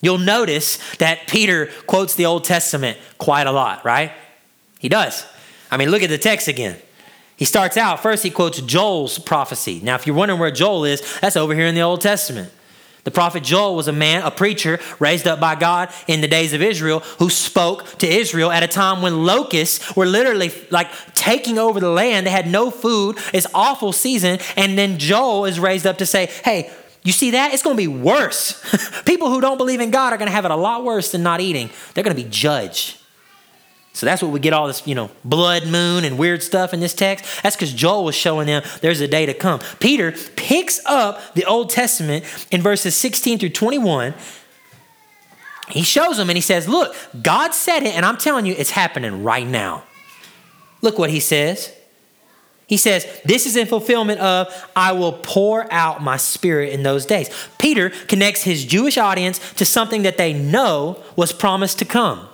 You'll 0.00 0.18
notice 0.18 0.78
that 0.96 1.26
Peter 1.28 1.70
quotes 1.86 2.14
the 2.14 2.26
Old 2.26 2.44
Testament 2.44 2.98
quite 3.18 3.46
a 3.46 3.52
lot, 3.52 3.84
right? 3.84 4.12
He 4.78 4.88
does. 4.88 5.26
I 5.70 5.78
mean, 5.78 5.90
look 5.90 6.02
at 6.02 6.10
the 6.10 6.18
text 6.18 6.46
again. 6.46 6.76
He 7.36 7.44
starts 7.44 7.76
out, 7.76 8.00
first, 8.00 8.22
he 8.22 8.30
quotes 8.30 8.60
Joel's 8.60 9.18
prophecy. 9.18 9.80
Now, 9.82 9.96
if 9.96 10.06
you're 10.06 10.14
wondering 10.14 10.38
where 10.38 10.50
Joel 10.50 10.84
is, 10.84 11.18
that's 11.20 11.36
over 11.36 11.54
here 11.54 11.66
in 11.66 11.74
the 11.74 11.80
Old 11.80 12.00
Testament. 12.00 12.52
The 13.04 13.10
prophet 13.10 13.42
Joel 13.42 13.76
was 13.76 13.86
a 13.86 13.92
man, 13.92 14.22
a 14.22 14.30
preacher 14.30 14.80
raised 14.98 15.28
up 15.28 15.38
by 15.38 15.54
God 15.54 15.90
in 16.08 16.22
the 16.22 16.28
days 16.28 16.54
of 16.54 16.62
Israel 16.62 17.00
who 17.18 17.28
spoke 17.28 17.98
to 17.98 18.08
Israel 18.08 18.50
at 18.50 18.62
a 18.62 18.66
time 18.66 19.02
when 19.02 19.24
locusts 19.24 19.94
were 19.94 20.06
literally 20.06 20.50
like 20.70 20.88
taking 21.14 21.58
over 21.58 21.80
the 21.80 21.90
land. 21.90 22.26
They 22.26 22.30
had 22.30 22.46
no 22.46 22.70
food. 22.70 23.18
It's 23.34 23.46
awful 23.52 23.92
season. 23.92 24.38
And 24.56 24.78
then 24.78 24.98
Joel 24.98 25.44
is 25.44 25.60
raised 25.60 25.86
up 25.86 25.98
to 25.98 26.06
say, 26.06 26.26
hey, 26.44 26.70
you 27.02 27.12
see 27.12 27.32
that? 27.32 27.52
It's 27.52 27.62
going 27.62 27.76
to 27.76 27.82
be 27.82 27.88
worse. 27.88 28.62
People 29.04 29.28
who 29.28 29.42
don't 29.42 29.58
believe 29.58 29.80
in 29.80 29.90
God 29.90 30.14
are 30.14 30.16
going 30.16 30.28
to 30.28 30.32
have 30.32 30.46
it 30.46 30.50
a 30.50 30.56
lot 30.56 30.84
worse 30.84 31.12
than 31.12 31.22
not 31.22 31.42
eating. 31.42 31.68
They're 31.92 32.04
going 32.04 32.16
to 32.16 32.22
be 32.22 32.28
judged. 32.28 32.96
So 33.94 34.06
that's 34.06 34.22
what 34.22 34.32
we 34.32 34.40
get 34.40 34.52
all 34.52 34.66
this, 34.66 34.84
you 34.88 34.96
know, 34.96 35.08
blood 35.24 35.68
moon 35.68 36.04
and 36.04 36.18
weird 36.18 36.42
stuff 36.42 36.74
in 36.74 36.80
this 36.80 36.94
text. 36.94 37.24
That's 37.44 37.54
because 37.54 37.72
Joel 37.72 38.04
was 38.04 38.16
showing 38.16 38.48
them 38.48 38.64
there's 38.80 39.00
a 39.00 39.06
day 39.06 39.24
to 39.24 39.34
come. 39.34 39.60
Peter 39.78 40.12
picks 40.34 40.84
up 40.84 41.34
the 41.34 41.44
Old 41.44 41.70
Testament 41.70 42.24
in 42.50 42.60
verses 42.60 42.96
16 42.96 43.38
through 43.38 43.50
21. 43.50 44.12
He 45.68 45.82
shows 45.82 46.16
them 46.16 46.28
and 46.28 46.36
he 46.36 46.42
says, 46.42 46.68
Look, 46.68 46.94
God 47.22 47.54
said 47.54 47.84
it, 47.84 47.94
and 47.94 48.04
I'm 48.04 48.16
telling 48.16 48.46
you, 48.46 48.54
it's 48.58 48.72
happening 48.72 49.22
right 49.22 49.46
now. 49.46 49.84
Look 50.82 50.98
what 50.98 51.10
he 51.10 51.20
says. 51.20 51.72
He 52.66 52.76
says, 52.76 53.06
This 53.24 53.46
is 53.46 53.56
in 53.56 53.68
fulfillment 53.68 54.20
of, 54.20 54.52
I 54.74 54.90
will 54.90 55.12
pour 55.12 55.72
out 55.72 56.02
my 56.02 56.16
spirit 56.16 56.72
in 56.72 56.82
those 56.82 57.06
days. 57.06 57.30
Peter 57.58 57.90
connects 57.90 58.42
his 58.42 58.64
Jewish 58.64 58.98
audience 58.98 59.38
to 59.54 59.64
something 59.64 60.02
that 60.02 60.18
they 60.18 60.32
know 60.32 61.00
was 61.14 61.32
promised 61.32 61.78
to 61.78 61.84
come. 61.84 62.28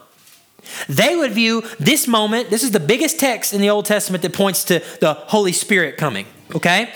They 0.88 1.16
would 1.16 1.32
view 1.32 1.62
this 1.78 2.06
moment, 2.06 2.50
this 2.50 2.62
is 2.62 2.70
the 2.70 2.80
biggest 2.80 3.18
text 3.18 3.52
in 3.52 3.60
the 3.60 3.70
Old 3.70 3.86
Testament 3.86 4.22
that 4.22 4.32
points 4.32 4.64
to 4.64 4.82
the 5.00 5.14
Holy 5.14 5.52
Spirit 5.52 5.96
coming, 5.96 6.26
okay? 6.54 6.92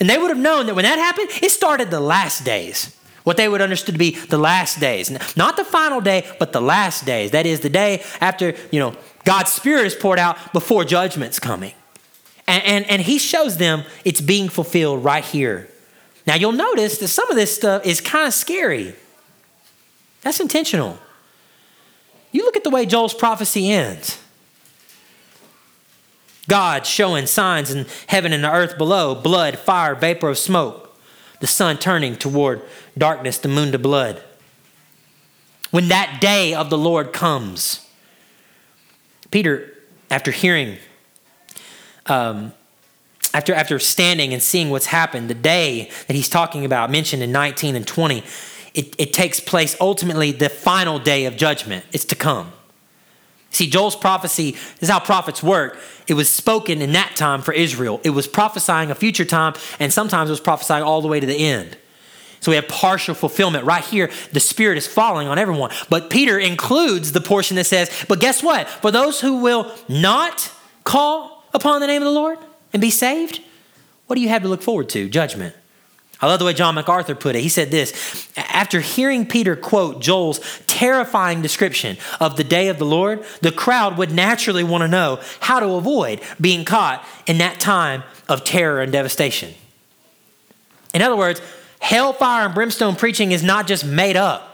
And 0.00 0.08
they 0.08 0.18
would 0.18 0.30
have 0.30 0.38
known 0.38 0.66
that 0.66 0.74
when 0.74 0.84
that 0.84 0.98
happened, 0.98 1.30
it 1.42 1.50
started 1.50 1.90
the 1.90 2.00
last 2.00 2.44
days. 2.44 2.94
What 3.24 3.36
they 3.36 3.48
would 3.48 3.60
understood 3.60 3.94
to 3.94 3.98
be 3.98 4.12
the 4.12 4.38
last 4.38 4.80
days. 4.80 5.10
Not 5.36 5.56
the 5.56 5.64
final 5.64 6.00
day, 6.00 6.26
but 6.38 6.52
the 6.52 6.62
last 6.62 7.04
days. 7.04 7.32
That 7.32 7.44
is 7.44 7.60
the 7.60 7.68
day 7.68 8.02
after, 8.20 8.54
you 8.70 8.80
know, 8.80 8.96
God's 9.24 9.52
Spirit 9.52 9.86
is 9.86 9.94
poured 9.94 10.18
out 10.18 10.52
before 10.54 10.84
judgment's 10.84 11.38
coming. 11.38 11.74
And, 12.46 12.64
and, 12.64 12.90
and 12.90 13.02
he 13.02 13.18
shows 13.18 13.58
them 13.58 13.84
it's 14.04 14.22
being 14.22 14.48
fulfilled 14.48 15.04
right 15.04 15.24
here. 15.24 15.68
Now 16.26 16.36
you'll 16.36 16.52
notice 16.52 16.98
that 16.98 17.08
some 17.08 17.30
of 17.30 17.36
this 17.36 17.54
stuff 17.54 17.84
is 17.84 18.00
kind 18.00 18.26
of 18.26 18.32
scary. 18.32 18.94
That's 20.22 20.40
intentional. 20.40 20.98
You 22.32 22.44
look 22.44 22.56
at 22.56 22.64
the 22.64 22.70
way 22.70 22.86
Joel's 22.86 23.14
prophecy 23.14 23.70
ends. 23.70 24.22
God 26.48 26.86
showing 26.86 27.26
signs 27.26 27.70
in 27.70 27.86
heaven 28.06 28.32
and 28.32 28.42
the 28.42 28.50
earth 28.50 28.78
below 28.78 29.14
blood, 29.14 29.58
fire, 29.58 29.94
vapor 29.94 30.30
of 30.30 30.38
smoke, 30.38 30.98
the 31.40 31.46
sun 31.46 31.76
turning 31.78 32.16
toward 32.16 32.62
darkness, 32.96 33.38
the 33.38 33.48
moon 33.48 33.72
to 33.72 33.78
blood. 33.78 34.22
When 35.70 35.88
that 35.88 36.20
day 36.20 36.54
of 36.54 36.70
the 36.70 36.78
Lord 36.78 37.12
comes, 37.12 37.86
Peter, 39.30 39.74
after 40.10 40.30
hearing 40.30 40.78
um, 42.06 42.52
after, 43.34 43.54
after 43.54 43.78
standing 43.78 44.32
and 44.32 44.42
seeing 44.42 44.70
what's 44.70 44.86
happened, 44.86 45.28
the 45.28 45.34
day 45.34 45.90
that 46.06 46.14
he's 46.14 46.28
talking 46.28 46.64
about, 46.64 46.90
mentioned 46.90 47.22
in 47.22 47.30
19 47.30 47.76
and 47.76 47.86
20, 47.86 48.24
it, 48.78 48.94
it 48.96 49.12
takes 49.12 49.40
place 49.40 49.76
ultimately 49.80 50.30
the 50.30 50.48
final 50.48 51.00
day 51.00 51.24
of 51.24 51.36
judgment. 51.36 51.84
It's 51.92 52.04
to 52.06 52.14
come. 52.14 52.52
See, 53.50 53.68
Joel's 53.68 53.96
prophecy 53.96 54.56
is 54.80 54.88
how 54.88 55.00
prophets 55.00 55.42
work. 55.42 55.78
It 56.06 56.14
was 56.14 56.30
spoken 56.30 56.80
in 56.80 56.92
that 56.92 57.16
time 57.16 57.42
for 57.42 57.52
Israel. 57.52 58.00
It 58.04 58.10
was 58.10 58.28
prophesying 58.28 58.92
a 58.92 58.94
future 58.94 59.24
time, 59.24 59.54
and 59.80 59.92
sometimes 59.92 60.30
it 60.30 60.32
was 60.32 60.40
prophesying 60.40 60.84
all 60.84 61.02
the 61.02 61.08
way 61.08 61.18
to 61.18 61.26
the 61.26 61.34
end. 61.34 61.76
So 62.38 62.52
we 62.52 62.56
have 62.56 62.68
partial 62.68 63.16
fulfillment. 63.16 63.64
Right 63.64 63.82
here, 63.82 64.12
the 64.30 64.38
Spirit 64.38 64.78
is 64.78 64.86
falling 64.86 65.26
on 65.26 65.38
everyone. 65.38 65.72
But 65.90 66.08
Peter 66.08 66.38
includes 66.38 67.10
the 67.10 67.20
portion 67.20 67.56
that 67.56 67.64
says, 67.64 67.90
But 68.06 68.20
guess 68.20 68.44
what? 68.44 68.68
For 68.68 68.92
those 68.92 69.20
who 69.20 69.42
will 69.42 69.74
not 69.88 70.52
call 70.84 71.42
upon 71.52 71.80
the 71.80 71.88
name 71.88 72.02
of 72.02 72.06
the 72.06 72.12
Lord 72.12 72.38
and 72.72 72.80
be 72.80 72.92
saved, 72.92 73.42
what 74.06 74.14
do 74.14 74.22
you 74.22 74.28
have 74.28 74.42
to 74.42 74.48
look 74.48 74.62
forward 74.62 74.88
to? 74.90 75.08
Judgment. 75.08 75.56
I 76.20 76.26
love 76.26 76.40
the 76.40 76.44
way 76.44 76.52
John 76.52 76.74
MacArthur 76.74 77.14
put 77.14 77.36
it. 77.36 77.42
He 77.42 77.48
said 77.48 77.70
this 77.70 78.28
After 78.36 78.80
hearing 78.80 79.26
Peter 79.26 79.54
quote 79.54 80.00
Joel's 80.00 80.40
terrifying 80.66 81.42
description 81.42 81.96
of 82.20 82.36
the 82.36 82.44
day 82.44 82.68
of 82.68 82.78
the 82.78 82.86
Lord, 82.86 83.24
the 83.40 83.52
crowd 83.52 83.96
would 83.98 84.10
naturally 84.10 84.64
want 84.64 84.82
to 84.82 84.88
know 84.88 85.20
how 85.40 85.60
to 85.60 85.74
avoid 85.74 86.20
being 86.40 86.64
caught 86.64 87.04
in 87.26 87.38
that 87.38 87.60
time 87.60 88.02
of 88.28 88.44
terror 88.44 88.80
and 88.80 88.90
devastation. 88.90 89.54
In 90.92 91.02
other 91.02 91.16
words, 91.16 91.40
hellfire 91.78 92.46
and 92.46 92.54
brimstone 92.54 92.96
preaching 92.96 93.30
is 93.30 93.42
not 93.42 93.66
just 93.66 93.84
made 93.84 94.16
up. 94.16 94.47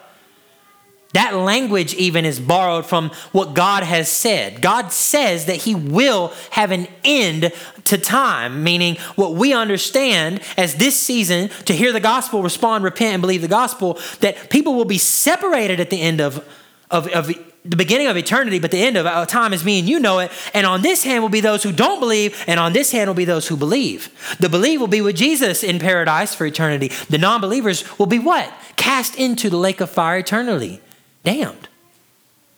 That 1.14 1.36
language 1.36 1.94
even 1.94 2.24
is 2.24 2.40
borrowed 2.40 2.86
from 2.86 3.10
what 3.30 3.54
God 3.54 3.84
has 3.84 4.10
said. 4.10 4.60
God 4.60 4.90
says 4.90 5.46
that 5.46 5.58
He 5.58 5.74
will 5.74 6.32
have 6.50 6.72
an 6.72 6.88
end 7.04 7.52
to 7.84 7.98
time, 7.98 8.64
meaning 8.64 8.96
what 9.14 9.34
we 9.34 9.52
understand 9.52 10.40
as 10.56 10.74
this 10.74 11.00
season 11.00 11.50
to 11.66 11.72
hear 11.72 11.92
the 11.92 12.00
gospel, 12.00 12.42
respond, 12.42 12.82
repent, 12.82 13.14
and 13.14 13.20
believe 13.20 13.42
the 13.42 13.48
gospel, 13.48 13.98
that 14.20 14.50
people 14.50 14.74
will 14.74 14.84
be 14.84 14.98
separated 14.98 15.78
at 15.78 15.90
the 15.90 16.00
end 16.00 16.20
of, 16.20 16.44
of, 16.90 17.06
of 17.08 17.28
the 17.64 17.76
beginning 17.76 18.08
of 18.08 18.16
eternity, 18.16 18.58
but 18.58 18.72
the 18.72 18.82
end 18.82 18.96
of 18.96 19.28
time 19.28 19.52
is 19.52 19.64
me 19.64 19.78
and 19.78 19.88
you 19.88 20.00
know 20.00 20.18
it. 20.18 20.32
And 20.52 20.66
on 20.66 20.82
this 20.82 21.04
hand 21.04 21.22
will 21.22 21.30
be 21.30 21.40
those 21.40 21.62
who 21.62 21.70
don't 21.70 22.00
believe, 22.00 22.42
and 22.48 22.58
on 22.58 22.72
this 22.72 22.90
hand 22.90 23.08
will 23.08 23.14
be 23.14 23.24
those 23.24 23.46
who 23.46 23.56
believe. 23.56 24.36
The 24.40 24.48
believe 24.48 24.80
will 24.80 24.88
be 24.88 25.00
with 25.00 25.14
Jesus 25.14 25.62
in 25.62 25.78
paradise 25.78 26.34
for 26.34 26.44
eternity. 26.44 26.88
The 27.08 27.18
non 27.18 27.40
believers 27.40 27.98
will 28.00 28.06
be 28.06 28.18
what? 28.18 28.52
Cast 28.76 29.14
into 29.14 29.48
the 29.48 29.56
lake 29.56 29.80
of 29.80 29.90
fire 29.90 30.18
eternally 30.18 30.80
damned, 31.24 31.68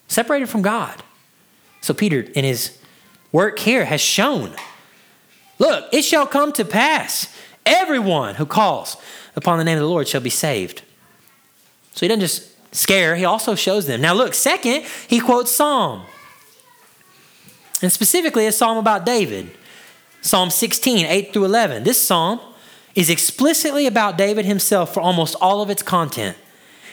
separated 0.09 0.48
from 0.48 0.62
God. 0.62 1.02
So 1.81 1.94
Peter, 1.94 2.20
in 2.20 2.44
his 2.44 2.79
work 3.33 3.59
here, 3.59 3.85
has 3.85 4.00
shown 4.00 4.55
look, 5.59 5.88
it 5.92 6.02
shall 6.02 6.26
come 6.26 6.52
to 6.52 6.64
pass. 6.64 7.35
Everyone 7.64 8.35
who 8.35 8.46
calls 8.46 8.96
upon 9.35 9.59
the 9.59 9.64
name 9.64 9.79
of 9.79 9.83
the 9.83 9.88
Lord 9.88 10.07
shall 10.07 10.20
be 10.20 10.31
saved. 10.31 10.83
So 11.92 12.00
he 12.00 12.09
doesn't 12.09 12.20
just 12.20 12.74
scare, 12.74 13.16
he 13.16 13.24
also 13.24 13.55
shows 13.55 13.87
them. 13.87 14.00
Now, 14.00 14.12
look, 14.12 14.35
second, 14.35 14.85
he 15.09 15.18
quotes 15.18 15.50
Psalm. 15.50 16.02
And 17.83 17.92
specifically, 17.92 18.46
a 18.46 18.52
psalm 18.52 18.79
about 18.79 19.05
David. 19.05 19.50
Psalm 20.22 20.50
16, 20.50 21.07
8 21.07 21.33
through 21.33 21.44
11. 21.44 21.85
This 21.85 22.05
psalm 22.05 22.40
is 22.94 23.11
explicitly 23.11 23.87
about 23.87 24.16
David 24.16 24.44
himself 24.44 24.92
for 24.92 25.00
almost 25.00 25.37
all 25.40 25.61
of 25.62 25.70
its 25.70 25.83
content. 25.83 26.37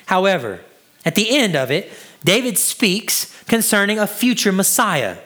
However, 0.05 0.59
at 1.05 1.15
the 1.15 1.35
end 1.35 1.55
of 1.55 1.71
it, 1.71 1.91
David 2.23 2.57
speaks 2.57 3.43
concerning 3.45 3.99
a 3.99 4.07
future 4.07 4.51
Messiah. 4.51 5.17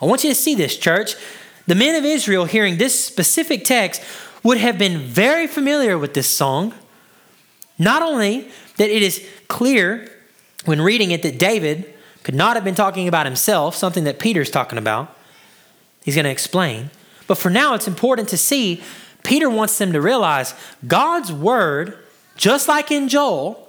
I 0.00 0.04
want 0.04 0.24
you 0.24 0.30
to 0.30 0.34
see 0.34 0.54
this, 0.54 0.76
church. 0.76 1.14
The 1.66 1.74
men 1.74 1.94
of 1.94 2.04
Israel, 2.04 2.44
hearing 2.44 2.76
this 2.76 3.02
specific 3.02 3.64
text, 3.64 4.02
would 4.42 4.58
have 4.58 4.78
been 4.78 4.98
very 4.98 5.46
familiar 5.46 5.98
with 5.98 6.14
this 6.14 6.28
song. 6.28 6.74
Not 7.78 8.02
only 8.02 8.48
that 8.76 8.90
it 8.90 9.02
is 9.02 9.26
clear 9.48 10.10
when 10.64 10.80
reading 10.80 11.10
it 11.10 11.22
that 11.22 11.38
David 11.38 11.92
could 12.22 12.34
not 12.34 12.56
have 12.56 12.64
been 12.64 12.74
talking 12.74 13.08
about 13.08 13.24
himself, 13.24 13.74
something 13.74 14.04
that 14.04 14.18
Peter's 14.18 14.50
talking 14.50 14.78
about. 14.78 15.16
He's 16.04 16.14
going 16.14 16.24
to 16.24 16.30
explain. 16.30 16.90
But 17.26 17.38
for 17.38 17.50
now, 17.50 17.74
it's 17.74 17.88
important 17.88 18.28
to 18.30 18.36
see 18.36 18.82
Peter 19.22 19.48
wants 19.48 19.78
them 19.78 19.92
to 19.92 20.00
realize 20.00 20.54
God's 20.86 21.32
word, 21.32 21.98
just 22.36 22.68
like 22.68 22.90
in 22.90 23.08
Joel, 23.08 23.65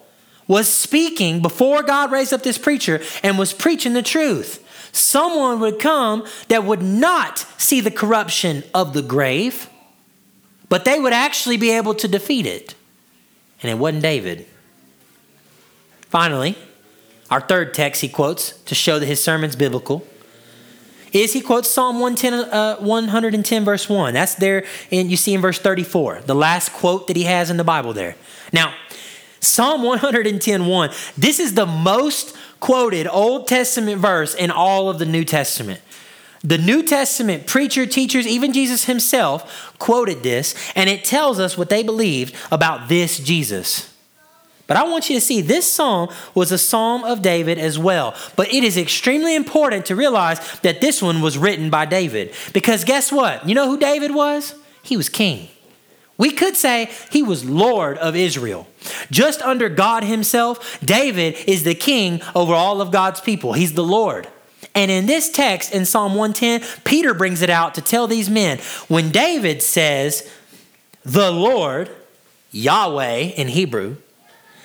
was 0.47 0.67
speaking 0.69 1.41
before 1.41 1.83
God 1.83 2.11
raised 2.11 2.33
up 2.33 2.43
this 2.43 2.57
preacher 2.57 3.01
and 3.23 3.37
was 3.37 3.53
preaching 3.53 3.93
the 3.93 4.01
truth. 4.01 4.63
Someone 4.91 5.59
would 5.59 5.79
come 5.79 6.25
that 6.47 6.63
would 6.63 6.81
not 6.81 7.39
see 7.57 7.81
the 7.81 7.91
corruption 7.91 8.63
of 8.73 8.93
the 8.93 9.01
grave, 9.01 9.69
but 10.69 10.85
they 10.85 10.99
would 10.99 11.13
actually 11.13 11.57
be 11.57 11.71
able 11.71 11.93
to 11.95 12.07
defeat 12.07 12.45
it. 12.45 12.75
And 13.61 13.71
it 13.71 13.75
wasn't 13.75 14.03
David. 14.03 14.45
Finally, 16.01 16.57
our 17.29 17.41
third 17.41 17.73
text 17.73 18.01
he 18.01 18.07
quotes 18.07 18.51
to 18.61 18.75
show 18.75 18.99
that 18.99 19.05
his 19.05 19.21
sermon's 19.21 19.55
biblical 19.55 20.07
is 21.13 21.33
he 21.33 21.41
quotes 21.41 21.69
Psalm 21.69 21.99
110, 21.99 22.33
uh, 22.53 22.77
110 22.77 23.65
verse 23.65 23.89
1. 23.89 24.13
That's 24.13 24.35
there, 24.35 24.65
and 24.91 25.09
you 25.09 25.17
see 25.17 25.33
in 25.33 25.41
verse 25.41 25.59
34, 25.59 26.21
the 26.25 26.35
last 26.35 26.73
quote 26.73 27.07
that 27.07 27.15
he 27.15 27.23
has 27.23 27.49
in 27.49 27.57
the 27.57 27.63
Bible 27.63 27.93
there. 27.93 28.15
Now, 28.53 28.73
Psalm 29.39 29.83
110:1. 29.83 30.91
This 31.17 31.39
is 31.39 31.53
the 31.53 31.65
most 31.65 32.35
quoted 32.59 33.07
Old 33.07 33.47
Testament 33.47 34.01
verse 34.01 34.33
in 34.33 34.51
all 34.51 34.89
of 34.89 34.99
the 34.99 35.05
New 35.05 35.23
Testament. 35.23 35.81
The 36.43 36.57
New 36.57 36.83
Testament 36.83 37.47
preacher, 37.47 37.85
teachers, 37.85 38.27
even 38.27 38.53
Jesus 38.53 38.85
himself 38.85 39.73
quoted 39.79 40.23
this, 40.23 40.55
and 40.75 40.89
it 40.89 41.03
tells 41.03 41.39
us 41.39 41.57
what 41.57 41.69
they 41.69 41.83
believed 41.83 42.35
about 42.51 42.89
this 42.89 43.17
Jesus. 43.17 43.89
But 44.67 44.77
I 44.77 44.83
want 44.83 45.09
you 45.09 45.15
to 45.15 45.21
see 45.21 45.41
this 45.41 45.65
psalm 45.65 46.09
was 46.35 46.51
a 46.51 46.57
psalm 46.57 47.05
of 47.05 47.21
David 47.21 47.57
as 47.57 47.79
well. 47.79 48.13
But 48.35 48.53
it 48.53 48.65
is 48.65 48.77
extremely 48.77 49.33
important 49.33 49.85
to 49.85 49.95
realize 49.95 50.39
that 50.59 50.81
this 50.81 51.01
one 51.01 51.21
was 51.21 51.37
written 51.37 51.69
by 51.69 51.85
David. 51.85 52.33
Because 52.51 52.83
guess 52.83 53.11
what? 53.11 53.47
You 53.47 53.55
know 53.55 53.69
who 53.69 53.79
David 53.79 54.13
was? 54.13 54.55
He 54.83 54.97
was 54.97 55.07
king. 55.07 55.47
We 56.17 56.31
could 56.31 56.55
say 56.55 56.91
he 57.11 57.21
was 57.21 57.47
Lord 57.47 57.97
of 57.99 58.15
Israel. 58.15 58.67
Just 59.11 59.41
under 59.41 59.69
God 59.69 60.03
himself, 60.03 60.79
David 60.83 61.35
is 61.47 61.63
the 61.63 61.75
king 61.75 62.21
over 62.33 62.53
all 62.53 62.81
of 62.81 62.91
God's 62.91 63.21
people. 63.21 63.53
He's 63.53 63.73
the 63.73 63.83
Lord. 63.83 64.27
And 64.73 64.89
in 64.91 65.05
this 65.05 65.29
text 65.29 65.73
in 65.73 65.85
Psalm 65.85 66.15
110, 66.15 66.81
Peter 66.83 67.13
brings 67.13 67.41
it 67.41 67.49
out 67.49 67.75
to 67.75 67.81
tell 67.81 68.07
these 68.07 68.29
men 68.29 68.59
when 68.87 69.11
David 69.11 69.61
says, 69.61 70.31
the 71.03 71.31
Lord, 71.31 71.89
Yahweh 72.51 73.19
in 73.37 73.47
Hebrew, 73.47 73.95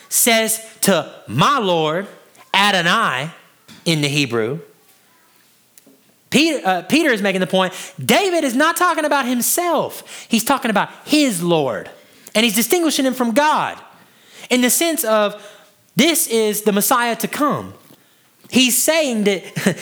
says 0.09 0.61
to 0.83 1.15
my 1.29 1.59
Lord, 1.59 2.09
Adonai 2.53 3.31
in 3.85 4.01
the 4.01 4.09
Hebrew, 4.09 4.61
Peter, 6.33 6.67
uh, 6.67 6.83
Peter 6.83 7.11
is 7.11 7.23
making 7.23 7.41
the 7.41 7.47
point 7.47 7.75
David 8.03 8.43
is 8.43 8.57
not 8.57 8.77
talking 8.77 9.05
about 9.05 9.27
himself, 9.27 10.27
he's 10.29 10.45
talking 10.45 10.71
about 10.71 10.91
his 11.05 11.43
Lord. 11.43 11.89
And 12.35 12.45
he's 12.45 12.55
distinguishing 12.55 13.05
him 13.05 13.13
from 13.13 13.33
God 13.33 13.79
in 14.49 14.63
the 14.63 14.71
sense 14.71 15.05
of 15.05 15.47
this 15.95 16.27
is 16.27 16.63
the 16.63 16.73
Messiah 16.73 17.15
to 17.17 17.29
come. 17.29 17.75
He's 18.51 18.83
saying 18.83 19.25
that. 19.25 19.79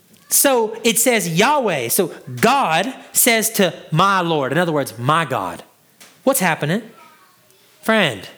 so 0.28 0.78
it 0.84 0.98
says 0.98 1.38
Yahweh. 1.38 1.88
So 1.88 2.08
God 2.40 2.94
says 3.12 3.48
to 3.52 3.74
my 3.90 4.20
Lord, 4.20 4.52
in 4.52 4.58
other 4.58 4.72
words, 4.72 4.98
my 4.98 5.24
God. 5.24 5.62
What's 6.24 6.40
happening? 6.40 6.82
Friend, 7.80 8.28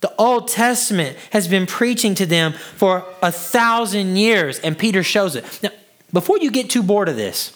the 0.00 0.14
Old 0.16 0.46
Testament 0.46 1.16
has 1.32 1.48
been 1.48 1.66
preaching 1.66 2.14
to 2.14 2.26
them 2.26 2.52
for 2.52 3.04
a 3.20 3.32
thousand 3.32 4.16
years, 4.16 4.60
and 4.60 4.78
Peter 4.78 5.02
shows 5.02 5.34
it. 5.34 5.44
Now, 5.60 5.70
before 6.12 6.38
you 6.38 6.50
get 6.50 6.70
too 6.70 6.82
bored 6.82 7.08
of 7.08 7.16
this, 7.16 7.52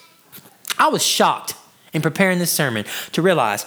I 0.78 0.88
was 0.88 1.02
shocked 1.04 1.54
in 1.92 2.02
preparing 2.02 2.38
this 2.38 2.50
sermon 2.50 2.84
to 3.12 3.22
realize 3.22 3.66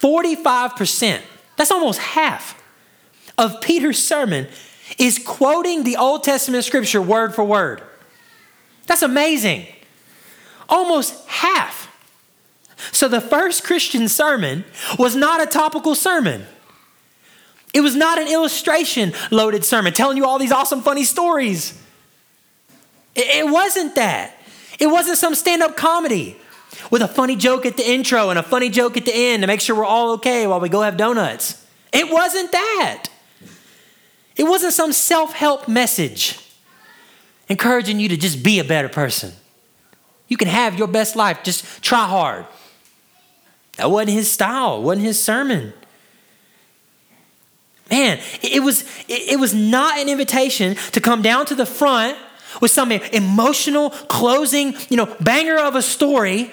45%, 0.00 1.20
that's 1.56 1.70
almost 1.70 1.98
half, 1.98 2.60
of 3.38 3.60
Peter's 3.60 4.02
sermon 4.02 4.48
is 4.98 5.18
quoting 5.18 5.84
the 5.84 5.96
Old 5.96 6.24
Testament 6.24 6.64
scripture 6.64 7.00
word 7.00 7.34
for 7.34 7.44
word. 7.44 7.82
That's 8.86 9.02
amazing. 9.02 9.66
Almost 10.68 11.26
half. 11.28 11.88
So 12.92 13.08
the 13.08 13.20
first 13.20 13.64
Christian 13.64 14.08
sermon 14.08 14.64
was 14.98 15.14
not 15.14 15.42
a 15.42 15.46
topical 15.46 15.94
sermon. 15.94 16.46
It 17.72 17.82
was 17.82 17.94
not 17.94 18.18
an 18.18 18.28
illustration 18.28 19.12
loaded 19.30 19.64
sermon 19.64 19.92
telling 19.92 20.16
you 20.16 20.24
all 20.26 20.38
these 20.38 20.52
awesome, 20.52 20.82
funny 20.82 21.04
stories. 21.04 21.79
It 23.14 23.50
wasn't 23.50 23.94
that. 23.96 24.36
It 24.78 24.86
wasn't 24.86 25.18
some 25.18 25.34
stand 25.34 25.62
up 25.62 25.76
comedy 25.76 26.36
with 26.90 27.02
a 27.02 27.08
funny 27.08 27.36
joke 27.36 27.66
at 27.66 27.76
the 27.76 27.88
intro 27.88 28.30
and 28.30 28.38
a 28.38 28.42
funny 28.42 28.70
joke 28.70 28.96
at 28.96 29.04
the 29.04 29.14
end 29.14 29.42
to 29.42 29.46
make 29.46 29.60
sure 29.60 29.76
we're 29.76 29.84
all 29.84 30.12
okay 30.12 30.46
while 30.46 30.60
we 30.60 30.68
go 30.68 30.82
have 30.82 30.96
donuts. 30.96 31.66
It 31.92 32.10
wasn't 32.10 32.52
that. 32.52 33.08
It 34.36 34.44
wasn't 34.44 34.72
some 34.72 34.92
self 34.92 35.32
help 35.34 35.68
message 35.68 36.38
encouraging 37.48 37.98
you 37.98 38.08
to 38.08 38.16
just 38.16 38.42
be 38.42 38.58
a 38.58 38.64
better 38.64 38.88
person. 38.88 39.32
You 40.28 40.36
can 40.36 40.48
have 40.48 40.78
your 40.78 40.86
best 40.86 41.16
life, 41.16 41.42
just 41.42 41.82
try 41.82 42.06
hard. 42.06 42.46
That 43.76 43.90
wasn't 43.90 44.10
his 44.10 44.30
style, 44.30 44.78
it 44.78 44.82
wasn't 44.82 45.06
his 45.06 45.22
sermon. 45.22 45.74
Man, 47.90 48.20
it 48.40 48.62
was, 48.62 48.84
it 49.08 49.40
was 49.40 49.52
not 49.52 49.98
an 49.98 50.08
invitation 50.08 50.76
to 50.92 51.00
come 51.00 51.22
down 51.22 51.44
to 51.46 51.56
the 51.56 51.66
front 51.66 52.16
with 52.60 52.70
some 52.70 52.92
emotional 52.92 53.90
closing, 53.90 54.74
you 54.88 54.96
know, 54.96 55.06
banger 55.20 55.58
of 55.58 55.74
a 55.74 55.82
story, 55.82 56.52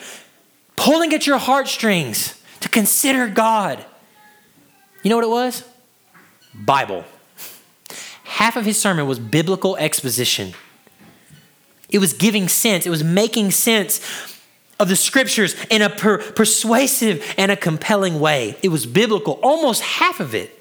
pulling 0.75 1.13
at 1.13 1.25
your 1.25 1.38
heartstrings 1.38 2.41
to 2.60 2.69
consider 2.69 3.27
God. 3.27 3.83
You 5.03 5.10
know 5.10 5.15
what 5.15 5.25
it 5.25 5.29
was? 5.29 5.63
Bible. 6.53 7.05
Half 8.23 8.55
of 8.55 8.65
his 8.65 8.79
sermon 8.79 9.07
was 9.07 9.19
biblical 9.19 9.77
exposition. 9.77 10.53
It 11.89 11.99
was 11.99 12.13
giving 12.13 12.47
sense, 12.47 12.86
it 12.86 12.89
was 12.89 13.03
making 13.03 13.51
sense 13.51 14.01
of 14.79 14.89
the 14.89 14.95
scriptures 14.95 15.55
in 15.71 15.81
a 15.81 15.89
per- 15.89 16.19
persuasive 16.33 17.23
and 17.38 17.51
a 17.51 17.55
compelling 17.55 18.19
way. 18.19 18.55
It 18.62 18.69
was 18.69 18.86
biblical, 18.86 19.39
almost 19.41 19.81
half 19.81 20.19
of 20.19 20.36
it. 20.36 20.53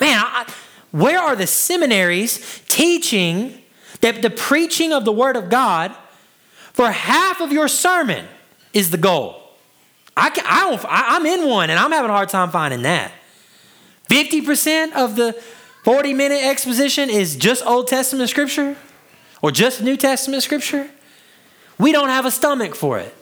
Man, 0.00 0.18
I, 0.18 0.50
where 0.90 1.18
are 1.18 1.36
the 1.36 1.46
seminaries 1.46 2.62
teaching 2.68 3.60
that 4.00 4.22
the 4.22 4.30
preaching 4.30 4.92
of 4.92 5.04
the 5.04 5.12
Word 5.12 5.36
of 5.36 5.50
God 5.50 5.94
for 6.72 6.90
half 6.90 7.40
of 7.40 7.52
your 7.52 7.68
sermon 7.68 8.26
is 8.72 8.90
the 8.90 8.98
goal? 8.98 9.42
I, 10.16 10.30
can, 10.30 10.44
I 10.46 10.68
don't, 10.68 10.84
I, 10.84 11.16
I'm 11.16 11.26
in 11.26 11.48
one 11.48 11.70
and 11.70 11.78
I'm 11.78 11.92
having 11.92 12.10
a 12.10 12.14
hard 12.14 12.28
time 12.28 12.50
finding 12.50 12.82
that. 12.82 13.12
50% 14.08 14.92
of 14.94 15.16
the 15.16 15.32
40 15.84 16.14
minute 16.14 16.42
exposition 16.42 17.08
is 17.08 17.36
just 17.36 17.64
Old 17.64 17.88
Testament 17.88 18.28
scripture 18.28 18.76
or 19.42 19.50
just 19.50 19.82
New 19.82 19.96
Testament 19.96 20.42
scripture. 20.42 20.90
We 21.78 21.92
don't 21.92 22.08
have 22.08 22.26
a 22.26 22.30
stomach 22.30 22.74
for 22.74 22.98
it. 22.98 23.14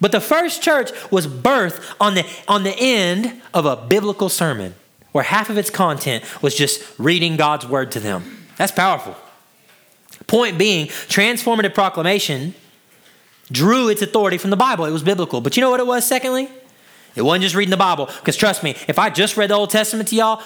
But 0.00 0.12
the 0.12 0.20
first 0.20 0.62
church 0.62 0.90
was 1.10 1.26
birthed 1.26 1.80
on 2.00 2.14
the, 2.14 2.26
on 2.48 2.64
the 2.64 2.74
end 2.76 3.40
of 3.54 3.64
a 3.64 3.76
biblical 3.76 4.28
sermon 4.28 4.74
where 5.12 5.24
half 5.24 5.48
of 5.48 5.56
its 5.56 5.70
content 5.70 6.24
was 6.42 6.54
just 6.54 6.82
reading 6.98 7.36
God's 7.36 7.66
word 7.66 7.92
to 7.92 8.00
them. 8.00 8.35
That's 8.56 8.72
powerful. 8.72 9.16
Point 10.26 10.58
being, 10.58 10.86
transformative 10.86 11.74
proclamation 11.74 12.54
drew 13.52 13.88
its 13.88 14.02
authority 14.02 14.38
from 14.38 14.50
the 14.50 14.56
Bible. 14.56 14.84
It 14.86 14.90
was 14.90 15.02
biblical. 15.02 15.40
But 15.40 15.56
you 15.56 15.60
know 15.60 15.70
what 15.70 15.80
it 15.80 15.86
was, 15.86 16.06
secondly? 16.06 16.48
It 17.14 17.22
wasn't 17.22 17.44
just 17.44 17.54
reading 17.54 17.70
the 17.70 17.76
Bible. 17.76 18.06
Because 18.06 18.36
trust 18.36 18.62
me, 18.62 18.76
if 18.88 18.98
I 18.98 19.10
just 19.10 19.36
read 19.36 19.50
the 19.50 19.54
Old 19.54 19.70
Testament 19.70 20.08
to 20.10 20.16
y'all, 20.16 20.42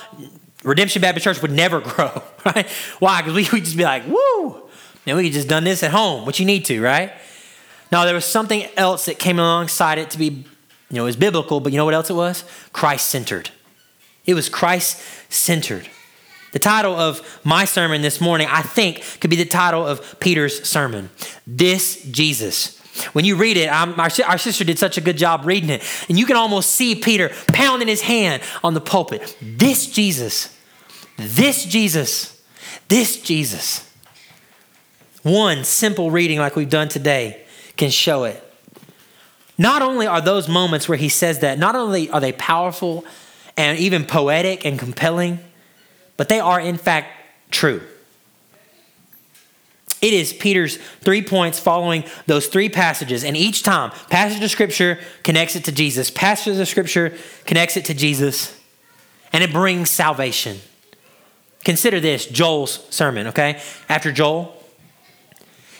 Redemption 0.62 1.00
Baptist 1.02 1.24
Church 1.24 1.42
would 1.42 1.50
never 1.50 1.80
grow, 1.80 2.22
right? 2.44 2.68
Why? 2.98 3.22
Because 3.22 3.34
we 3.34 3.48
would 3.52 3.64
just 3.64 3.76
be 3.76 3.84
like, 3.84 4.06
woo, 4.06 4.62
and 5.06 5.16
we 5.16 5.24
could 5.24 5.32
just 5.32 5.48
done 5.48 5.64
this 5.64 5.82
at 5.82 5.90
home, 5.90 6.26
which 6.26 6.38
you 6.38 6.46
need 6.46 6.64
to, 6.66 6.80
right? 6.82 7.12
No, 7.90 8.04
there 8.04 8.14
was 8.14 8.24
something 8.24 8.66
else 8.76 9.06
that 9.06 9.18
came 9.18 9.38
alongside 9.38 9.98
it 9.98 10.10
to 10.10 10.18
be, 10.18 10.26
you 10.26 10.44
know, 10.90 11.02
it 11.02 11.06
was 11.06 11.16
biblical, 11.16 11.60
but 11.60 11.72
you 11.72 11.78
know 11.78 11.84
what 11.84 11.94
else 11.94 12.10
it 12.10 12.14
was? 12.14 12.44
Christ 12.72 13.08
centered. 13.08 13.50
It 14.26 14.34
was 14.34 14.48
Christ 14.48 15.02
centered. 15.28 15.88
The 16.52 16.58
title 16.58 16.94
of 16.94 17.40
my 17.44 17.64
sermon 17.64 18.02
this 18.02 18.20
morning, 18.20 18.48
I 18.50 18.62
think, 18.62 19.18
could 19.20 19.30
be 19.30 19.36
the 19.36 19.44
title 19.44 19.86
of 19.86 20.18
Peter's 20.20 20.68
sermon 20.68 21.10
This 21.46 22.02
Jesus. 22.04 22.78
When 23.12 23.24
you 23.24 23.36
read 23.36 23.56
it, 23.56 23.68
our, 23.68 23.88
our 24.26 24.38
sister 24.38 24.64
did 24.64 24.78
such 24.78 24.98
a 24.98 25.00
good 25.00 25.16
job 25.16 25.46
reading 25.46 25.70
it, 25.70 25.82
and 26.08 26.18
you 26.18 26.26
can 26.26 26.36
almost 26.36 26.70
see 26.72 26.94
Peter 26.96 27.30
pounding 27.48 27.88
his 27.88 28.02
hand 28.02 28.42
on 28.64 28.74
the 28.74 28.80
pulpit. 28.80 29.36
This 29.40 29.86
Jesus, 29.86 30.56
this 31.16 31.64
Jesus, 31.64 32.42
this 32.88 33.20
Jesus. 33.22 33.88
One 35.22 35.64
simple 35.64 36.10
reading 36.10 36.38
like 36.38 36.56
we've 36.56 36.68
done 36.68 36.88
today 36.88 37.44
can 37.76 37.90
show 37.90 38.24
it. 38.24 38.42
Not 39.56 39.82
only 39.82 40.06
are 40.06 40.20
those 40.20 40.48
moments 40.48 40.88
where 40.88 40.98
he 40.98 41.10
says 41.10 41.40
that, 41.40 41.58
not 41.58 41.76
only 41.76 42.10
are 42.10 42.20
they 42.20 42.32
powerful 42.32 43.04
and 43.56 43.78
even 43.78 44.04
poetic 44.04 44.64
and 44.64 44.78
compelling, 44.78 45.38
but 46.20 46.28
they 46.28 46.38
are 46.38 46.60
in 46.60 46.76
fact 46.76 47.08
true. 47.50 47.80
It 50.02 50.12
is 50.12 50.34
Peter's 50.34 50.76
three 50.76 51.22
points 51.22 51.58
following 51.58 52.04
those 52.26 52.46
three 52.46 52.68
passages, 52.68 53.24
and 53.24 53.34
each 53.34 53.62
time, 53.62 53.90
passage 54.10 54.44
of 54.44 54.50
scripture 54.50 54.98
connects 55.22 55.56
it 55.56 55.64
to 55.64 55.72
Jesus, 55.72 56.10
passage 56.10 56.58
of 56.58 56.68
scripture 56.68 57.16
connects 57.46 57.78
it 57.78 57.86
to 57.86 57.94
Jesus, 57.94 58.54
and 59.32 59.42
it 59.42 59.50
brings 59.50 59.88
salvation. 59.88 60.58
Consider 61.64 62.00
this 62.00 62.26
Joel's 62.26 62.86
sermon, 62.94 63.28
okay? 63.28 63.58
After 63.88 64.12
Joel, 64.12 64.62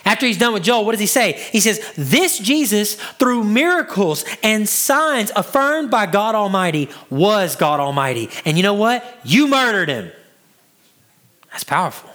after 0.05 0.25
he's 0.25 0.39
done 0.39 0.53
with 0.53 0.63
Joel, 0.63 0.85
what 0.85 0.93
does 0.93 1.01
he 1.01 1.05
say? 1.05 1.33
He 1.51 1.59
says, 1.59 1.93
This 1.95 2.39
Jesus, 2.39 2.95
through 2.95 3.43
miracles 3.43 4.25
and 4.41 4.67
signs 4.67 5.31
affirmed 5.35 5.91
by 5.91 6.07
God 6.07 6.33
Almighty, 6.33 6.89
was 7.11 7.55
God 7.55 7.79
Almighty. 7.79 8.31
And 8.43 8.57
you 8.57 8.63
know 8.63 8.73
what? 8.73 9.05
You 9.23 9.47
murdered 9.47 9.89
him. 9.89 10.11
That's 11.51 11.63
powerful. 11.63 12.09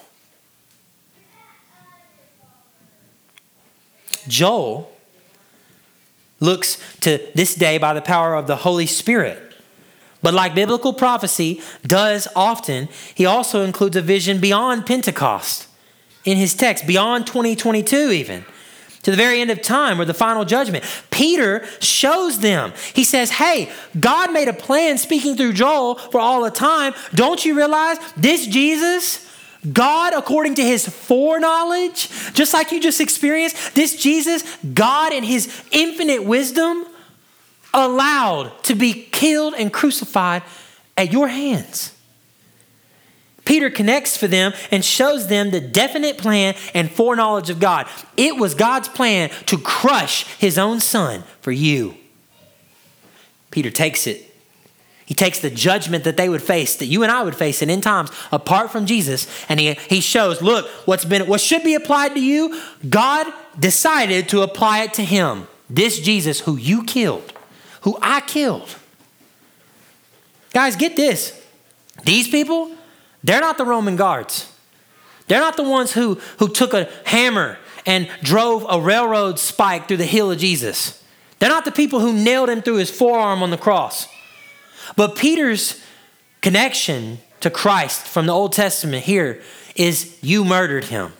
Joel 4.28 4.90
looks 6.40 6.78
to 7.00 7.20
this 7.34 7.54
day 7.54 7.78
by 7.78 7.94
the 7.94 8.02
power 8.02 8.34
of 8.34 8.46
the 8.46 8.56
Holy 8.56 8.86
Spirit. 8.86 9.42
But 10.22 10.34
like 10.34 10.54
biblical 10.54 10.92
prophecy 10.92 11.62
does 11.86 12.26
often, 12.34 12.88
he 13.14 13.26
also 13.26 13.62
includes 13.62 13.96
a 13.96 14.02
vision 14.02 14.40
beyond 14.40 14.86
Pentecost 14.86 15.68
in 16.24 16.36
his 16.36 16.54
text, 16.54 16.86
beyond 16.86 17.26
2022 17.26 18.10
even, 18.10 18.44
to 19.02 19.12
the 19.12 19.16
very 19.16 19.40
end 19.40 19.50
of 19.50 19.62
time 19.62 20.00
or 20.00 20.04
the 20.04 20.14
final 20.14 20.44
judgment. 20.44 20.84
Peter 21.10 21.64
shows 21.78 22.40
them. 22.40 22.72
He 22.92 23.04
says, 23.04 23.30
Hey, 23.30 23.70
God 24.00 24.32
made 24.32 24.48
a 24.48 24.52
plan 24.52 24.98
speaking 24.98 25.36
through 25.36 25.52
Joel 25.52 25.94
for 25.94 26.18
all 26.20 26.42
the 26.42 26.50
time. 26.50 26.92
Don't 27.14 27.44
you 27.44 27.56
realize 27.56 27.98
this 28.16 28.46
Jesus? 28.46 29.25
God, 29.72 30.12
according 30.14 30.54
to 30.56 30.62
his 30.62 30.88
foreknowledge, 30.88 32.08
just 32.32 32.52
like 32.52 32.72
you 32.72 32.80
just 32.80 33.00
experienced, 33.00 33.74
this 33.74 33.96
Jesus, 33.96 34.42
God 34.74 35.12
in 35.12 35.24
his 35.24 35.64
infinite 35.70 36.24
wisdom, 36.24 36.86
allowed 37.72 38.52
to 38.64 38.74
be 38.74 38.92
killed 38.92 39.54
and 39.54 39.72
crucified 39.72 40.42
at 40.96 41.12
your 41.12 41.28
hands. 41.28 41.92
Peter 43.44 43.70
connects 43.70 44.16
for 44.16 44.26
them 44.26 44.52
and 44.70 44.84
shows 44.84 45.28
them 45.28 45.50
the 45.50 45.60
definite 45.60 46.18
plan 46.18 46.54
and 46.74 46.90
foreknowledge 46.90 47.48
of 47.48 47.60
God. 47.60 47.86
It 48.16 48.36
was 48.36 48.54
God's 48.54 48.88
plan 48.88 49.30
to 49.46 49.56
crush 49.56 50.26
his 50.38 50.58
own 50.58 50.80
son 50.80 51.22
for 51.40 51.52
you. 51.52 51.96
Peter 53.50 53.70
takes 53.70 54.06
it. 54.06 54.25
He 55.06 55.14
takes 55.14 55.38
the 55.38 55.50
judgment 55.50 56.02
that 56.02 56.16
they 56.16 56.28
would 56.28 56.42
face, 56.42 56.74
that 56.76 56.86
you 56.86 57.04
and 57.04 57.12
I 57.12 57.22
would 57.22 57.36
face 57.36 57.62
in 57.62 57.70
end 57.70 57.84
times 57.84 58.10
apart 58.32 58.72
from 58.72 58.86
Jesus, 58.86 59.28
and 59.48 59.60
he, 59.60 59.74
he 59.88 60.00
shows, 60.00 60.42
look, 60.42 60.66
what's 60.84 61.04
been 61.04 61.28
what 61.28 61.40
should 61.40 61.62
be 61.62 61.74
applied 61.74 62.14
to 62.14 62.20
you, 62.20 62.60
God 62.88 63.32
decided 63.58 64.28
to 64.30 64.42
apply 64.42 64.82
it 64.82 64.94
to 64.94 65.04
him. 65.04 65.46
This 65.70 66.00
Jesus 66.00 66.40
who 66.40 66.56
you 66.56 66.82
killed, 66.82 67.32
who 67.82 67.96
I 68.02 68.20
killed. 68.20 68.76
Guys, 70.52 70.74
get 70.74 70.96
this. 70.96 71.40
These 72.02 72.28
people, 72.28 72.72
they're 73.22 73.40
not 73.40 73.58
the 73.58 73.64
Roman 73.64 73.94
guards. 73.94 74.52
They're 75.28 75.40
not 75.40 75.56
the 75.56 75.62
ones 75.62 75.92
who, 75.92 76.14
who 76.38 76.48
took 76.48 76.74
a 76.74 76.88
hammer 77.04 77.58
and 77.84 78.08
drove 78.22 78.66
a 78.68 78.80
railroad 78.80 79.38
spike 79.38 79.86
through 79.86 79.98
the 79.98 80.04
heel 80.04 80.32
of 80.32 80.38
Jesus. 80.38 81.02
They're 81.38 81.48
not 81.48 81.64
the 81.64 81.72
people 81.72 82.00
who 82.00 82.12
nailed 82.12 82.48
him 82.48 82.60
through 82.62 82.76
his 82.76 82.90
forearm 82.90 83.42
on 83.42 83.50
the 83.50 83.58
cross. 83.58 84.08
But 84.94 85.16
Peter's 85.16 85.82
connection 86.40 87.18
to 87.40 87.50
Christ 87.50 88.06
from 88.06 88.26
the 88.26 88.32
Old 88.32 88.52
Testament 88.52 89.04
here 89.04 89.42
is 89.74 90.18
you 90.22 90.44
murdered 90.44 90.84
him. 90.84 91.12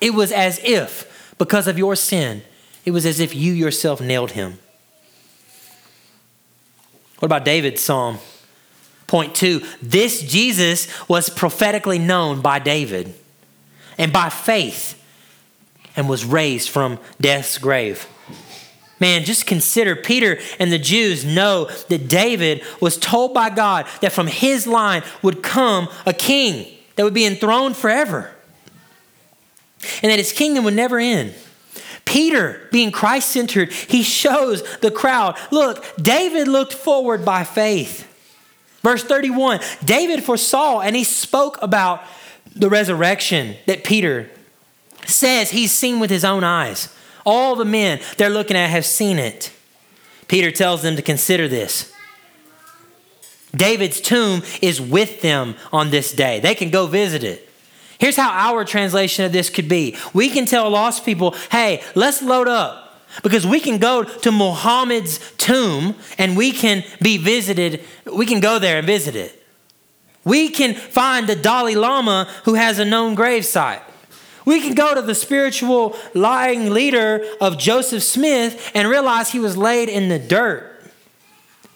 It 0.00 0.14
was 0.14 0.32
as 0.32 0.58
if, 0.64 1.34
because 1.38 1.68
of 1.68 1.78
your 1.78 1.94
sin, 1.94 2.42
it 2.84 2.90
was 2.90 3.06
as 3.06 3.20
if 3.20 3.34
you 3.34 3.52
yourself 3.52 4.00
nailed 4.00 4.32
him. 4.32 4.58
What 7.18 7.26
about 7.26 7.44
David's 7.44 7.80
psalm? 7.80 8.18
Point 9.06 9.34
two 9.34 9.62
this 9.82 10.22
Jesus 10.22 10.88
was 11.08 11.28
prophetically 11.28 11.98
known 11.98 12.40
by 12.40 12.58
David 12.58 13.14
and 13.98 14.12
by 14.12 14.30
faith 14.30 14.98
and 15.94 16.08
was 16.08 16.24
raised 16.24 16.70
from 16.70 16.98
death's 17.20 17.58
grave. 17.58 18.08
Man, 19.02 19.24
just 19.24 19.46
consider 19.46 19.96
Peter 19.96 20.38
and 20.60 20.72
the 20.72 20.78
Jews 20.78 21.24
know 21.24 21.64
that 21.88 22.06
David 22.06 22.62
was 22.80 22.96
told 22.96 23.34
by 23.34 23.50
God 23.50 23.86
that 24.00 24.12
from 24.12 24.28
his 24.28 24.64
line 24.64 25.02
would 25.22 25.42
come 25.42 25.88
a 26.06 26.12
king 26.12 26.72
that 26.94 27.02
would 27.02 27.12
be 27.12 27.26
enthroned 27.26 27.76
forever 27.76 28.30
and 30.04 30.12
that 30.12 30.20
his 30.20 30.30
kingdom 30.30 30.62
would 30.62 30.74
never 30.74 31.00
end. 31.00 31.34
Peter, 32.04 32.68
being 32.70 32.92
Christ 32.92 33.30
centered, 33.30 33.72
he 33.72 34.04
shows 34.04 34.62
the 34.78 34.90
crowd 34.92 35.36
look, 35.50 35.84
David 35.96 36.46
looked 36.46 36.72
forward 36.72 37.24
by 37.24 37.42
faith. 37.42 38.06
Verse 38.82 39.02
31 39.02 39.58
David 39.84 40.22
foresaw 40.22 40.78
and 40.80 40.94
he 40.94 41.02
spoke 41.02 41.60
about 41.60 42.04
the 42.54 42.68
resurrection 42.68 43.56
that 43.66 43.82
Peter 43.82 44.30
says 45.06 45.50
he's 45.50 45.72
seen 45.72 45.98
with 45.98 46.10
his 46.10 46.24
own 46.24 46.44
eyes. 46.44 46.88
All 47.24 47.56
the 47.56 47.64
men 47.64 48.00
they're 48.16 48.30
looking 48.30 48.56
at 48.56 48.70
have 48.70 48.86
seen 48.86 49.18
it. 49.18 49.52
Peter 50.28 50.50
tells 50.50 50.82
them 50.82 50.96
to 50.96 51.02
consider 51.02 51.48
this. 51.48 51.92
David's 53.54 54.00
tomb 54.00 54.42
is 54.62 54.80
with 54.80 55.20
them 55.20 55.54
on 55.72 55.90
this 55.90 56.12
day. 56.12 56.40
They 56.40 56.54
can 56.54 56.70
go 56.70 56.86
visit 56.86 57.22
it. 57.22 57.48
Here's 57.98 58.16
how 58.16 58.30
our 58.30 58.64
translation 58.64 59.24
of 59.24 59.32
this 59.32 59.50
could 59.50 59.68
be 59.68 59.96
we 60.12 60.28
can 60.30 60.46
tell 60.46 60.68
lost 60.70 61.04
people, 61.04 61.36
hey, 61.50 61.82
let's 61.94 62.22
load 62.22 62.48
up. 62.48 62.78
Because 63.22 63.46
we 63.46 63.60
can 63.60 63.78
go 63.78 64.04
to 64.04 64.32
Muhammad's 64.32 65.18
tomb 65.36 65.94
and 66.16 66.34
we 66.34 66.50
can 66.50 66.82
be 67.02 67.18
visited, 67.18 67.84
we 68.10 68.24
can 68.24 68.40
go 68.40 68.58
there 68.58 68.78
and 68.78 68.86
visit 68.86 69.14
it. 69.14 69.44
We 70.24 70.48
can 70.48 70.74
find 70.74 71.26
the 71.26 71.36
Dalai 71.36 71.74
Lama 71.74 72.26
who 72.44 72.54
has 72.54 72.78
a 72.78 72.84
known 72.84 73.14
gravesite. 73.14 73.82
We 74.44 74.60
can 74.60 74.74
go 74.74 74.94
to 74.94 75.02
the 75.02 75.14
spiritual 75.14 75.96
lying 76.14 76.70
leader 76.70 77.24
of 77.40 77.58
Joseph 77.58 78.02
Smith 78.02 78.70
and 78.74 78.88
realize 78.88 79.30
he 79.30 79.38
was 79.38 79.56
laid 79.56 79.88
in 79.88 80.08
the 80.08 80.18
dirt. 80.18 80.68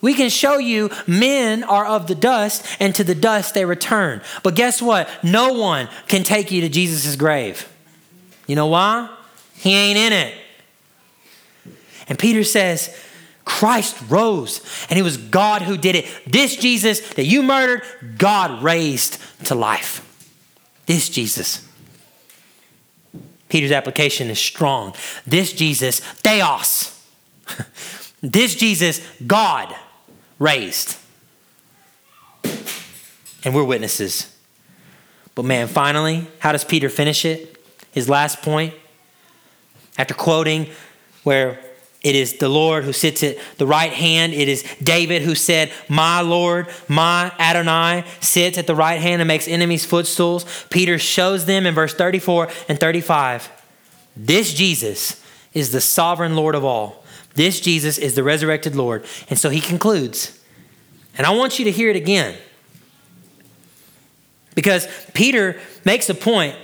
We 0.00 0.14
can 0.14 0.28
show 0.30 0.58
you 0.58 0.90
men 1.06 1.64
are 1.64 1.86
of 1.86 2.06
the 2.06 2.14
dust, 2.14 2.66
and 2.78 2.94
to 2.94 3.02
the 3.02 3.14
dust 3.14 3.54
they 3.54 3.64
return. 3.64 4.20
But 4.42 4.54
guess 4.54 4.80
what? 4.82 5.08
No 5.24 5.54
one 5.54 5.88
can 6.06 6.22
take 6.22 6.50
you 6.50 6.60
to 6.60 6.68
Jesus' 6.68 7.16
grave. 7.16 7.68
You 8.46 8.56
know 8.56 8.66
why? 8.66 9.08
He 9.54 9.74
ain't 9.74 9.98
in 9.98 10.12
it. 10.12 10.34
And 12.08 12.18
Peter 12.18 12.44
says, 12.44 12.96
Christ 13.44 13.96
rose, 14.08 14.60
and 14.90 14.98
it 14.98 15.02
was 15.02 15.16
God 15.16 15.62
who 15.62 15.76
did 15.76 15.96
it. 15.96 16.06
This 16.26 16.56
Jesus 16.56 17.00
that 17.14 17.24
you 17.24 17.42
murdered, 17.42 17.82
God 18.18 18.62
raised 18.62 19.18
to 19.46 19.54
life. 19.54 20.02
This 20.86 21.08
Jesus. 21.08 21.66
Peter's 23.48 23.72
application 23.72 24.28
is 24.28 24.38
strong. 24.38 24.94
This 25.26 25.52
Jesus, 25.52 26.00
Theos. 26.00 26.92
this 28.22 28.54
Jesus, 28.54 29.06
God 29.26 29.74
raised. 30.38 30.96
And 33.44 33.54
we're 33.54 33.64
witnesses. 33.64 34.34
But 35.34 35.44
man, 35.44 35.68
finally, 35.68 36.26
how 36.40 36.52
does 36.52 36.64
Peter 36.64 36.88
finish 36.88 37.24
it? 37.24 37.62
His 37.92 38.08
last 38.08 38.42
point, 38.42 38.74
after 39.96 40.14
quoting 40.14 40.68
where 41.22 41.60
it 42.02 42.14
is 42.14 42.34
the 42.34 42.48
Lord 42.48 42.84
who 42.84 42.92
sits 42.92 43.22
at 43.22 43.36
the 43.58 43.66
right 43.66 43.92
hand. 43.92 44.32
It 44.32 44.48
is 44.48 44.62
David 44.82 45.22
who 45.22 45.34
said, 45.34 45.72
My 45.88 46.20
Lord, 46.20 46.68
my 46.88 47.32
Adonai 47.38 48.04
sits 48.20 48.58
at 48.58 48.66
the 48.66 48.74
right 48.74 49.00
hand 49.00 49.20
and 49.20 49.28
makes 49.28 49.48
enemies 49.48 49.84
footstools. 49.84 50.44
Peter 50.70 50.98
shows 50.98 51.46
them 51.46 51.66
in 51.66 51.74
verse 51.74 51.94
34 51.94 52.48
and 52.68 52.78
35 52.78 53.50
this 54.16 54.54
Jesus 54.54 55.22
is 55.52 55.72
the 55.72 55.80
sovereign 55.80 56.36
Lord 56.36 56.54
of 56.54 56.64
all. 56.64 57.04
This 57.34 57.60
Jesus 57.60 57.98
is 57.98 58.14
the 58.14 58.22
resurrected 58.22 58.74
Lord. 58.74 59.04
And 59.28 59.38
so 59.38 59.50
he 59.50 59.60
concludes, 59.60 60.38
and 61.18 61.26
I 61.26 61.34
want 61.34 61.58
you 61.58 61.66
to 61.66 61.70
hear 61.70 61.90
it 61.90 61.96
again. 61.96 62.34
Because 64.54 64.88
Peter 65.12 65.60
makes 65.84 66.08
a 66.08 66.14
point 66.14 66.56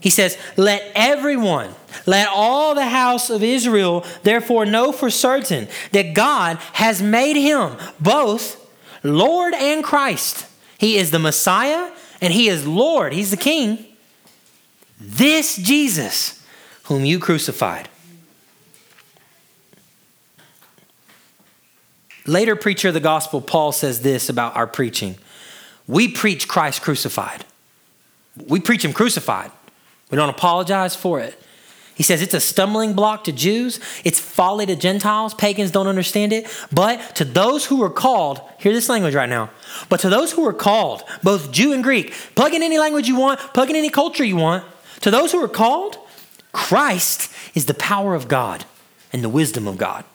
he 0.00 0.10
says, 0.10 0.38
Let 0.56 0.90
everyone, 0.94 1.74
let 2.06 2.28
all 2.28 2.74
the 2.74 2.86
house 2.86 3.30
of 3.30 3.42
Israel 3.42 4.04
therefore 4.22 4.66
know 4.66 4.92
for 4.92 5.10
certain 5.10 5.68
that 5.92 6.14
God 6.14 6.58
has 6.74 7.02
made 7.02 7.36
him 7.36 7.76
both 7.98 8.56
Lord 9.02 9.54
and 9.54 9.82
Christ. 9.82 10.46
He 10.78 10.96
is 10.96 11.10
the 11.10 11.18
Messiah 11.18 11.90
and 12.20 12.32
he 12.32 12.48
is 12.48 12.66
Lord. 12.66 13.12
He's 13.12 13.30
the 13.30 13.36
King. 13.36 13.86
This 15.00 15.56
Jesus, 15.56 16.44
whom 16.84 17.04
you 17.04 17.18
crucified. 17.18 17.88
Later 22.26 22.54
preacher 22.54 22.88
of 22.88 22.94
the 22.94 23.00
gospel, 23.00 23.40
Paul 23.40 23.72
says 23.72 24.02
this 24.02 24.28
about 24.28 24.54
our 24.54 24.66
preaching. 24.66 25.16
We 25.86 26.08
preach 26.08 26.46
Christ 26.46 26.82
crucified. 26.82 27.44
We 28.46 28.60
preach 28.60 28.84
him 28.84 28.92
crucified. 28.92 29.50
We 30.10 30.16
don't 30.16 30.28
apologize 30.28 30.94
for 30.94 31.20
it. 31.20 31.40
He 32.00 32.04
says 32.04 32.22
it's 32.22 32.32
a 32.32 32.40
stumbling 32.40 32.94
block 32.94 33.24
to 33.24 33.32
Jews, 33.32 33.78
it's 34.04 34.18
folly 34.18 34.64
to 34.64 34.74
Gentiles, 34.74 35.34
pagans 35.34 35.70
don't 35.70 35.86
understand 35.86 36.32
it. 36.32 36.48
But 36.72 37.14
to 37.16 37.26
those 37.26 37.66
who 37.66 37.82
are 37.82 37.90
called, 37.90 38.40
hear 38.56 38.72
this 38.72 38.88
language 38.88 39.14
right 39.14 39.28
now. 39.28 39.50
But 39.90 40.00
to 40.00 40.08
those 40.08 40.32
who 40.32 40.46
are 40.46 40.54
called, 40.54 41.02
both 41.22 41.52
Jew 41.52 41.74
and 41.74 41.82
Greek, 41.82 42.14
plug 42.34 42.54
in 42.54 42.62
any 42.62 42.78
language 42.78 43.06
you 43.06 43.16
want, 43.16 43.38
plug 43.38 43.68
in 43.68 43.76
any 43.76 43.90
culture 43.90 44.24
you 44.24 44.36
want. 44.36 44.64
To 45.02 45.10
those 45.10 45.30
who 45.30 45.44
are 45.44 45.48
called, 45.48 45.98
Christ 46.52 47.30
is 47.54 47.66
the 47.66 47.74
power 47.74 48.14
of 48.14 48.28
God 48.28 48.64
and 49.12 49.22
the 49.22 49.28
wisdom 49.28 49.68
of 49.68 49.76
God. 49.76 50.06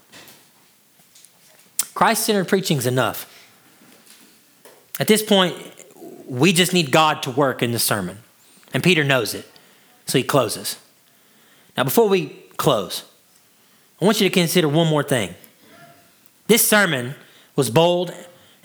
Christ 1.94 2.26
centered 2.26 2.48
preaching 2.48 2.80
is 2.80 2.88
enough. 2.88 3.32
At 5.00 5.06
this 5.06 5.22
point, 5.22 5.56
we 6.28 6.52
just 6.52 6.74
need 6.74 6.90
God 6.90 7.22
to 7.22 7.30
work 7.30 7.62
in 7.62 7.74
the 7.74 7.78
sermon. 7.78 8.24
And 8.74 8.82
Peter 8.82 9.04
knows 9.04 9.36
it. 9.36 9.48
So 10.08 10.18
he 10.18 10.24
closes. 10.24 10.80
Now, 11.78 11.84
before 11.84 12.08
we 12.08 12.28
close, 12.58 13.04
I 14.02 14.06
want 14.06 14.22
you 14.22 14.30
to 14.30 14.34
consider 14.34 14.68
one 14.68 14.88
more 14.88 15.04
thing. 15.04 15.36
This 16.48 16.68
sermon 16.68 17.16
was 17.56 17.70
bold 17.70 18.14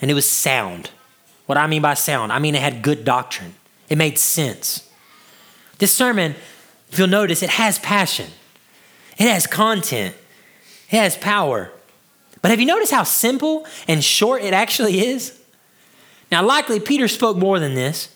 and 0.01 0.11
it 0.11 0.13
was 0.13 0.29
sound. 0.29 0.91
What 1.45 1.57
I 1.57 1.67
mean 1.67 1.81
by 1.81 1.95
sound, 1.95 2.31
I 2.31 2.39
mean 2.39 2.55
it 2.55 2.61
had 2.61 2.81
good 2.81 3.03
doctrine, 3.03 3.55
it 3.89 3.97
made 3.97 4.17
sense. 4.17 4.87
This 5.79 5.93
sermon, 5.93 6.35
if 6.89 6.99
you'll 6.99 7.07
notice, 7.07 7.43
it 7.43 7.49
has 7.49 7.79
passion, 7.79 8.29
it 9.17 9.27
has 9.27 9.47
content, 9.47 10.15
it 10.89 10.97
has 10.97 11.17
power. 11.17 11.71
But 12.41 12.51
have 12.51 12.59
you 12.59 12.65
noticed 12.65 12.91
how 12.91 13.03
simple 13.03 13.65
and 13.87 14.03
short 14.03 14.43
it 14.43 14.53
actually 14.53 14.99
is? 15.05 15.39
Now, 16.31 16.43
likely 16.43 16.79
Peter 16.79 17.07
spoke 17.07 17.37
more 17.37 17.59
than 17.59 17.73
this. 17.73 18.13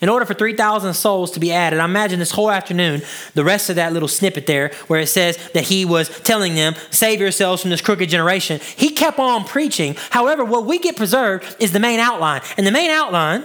In 0.00 0.08
order 0.08 0.24
for 0.24 0.34
3,000 0.34 0.94
souls 0.94 1.32
to 1.32 1.40
be 1.40 1.52
added, 1.52 1.80
I 1.80 1.84
imagine 1.84 2.20
this 2.20 2.30
whole 2.30 2.52
afternoon, 2.52 3.02
the 3.34 3.42
rest 3.42 3.68
of 3.68 3.76
that 3.76 3.92
little 3.92 4.06
snippet 4.06 4.46
there, 4.46 4.70
where 4.86 5.00
it 5.00 5.08
says 5.08 5.36
that 5.54 5.64
he 5.64 5.84
was 5.84 6.08
telling 6.20 6.54
them, 6.54 6.74
Save 6.90 7.20
yourselves 7.20 7.62
from 7.62 7.70
this 7.70 7.80
crooked 7.80 8.08
generation, 8.08 8.60
he 8.76 8.90
kept 8.90 9.18
on 9.18 9.44
preaching. 9.44 9.96
However, 10.10 10.44
what 10.44 10.66
we 10.66 10.78
get 10.78 10.96
preserved 10.96 11.56
is 11.58 11.72
the 11.72 11.80
main 11.80 11.98
outline. 11.98 12.42
And 12.56 12.64
the 12.64 12.70
main 12.70 12.90
outline 12.90 13.44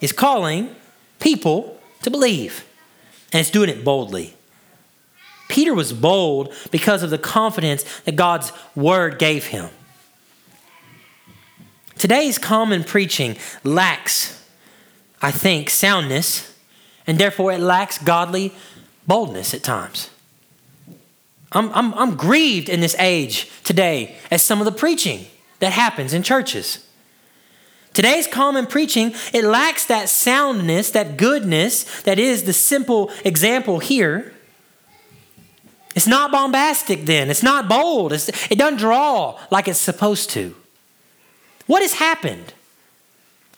is 0.00 0.12
calling 0.12 0.74
people 1.20 1.78
to 2.02 2.10
believe. 2.10 2.64
And 3.32 3.40
it's 3.40 3.50
doing 3.50 3.68
it 3.68 3.84
boldly. 3.84 4.34
Peter 5.48 5.74
was 5.74 5.92
bold 5.92 6.54
because 6.70 7.02
of 7.02 7.10
the 7.10 7.18
confidence 7.18 7.84
that 8.00 8.16
God's 8.16 8.50
word 8.74 9.18
gave 9.18 9.46
him. 9.46 9.68
Today's 11.98 12.38
common 12.38 12.82
preaching 12.82 13.36
lacks 13.62 14.42
I 15.22 15.30
think, 15.30 15.70
soundness, 15.70 16.54
and 17.06 17.18
therefore 17.18 17.52
it 17.52 17.60
lacks 17.60 17.98
godly 17.98 18.52
boldness 19.06 19.54
at 19.54 19.62
times. 19.62 20.10
I'm, 21.52 21.72
I'm, 21.72 21.94
I'm 21.94 22.16
grieved 22.16 22.68
in 22.68 22.80
this 22.80 22.96
age 22.98 23.50
today 23.64 24.16
at 24.30 24.40
some 24.40 24.60
of 24.60 24.64
the 24.64 24.72
preaching 24.72 25.26
that 25.60 25.72
happens 25.72 26.12
in 26.12 26.22
churches. 26.22 26.86
Today's 27.94 28.26
common 28.26 28.66
preaching, 28.66 29.14
it 29.32 29.42
lacks 29.42 29.86
that 29.86 30.10
soundness, 30.10 30.90
that 30.90 31.16
goodness 31.16 32.02
that 32.02 32.18
is 32.18 32.42
the 32.42 32.52
simple 32.52 33.10
example 33.24 33.78
here. 33.78 34.34
It's 35.94 36.06
not 36.06 36.30
bombastic 36.30 37.06
then. 37.06 37.30
It's 37.30 37.42
not 37.42 37.70
bold. 37.70 38.12
It's, 38.12 38.28
it 38.50 38.58
doesn't 38.58 38.78
draw 38.78 39.40
like 39.50 39.66
it's 39.66 39.80
supposed 39.80 40.28
to. 40.30 40.54
What 41.66 41.80
has 41.80 41.94
happened? 41.94 42.52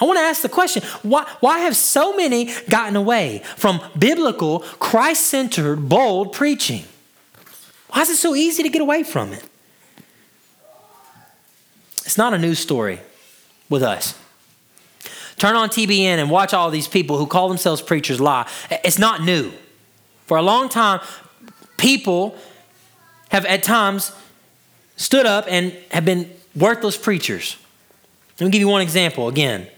I 0.00 0.04
want 0.04 0.18
to 0.18 0.22
ask 0.22 0.42
the 0.42 0.48
question 0.48 0.82
why, 1.02 1.28
why 1.40 1.60
have 1.60 1.76
so 1.76 2.16
many 2.16 2.52
gotten 2.68 2.94
away 2.94 3.42
from 3.56 3.80
biblical, 3.98 4.60
Christ 4.78 5.26
centered, 5.26 5.88
bold 5.88 6.32
preaching? 6.32 6.84
Why 7.88 8.02
is 8.02 8.10
it 8.10 8.16
so 8.16 8.34
easy 8.34 8.62
to 8.62 8.68
get 8.68 8.82
away 8.82 9.02
from 9.02 9.32
it? 9.32 9.44
It's 12.04 12.16
not 12.18 12.32
a 12.32 12.38
news 12.38 12.58
story 12.58 13.00
with 13.68 13.82
us. 13.82 14.18
Turn 15.36 15.54
on 15.54 15.68
TBN 15.68 16.18
and 16.18 16.30
watch 16.30 16.52
all 16.52 16.70
these 16.70 16.88
people 16.88 17.18
who 17.18 17.26
call 17.26 17.48
themselves 17.48 17.80
preachers 17.80 18.20
lie. 18.20 18.48
It's 18.70 18.98
not 18.98 19.22
new. 19.22 19.52
For 20.26 20.36
a 20.36 20.42
long 20.42 20.68
time, 20.68 21.00
people 21.76 22.36
have 23.30 23.44
at 23.46 23.62
times 23.62 24.12
stood 24.96 25.26
up 25.26 25.46
and 25.48 25.72
have 25.90 26.04
been 26.04 26.30
worthless 26.56 26.96
preachers. 26.96 27.56
Let 28.38 28.46
me 28.46 28.50
give 28.50 28.60
you 28.60 28.68
one 28.68 28.82
example 28.82 29.28
again. 29.28 29.68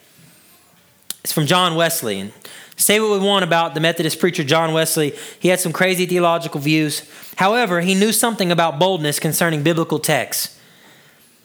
It's 1.22 1.32
from 1.32 1.46
John 1.46 1.74
Wesley. 1.74 2.18
And 2.20 2.32
say 2.76 3.00
what 3.00 3.10
we 3.10 3.24
want 3.24 3.44
about 3.44 3.74
the 3.74 3.80
Methodist 3.80 4.18
preacher 4.18 4.44
John 4.44 4.72
Wesley, 4.72 5.14
he 5.38 5.48
had 5.48 5.60
some 5.60 5.72
crazy 5.72 6.06
theological 6.06 6.60
views. 6.60 7.08
However, 7.36 7.80
he 7.80 7.94
knew 7.94 8.12
something 8.12 8.50
about 8.50 8.78
boldness 8.78 9.18
concerning 9.18 9.62
biblical 9.62 9.98
texts. 9.98 10.58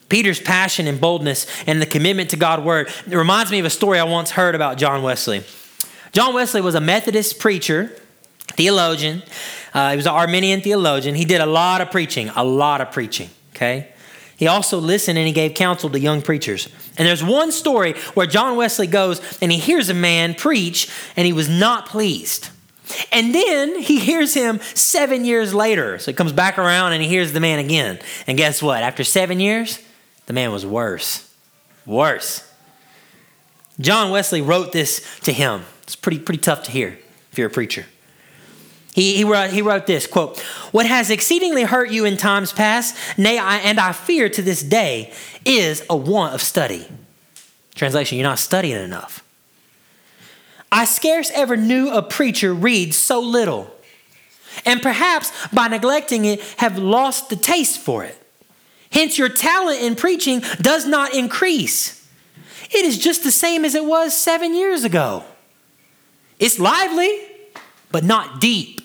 Peter's 0.09 0.39
passion 0.39 0.87
and 0.87 1.01
boldness 1.01 1.47
and 1.65 1.81
the 1.81 1.85
commitment 1.85 2.29
to 2.29 2.37
God's 2.37 2.63
word 2.63 2.89
it 3.07 3.15
reminds 3.15 3.51
me 3.51 3.59
of 3.59 3.65
a 3.65 3.71
story 3.71 3.99
I 3.99 4.03
once 4.03 4.31
heard 4.31 4.55
about 4.55 4.77
John 4.77 5.01
Wesley. 5.01 5.43
John 6.11 6.33
Wesley 6.33 6.61
was 6.61 6.75
a 6.75 6.81
Methodist 6.81 7.39
preacher, 7.39 7.91
theologian. 8.49 9.23
Uh, 9.73 9.91
he 9.91 9.97
was 9.97 10.05
an 10.05 10.13
Arminian 10.13 10.61
theologian. 10.61 11.15
He 11.15 11.25
did 11.25 11.41
a 11.41 11.45
lot 11.45 11.81
of 11.81 11.91
preaching, 11.91 12.29
a 12.29 12.43
lot 12.43 12.81
of 12.81 12.91
preaching, 12.91 13.29
okay? 13.53 13.91
He 14.37 14.47
also 14.47 14.79
listened 14.79 15.17
and 15.17 15.27
he 15.27 15.33
gave 15.33 15.53
counsel 15.53 15.89
to 15.89 15.99
young 15.99 16.21
preachers. 16.21 16.67
And 16.97 17.07
there's 17.07 17.23
one 17.23 17.51
story 17.51 17.93
where 18.15 18.27
John 18.27 18.57
Wesley 18.57 18.87
goes 18.87 19.21
and 19.41 19.51
he 19.51 19.57
hears 19.57 19.89
a 19.89 19.93
man 19.93 20.35
preach 20.35 20.89
and 21.15 21.25
he 21.25 21.33
was 21.33 21.47
not 21.47 21.85
pleased. 21.87 22.49
And 23.11 23.33
then 23.33 23.79
he 23.81 23.99
hears 23.99 24.33
him 24.33 24.59
seven 24.73 25.25
years 25.25 25.53
later. 25.53 25.97
So 25.99 26.11
he 26.11 26.15
comes 26.15 26.33
back 26.33 26.57
around 26.57 26.93
and 26.93 27.01
he 27.01 27.07
hears 27.07 27.33
the 27.33 27.39
man 27.39 27.59
again. 27.59 27.99
And 28.27 28.37
guess 28.37 28.61
what? 28.61 28.83
After 28.83 29.03
seven 29.03 29.39
years, 29.39 29.79
the 30.25 30.33
man 30.33 30.51
was 30.51 30.65
worse. 30.65 31.33
Worse. 31.85 32.51
John 33.79 34.11
Wesley 34.11 34.41
wrote 34.41 34.71
this 34.71 35.19
to 35.21 35.33
him. 35.33 35.63
It's 35.83 35.95
pretty, 35.95 36.19
pretty 36.19 36.41
tough 36.41 36.63
to 36.63 36.71
hear 36.71 36.97
if 37.31 37.37
you're 37.37 37.47
a 37.47 37.51
preacher. 37.51 37.85
He, 38.95 39.17
he, 39.17 39.25
wrote, 39.25 39.49
he 39.49 39.61
wrote 39.61 39.87
this 39.87 40.07
quote, 40.07 40.39
What 40.71 40.85
has 40.85 41.09
exceedingly 41.09 41.63
hurt 41.63 41.91
you 41.91 42.05
in 42.05 42.15
times 42.15 42.53
past, 42.53 42.95
nay, 43.17 43.37
I, 43.37 43.57
and 43.57 43.77
I 43.77 43.91
fear 43.91 44.29
to 44.29 44.41
this 44.41 44.63
day, 44.63 45.11
is 45.43 45.83
a 45.89 45.97
want 45.97 46.33
of 46.33 46.41
study. 46.41 46.87
Translation, 47.75 48.17
you're 48.17 48.25
not 48.25 48.39
studying 48.39 48.81
enough. 48.81 49.21
I 50.71 50.85
scarce 50.85 51.29
ever 51.31 51.57
knew 51.57 51.89
a 51.89 52.01
preacher 52.01 52.53
read 52.53 52.93
so 52.93 53.19
little, 53.19 53.69
and 54.65 54.81
perhaps 54.81 55.29
by 55.47 55.67
neglecting 55.67 56.23
it 56.23 56.41
have 56.57 56.77
lost 56.77 57.29
the 57.29 57.35
taste 57.35 57.79
for 57.79 58.05
it. 58.05 58.15
Hence, 58.93 59.17
your 59.17 59.27
talent 59.27 59.81
in 59.81 59.97
preaching 59.97 60.41
does 60.61 60.87
not 60.87 61.13
increase. 61.13 62.07
It 62.71 62.85
is 62.85 62.97
just 62.97 63.25
the 63.25 63.31
same 63.31 63.65
as 63.65 63.75
it 63.75 63.83
was 63.83 64.15
seven 64.15 64.55
years 64.55 64.85
ago. 64.85 65.25
It's 66.39 66.59
lively, 66.59 67.19
but 67.91 68.05
not 68.05 68.39
deep. 68.39 68.83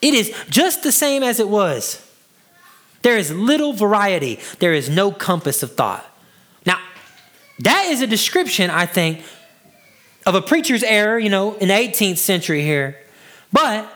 It 0.00 0.14
is 0.14 0.34
just 0.48 0.82
the 0.82 0.92
same 0.92 1.22
as 1.22 1.40
it 1.40 1.48
was. 1.48 2.04
There 3.02 3.16
is 3.16 3.32
little 3.32 3.72
variety, 3.72 4.40
there 4.58 4.74
is 4.74 4.88
no 4.88 5.10
compass 5.12 5.62
of 5.62 5.74
thought. 5.74 6.04
Now, 6.66 6.78
that 7.60 7.86
is 7.86 8.02
a 8.02 8.06
description, 8.06 8.70
I 8.70 8.86
think, 8.86 9.22
of 10.26 10.34
a 10.34 10.42
preacher's 10.42 10.82
error, 10.82 11.18
you 11.18 11.30
know, 11.30 11.54
in 11.54 11.68
the 11.68 11.74
18th 11.74 12.18
century 12.18 12.62
here. 12.62 12.98
But 13.52 13.90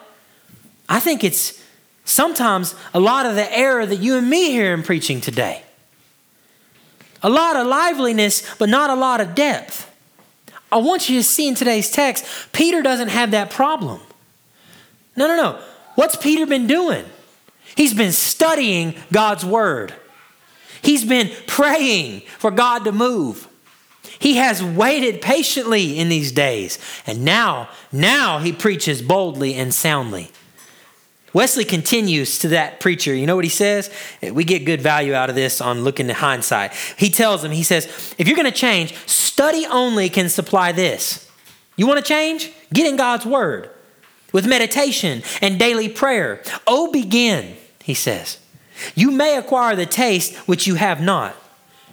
I 0.88 1.00
think 1.00 1.24
it's 1.24 1.62
sometimes 2.04 2.74
a 2.94 3.00
lot 3.00 3.26
of 3.26 3.34
the 3.34 3.56
error 3.56 3.84
that 3.84 3.96
you 3.96 4.16
and 4.16 4.28
me 4.30 4.50
hear 4.50 4.72
in 4.72 4.82
preaching 4.82 5.20
today. 5.20 5.62
A 7.22 7.28
lot 7.28 7.56
of 7.56 7.66
liveliness, 7.66 8.42
but 8.56 8.68
not 8.68 8.90
a 8.90 8.94
lot 8.94 9.20
of 9.20 9.34
depth. 9.34 9.88
I 10.70 10.78
want 10.78 11.08
you 11.08 11.18
to 11.18 11.22
see 11.22 11.48
in 11.48 11.54
today's 11.54 11.90
text, 11.90 12.24
Peter 12.52 12.82
doesn't 12.82 13.08
have 13.08 13.32
that 13.32 13.50
problem. 13.50 14.00
No, 15.16 15.26
no, 15.26 15.36
no. 15.36 15.60
What's 15.94 16.16
Peter 16.16 16.46
been 16.46 16.66
doing? 16.66 17.04
He's 17.74 17.94
been 17.94 18.12
studying 18.12 18.94
God's 19.12 19.44
word. 19.44 19.94
He's 20.82 21.04
been 21.04 21.30
praying 21.46 22.22
for 22.38 22.50
God 22.50 22.84
to 22.84 22.92
move. 22.92 23.48
He 24.18 24.34
has 24.34 24.62
waited 24.62 25.20
patiently 25.20 25.98
in 25.98 26.08
these 26.08 26.32
days. 26.32 26.78
And 27.06 27.24
now, 27.24 27.68
now 27.90 28.38
he 28.38 28.52
preaches 28.52 29.02
boldly 29.02 29.54
and 29.54 29.72
soundly. 29.72 30.30
Wesley 31.32 31.64
continues 31.64 32.38
to 32.40 32.48
that 32.48 32.78
preacher. 32.78 33.14
You 33.14 33.26
know 33.26 33.36
what 33.36 33.44
he 33.44 33.50
says? 33.50 33.90
We 34.20 34.44
get 34.44 34.66
good 34.66 34.82
value 34.82 35.14
out 35.14 35.30
of 35.30 35.34
this 35.34 35.60
on 35.60 35.82
looking 35.82 36.10
at 36.10 36.16
hindsight. 36.16 36.72
He 36.98 37.08
tells 37.08 37.42
him, 37.42 37.52
he 37.52 37.62
says, 37.62 38.14
if 38.18 38.28
you're 38.28 38.36
going 38.36 38.50
to 38.50 38.52
change, 38.52 38.94
study 39.08 39.66
only 39.66 40.10
can 40.10 40.28
supply 40.28 40.72
this. 40.72 41.30
You 41.76 41.86
want 41.86 41.98
to 41.98 42.04
change? 42.04 42.52
Get 42.72 42.86
in 42.86 42.96
God's 42.96 43.24
word 43.24 43.70
with 44.32 44.46
meditation 44.46 45.22
and 45.40 45.58
daily 45.58 45.88
prayer. 45.88 46.42
Oh, 46.66 46.90
begin, 46.90 47.56
he 47.82 47.94
says. 47.94 48.38
You 48.94 49.10
may 49.10 49.36
acquire 49.36 49.76
the 49.76 49.86
taste 49.86 50.34
which 50.48 50.66
you 50.66 50.74
have 50.74 51.00
not. 51.00 51.36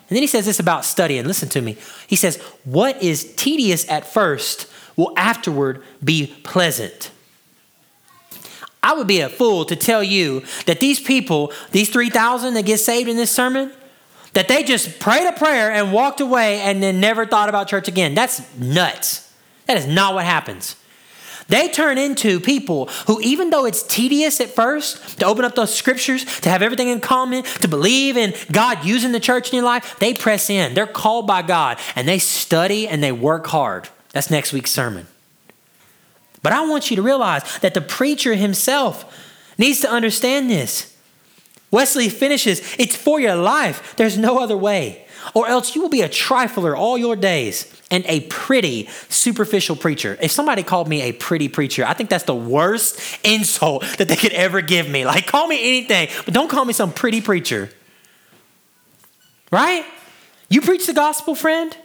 And 0.10 0.16
then 0.16 0.24
he 0.24 0.28
says 0.28 0.46
this 0.46 0.60
about 0.60 0.86
studying. 0.86 1.26
Listen 1.26 1.50
to 1.50 1.62
me. 1.62 1.78
He 2.08 2.16
says, 2.16 2.38
What 2.64 3.02
is 3.04 3.36
tedious 3.36 3.88
at 3.90 4.12
first 4.12 4.68
will 4.96 5.14
afterward 5.16 5.84
be 6.04 6.36
pleasant. 6.44 7.12
I 8.82 8.94
would 8.94 9.08
be 9.08 9.20
a 9.20 9.30
fool 9.30 9.66
to 9.66 9.76
tell 9.76 10.02
you 10.02 10.44
that 10.66 10.80
these 10.80 11.00
people, 11.00 11.52
these 11.72 11.90
3,000 11.90 12.54
that 12.54 12.66
get 12.66 12.80
saved 12.80 13.10
in 13.10 13.18
this 13.18 13.30
sermon, 13.30 13.72
that 14.34 14.48
they 14.48 14.64
just 14.64 15.00
prayed 15.00 15.28
a 15.28 15.34
prayer 15.34 15.72
and 15.72 15.92
walked 15.92 16.22
away 16.22 16.62
and 16.62 16.82
then 16.82 17.00
never 17.00 17.26
thought 17.26 17.50
about 17.50 17.68
church 17.68 17.88
again. 17.88 18.16
That's 18.16 18.42
nuts. 18.58 19.32
That 19.66 19.78
is 19.78 19.86
not 19.86 20.14
what 20.14 20.26
happens. 20.26 20.76
They 21.50 21.68
turn 21.68 21.98
into 21.98 22.40
people 22.40 22.86
who, 23.08 23.20
even 23.22 23.50
though 23.50 23.66
it's 23.66 23.82
tedious 23.84 24.40
at 24.40 24.50
first 24.50 25.20
to 25.20 25.26
open 25.26 25.44
up 25.44 25.56
those 25.56 25.74
scriptures, 25.74 26.24
to 26.42 26.50
have 26.50 26.62
everything 26.62 26.90
in 26.90 27.02
common, 27.02 27.44
to 27.44 27.68
believe 27.68 28.18
in 28.18 28.36
God 28.52 28.86
using 28.86 29.12
the 29.12 29.20
church 29.20 29.50
in 29.50 29.56
your 29.56 29.66
life, 29.66 29.98
they 30.00 30.14
press 30.14 30.50
in. 30.50 30.76
They're 30.76 30.88
called 30.88 31.26
by 31.26 31.42
God 31.42 31.80
and 31.96 32.08
they 32.08 32.20
study 32.20 32.88
and 32.88 33.04
they 33.04 33.12
work 33.12 33.48
hard. 33.48 33.90
That's 34.12 34.30
next 34.30 34.54
week's 34.54 34.72
sermon. 34.72 35.08
But 36.42 36.54
I 36.54 36.66
want 36.68 36.90
you 36.90 36.96
to 36.96 37.02
realize 37.02 37.60
that 37.60 37.74
the 37.74 37.82
preacher 37.82 38.36
himself 38.36 39.28
needs 39.58 39.82
to 39.82 39.90
understand 39.90 40.50
this. 40.50 40.96
Wesley 41.72 42.10
finishes, 42.10 42.62
it's 42.78 42.96
for 42.96 43.20
your 43.20 43.36
life. 43.36 43.96
There's 43.96 44.18
no 44.18 44.38
other 44.38 44.58
way. 44.58 45.06
Or 45.34 45.48
else 45.48 45.76
you 45.76 45.82
will 45.82 45.90
be 45.90 46.02
a 46.02 46.10
trifler 46.10 46.78
all 46.78 46.98
your 46.98 47.16
days 47.16 47.72
and 47.92 48.04
a 48.08 48.22
pretty 48.22 48.88
superficial 49.10 49.76
preacher. 49.76 50.18
If 50.22 50.32
somebody 50.32 50.64
called 50.64 50.88
me 50.88 51.02
a 51.04 51.12
pretty 51.12 51.50
preacher, 51.50 51.86
I 51.86 51.94
think 51.94 52.10
that's 52.10 52.26
the 52.26 52.36
worst 52.36 53.00
insult 53.24 53.84
that 53.98 54.08
they 54.08 54.16
could 54.16 54.34
ever 54.34 54.62
give 54.62 54.90
me. 54.90 55.06
Like, 55.06 55.28
call 55.28 55.48
me 55.48 55.60
anything, 55.60 56.10
but 56.26 56.34
don't 56.34 56.50
call 56.50 56.66
me 56.66 56.74
some 56.74 56.92
pretty 56.92 57.22
preacher. 57.22 57.70
Right? 59.52 59.86
You 60.50 60.62
preach 60.62 60.88
the 60.88 60.94
gospel, 60.94 61.36
friend? 61.36 61.76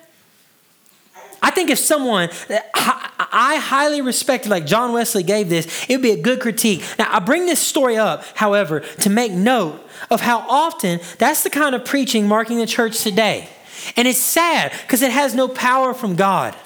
I 1.45 1.51
think 1.51 1.68
if 1.68 1.78
someone 1.78 2.30
I 2.72 3.59
highly 3.62 4.01
respected, 4.01 4.49
like 4.49 4.64
John 4.64 4.95
Wesley 4.95 5.22
gave 5.22 5.51
this, 5.51 5.84
it 5.90 5.97
would 5.97 6.03
be 6.03 6.12
a 6.12 6.20
good 6.20 6.40
critique. 6.40 6.82
Now, 6.99 7.07
I 7.14 7.18
bring 7.18 7.45
this 7.45 7.61
story 7.61 7.99
up, 7.99 8.24
however, 8.34 8.80
to 8.80 9.11
make 9.11 9.30
note 9.30 9.86
of 10.11 10.22
how 10.22 10.38
often 10.49 11.01
that's 11.18 11.42
the 11.42 11.51
kind 11.51 11.74
of 11.74 11.84
preaching 11.84 12.26
marking 12.26 12.57
the 12.57 12.66
church 12.66 13.03
today. 13.03 13.51
And 13.95 14.09
it's 14.09 14.18
sad 14.18 14.72
because 14.86 15.03
it 15.03 15.11
has 15.11 15.34
no 15.34 15.47
power 15.47 15.92
from 15.92 16.16
God. 16.16 16.57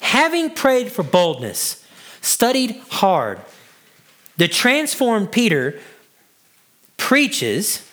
Having 0.00 0.54
prayed 0.54 0.90
for 0.90 1.02
boldness, 1.02 1.84
studied 2.22 2.80
hard, 2.88 3.42
the 4.38 4.48
transformed 4.48 5.32
Peter 5.32 5.78
preaches 6.96 7.86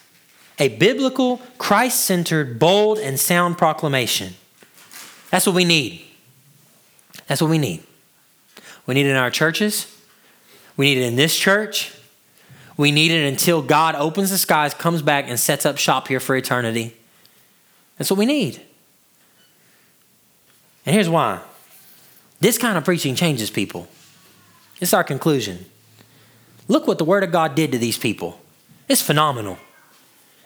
a 0.60 0.70
biblical, 0.70 1.41
Christ 1.58 2.06
centered, 2.06 2.58
bold, 2.58 2.99
and 2.99 3.20
sound 3.20 3.58
proclamation. 3.58 4.36
That's 5.36 5.46
what 5.46 5.54
we 5.58 5.66
need. 5.66 6.02
That's 7.28 7.42
what 7.42 7.50
we 7.50 7.58
need. 7.58 7.84
We 8.86 8.94
need 8.94 9.06
it 9.06 9.10
in 9.10 9.18
our 9.18 9.30
churches. 9.30 9.86
We 10.78 10.86
need 10.86 11.02
it 11.02 11.08
in 11.08 11.18
this 11.18 11.38
church. 11.38 11.94
We 12.78 12.90
need 12.90 13.12
it 13.12 13.28
until 13.28 13.62
God 13.62 13.96
opens 13.96 14.30
the 14.30 14.38
skies, 14.38 14.74
comes 14.74 15.02
back, 15.02 15.26
and 15.28 15.38
sets 15.38 15.66
up 15.66 15.78
shop 15.78 16.08
here 16.08 16.22
for 16.22 16.38
eternity. 16.38 16.96
That's 17.98 18.10
what 18.10 18.18
we 18.18 18.26
need. 18.26 18.62
And 20.86 20.96
here's 20.96 21.10
why 21.10 21.42
this 22.40 22.58
kind 22.58 22.78
of 22.78 22.86
preaching 22.86 23.14
changes 23.14 23.50
people. 23.50 23.90
It's 24.80 24.94
our 24.94 25.04
conclusion. 25.04 25.66
Look 26.70 26.88
what 26.88 26.98
the 26.98 27.04
Word 27.04 27.26
of 27.26 27.34
God 27.34 27.56
did 27.56 27.74
to 27.74 27.78
these 27.78 27.98
people. 27.98 28.40
It's 28.88 29.02
phenomenal. 29.02 29.58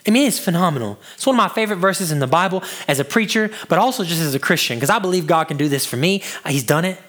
I 0.08 0.12
mean, 0.12 0.28
it's 0.28 0.40
phenomenal. 0.40 0.98
It's 1.16 1.26
one 1.26 1.36
of 1.36 1.38
my 1.38 1.50
favorite 1.50 1.78
verses 1.78 2.12
in 2.12 2.20
the 2.20 2.28
Bible 2.28 2.64
as 2.88 3.00
a 3.00 3.06
preacher, 3.06 3.52
but 3.68 3.78
also 3.78 4.04
just 4.04 4.22
as 4.22 4.34
a 4.34 4.40
Christian, 4.40 4.78
because 4.78 4.90
I 4.90 5.00
believe 5.00 5.28
God 5.28 5.46
can 5.46 5.58
do 5.58 5.68
this 5.68 5.86
for 5.86 5.98
me. 5.98 6.24
Uh, 6.44 6.50
he's 6.50 6.64
done 6.64 6.86
it. 6.86 7.00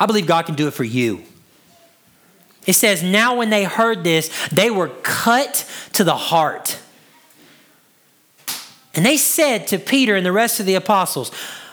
I 0.00 0.06
believe 0.06 0.26
God 0.26 0.46
can 0.46 0.54
do 0.54 0.66
it 0.66 0.72
for 0.72 0.84
you. 0.84 1.22
It 2.66 2.72
says, 2.74 3.02
Now 3.02 3.36
when 3.36 3.50
they 3.50 3.64
heard 3.64 4.02
this, 4.02 4.30
they 4.48 4.70
were 4.70 4.88
cut 5.02 5.68
to 5.94 6.04
the 6.04 6.16
heart. 6.16 6.78
And 8.94 9.04
they 9.04 9.16
said 9.16 9.68
to 9.68 9.78
Peter 9.78 10.16
and 10.16 10.26
the 10.26 10.32
rest 10.32 10.58
of 10.58 10.66
the 10.66 10.74
apostles, 10.74 11.32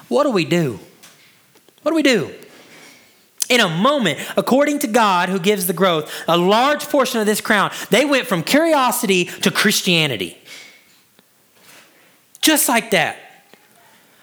What 0.10 0.24
do 0.24 0.32
we 0.32 0.46
do? 0.46 0.80
What 1.82 1.92
do 1.92 1.96
we 1.96 2.04
do? 2.04 2.34
In 3.50 3.60
a 3.60 3.70
moment, 3.70 4.20
according 4.38 4.80
to 4.80 4.88
God 4.88 5.30
who 5.30 5.40
gives 5.40 5.68
the 5.68 5.74
growth, 5.74 6.12
a 6.28 6.38
large 6.38 6.86
portion 6.90 7.20
of 7.20 7.28
this 7.28 7.42
crowd, 7.42 7.72
they 7.92 8.06
went 8.06 8.28
from 8.28 8.42
curiosity 8.42 9.26
to 9.26 9.52
Christianity. 9.52 10.38
Just 12.46 12.70
like 12.70 12.92
that. 12.92 13.18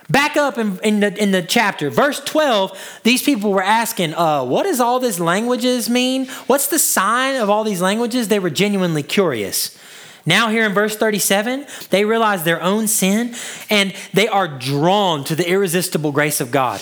Back 0.08 0.36
up 0.36 0.56
in, 0.56 0.78
in, 0.84 1.00
the, 1.00 1.20
in 1.20 1.32
the 1.32 1.42
chapter, 1.42 1.90
verse 1.90 2.20
12, 2.20 3.00
these 3.02 3.20
people 3.20 3.50
were 3.50 3.64
asking, 3.64 4.14
uh, 4.14 4.44
What 4.44 4.62
does 4.62 4.78
all 4.78 5.00
these 5.00 5.18
languages 5.18 5.90
mean? 5.90 6.26
What's 6.46 6.68
the 6.68 6.78
sign 6.78 7.34
of 7.34 7.50
all 7.50 7.64
these 7.64 7.82
languages? 7.82 8.28
They 8.28 8.38
were 8.38 8.48
genuinely 8.48 9.02
curious. 9.02 9.76
Now, 10.24 10.50
here 10.50 10.64
in 10.64 10.72
verse 10.72 10.96
37, 10.96 11.66
they 11.90 12.04
realize 12.04 12.44
their 12.44 12.62
own 12.62 12.86
sin 12.86 13.34
and 13.68 13.92
they 14.14 14.28
are 14.28 14.46
drawn 14.46 15.24
to 15.24 15.34
the 15.34 15.48
irresistible 15.48 16.12
grace 16.12 16.40
of 16.40 16.52
God. 16.52 16.80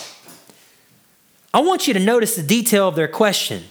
I 1.55 1.61
want 1.61 1.88
you 1.88 1.95
to 1.95 2.01
notice 2.01 2.36
the 2.36 2.43
detail 2.43 2.86
of 2.86 2.97
their 2.97 3.09
question. 3.09 3.64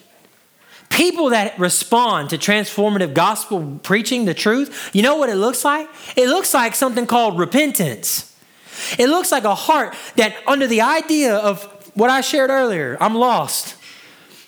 People 0.89 1.29
that 1.29 1.57
respond 1.59 2.31
to 2.31 2.37
transformative 2.37 3.13
gospel 3.13 3.79
preaching, 3.83 4.25
the 4.25 4.33
truth, 4.33 4.89
you 4.93 5.01
know 5.01 5.15
what 5.15 5.29
it 5.29 5.35
looks 5.35 5.63
like? 5.63 5.87
It 6.15 6.27
looks 6.27 6.53
like 6.53 6.75
something 6.75 7.05
called 7.05 7.37
repentance. 7.39 8.35
It 8.97 9.07
looks 9.07 9.31
like 9.31 9.43
a 9.43 9.55
heart 9.55 9.95
that, 10.15 10.35
under 10.47 10.67
the 10.67 10.81
idea 10.81 11.35
of 11.35 11.63
what 11.93 12.09
I 12.09 12.21
shared 12.21 12.49
earlier, 12.49 12.97
I'm 12.99 13.15
lost. 13.15 13.75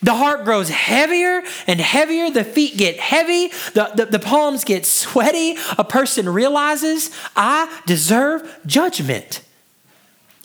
The 0.02 0.16
heart 0.16 0.46
grows 0.46 0.70
heavier 0.70 1.44
and 1.68 1.80
heavier. 1.80 2.32
The 2.32 2.44
feet 2.44 2.76
get 2.76 3.00
heavy. 3.00 3.50
The, 3.74 3.92
the, 3.96 4.06
the, 4.06 4.20
palms 4.20 4.64
get 4.64 4.86
sweaty. 4.86 5.58
A 5.78 5.84
person 5.84 6.28
realizes, 6.28 7.12
I 7.36 7.82
deserve 7.86 8.60
judgment. 8.66 9.44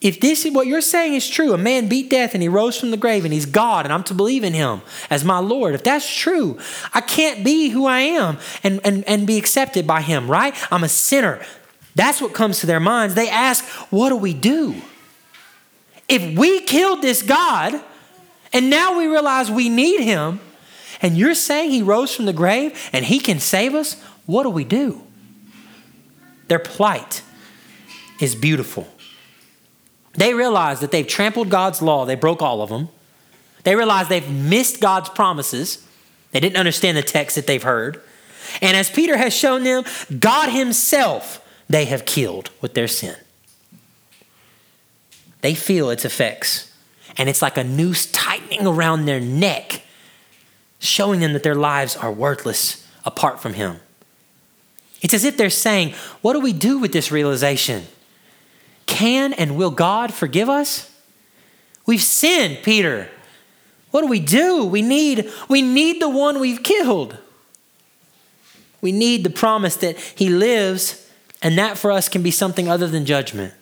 If 0.07 0.21
this 0.21 0.45
is 0.45 0.53
what 0.53 0.69
you're 0.69 0.83
saying 0.83 1.15
is 1.15 1.29
true, 1.29 1.53
a 1.53 1.59
man 1.59 1.89
beat 1.89 2.09
death 2.09 2.35
and 2.35 2.41
he 2.41 2.49
rose 2.49 2.79
from 2.79 2.93
the 2.93 2.97
grave 2.97 3.25
and 3.25 3.35
he's 3.35 3.45
God 3.45 3.87
and 3.87 3.93
I'm 3.93 4.05
to 4.05 4.15
believe 4.15 4.45
in 4.45 4.53
him 4.53 4.83
as 5.11 5.25
my 5.25 5.41
Lord. 5.41 5.75
If 5.75 5.83
that's 5.83 6.09
true, 6.09 6.61
I 6.95 7.01
can't 7.01 7.45
be 7.45 7.71
who 7.71 7.87
I 7.87 7.99
am 8.03 8.39
and, 8.63 8.81
and, 8.85 9.03
and 9.09 9.27
be 9.27 9.37
accepted 9.37 9.85
by 9.85 10.03
him, 10.03 10.31
right? 10.31 10.55
I'm 10.71 10.85
a 10.85 10.89
sinner. 10.89 11.45
That's 11.97 12.21
what 12.21 12.35
comes 12.35 12.61
to 12.61 12.67
their 12.67 12.79
minds. 12.79 13.17
They 13.17 13.29
ask, 13.29 13.65
What 13.91 14.11
do 14.11 14.17
we 14.17 14.33
do? 14.33 14.77
If 16.09 16.39
we 16.39 16.61
killed 16.61 17.03
this 17.03 17.23
God 17.23 17.75
and 18.53 18.71
now 18.71 18.97
we 18.97 19.09
realize 19.09 19.51
we 19.51 19.69
need 19.69 20.03
him, 20.03 20.39
and 21.03 21.19
you're 21.19 21.35
saying 21.35 21.73
he 21.73 21.83
rose 21.83 22.15
from 22.15 22.27
the 22.27 22.33
grave 22.33 22.79
and 22.93 23.05
he 23.05 23.19
can 23.19 23.41
save 23.41 23.75
us, 23.75 24.01
what 24.25 24.45
do 24.45 24.51
we 24.51 24.63
do? 24.63 25.03
Their 26.47 26.61
plight 26.61 27.23
is 28.21 28.37
beautiful. 28.37 28.87
They 30.17 30.35
realize 30.35 30.81
that 30.81 30.91
they've 30.91 31.07
trampled 31.07 31.51
God's 31.51 31.83
law, 31.83 32.05
they 32.05 32.15
broke 32.15 32.43
all 32.43 32.63
of 32.63 32.71
them. 32.71 32.89
They 33.65 33.75
realize 33.75 34.09
they've 34.09 34.31
missed 34.31 34.81
God's 34.81 35.09
promises. 35.09 35.85
They 36.31 36.39
didn't 36.39 36.57
understand 36.57 36.97
the 36.97 37.03
text 37.03 37.35
that 37.35 37.49
they've 37.49 37.63
heard. 37.63 38.01
And 38.63 38.77
as 38.77 38.89
Peter 38.89 39.17
has 39.17 39.35
shown 39.35 39.65
them, 39.65 39.85
God 40.21 40.51
Himself 40.51 41.43
they 41.69 41.87
have 41.87 42.05
killed 42.05 42.51
with 42.61 42.75
their 42.75 42.89
sin. 42.89 43.17
They 45.41 45.55
feel 45.55 45.91
its 45.91 46.05
effects, 46.05 46.73
and 47.17 47.29
it's 47.29 47.43
like 47.43 47.57
a 47.57 47.65
noose 47.65 48.11
tightening 48.13 48.67
around 48.67 49.07
their 49.07 49.21
neck, 49.21 49.83
showing 50.79 51.21
them 51.21 51.33
that 51.33 51.43
their 51.43 51.55
lives 51.55 51.97
are 51.97 52.13
worthless 52.13 52.87
apart 53.05 53.41
from 53.41 53.55
Him. 53.55 53.81
It's 55.03 55.15
as 55.15 55.25
if 55.25 55.37
they're 55.37 55.51
saying, 55.51 55.95
What 56.23 56.33
do 56.33 56.41
we 56.41 56.53
do 56.53 56.79
with 56.79 56.93
this 56.93 57.11
realization? 57.11 57.87
Can 58.87 59.33
and 59.33 59.57
will 59.57 59.71
God 59.71 60.15
forgive 60.15 60.49
us? 60.49 60.91
We've 61.85 62.03
sinned, 62.03 62.59
Peter. 62.63 63.09
What 63.91 64.01
do 64.03 64.09
we 64.09 64.21
do? 64.21 64.65
We 64.65 64.83
need, 64.83 65.31
we 65.49 65.63
need 65.63 66.01
the 66.01 66.09
one 66.09 66.41
we've 66.41 66.63
killed. 66.63 67.19
We 68.81 68.93
need 68.93 69.25
the 69.25 69.31
promise 69.31 69.77
that 69.77 69.99
He 69.99 70.29
lives 70.29 71.11
and 71.43 71.59
that 71.59 71.79
for 71.79 71.93
us 71.93 72.09
can 72.09 72.23
be 72.23 72.31
something 72.31 72.69
other 72.69 72.89
than 72.89 73.05
judgment. 73.05 73.55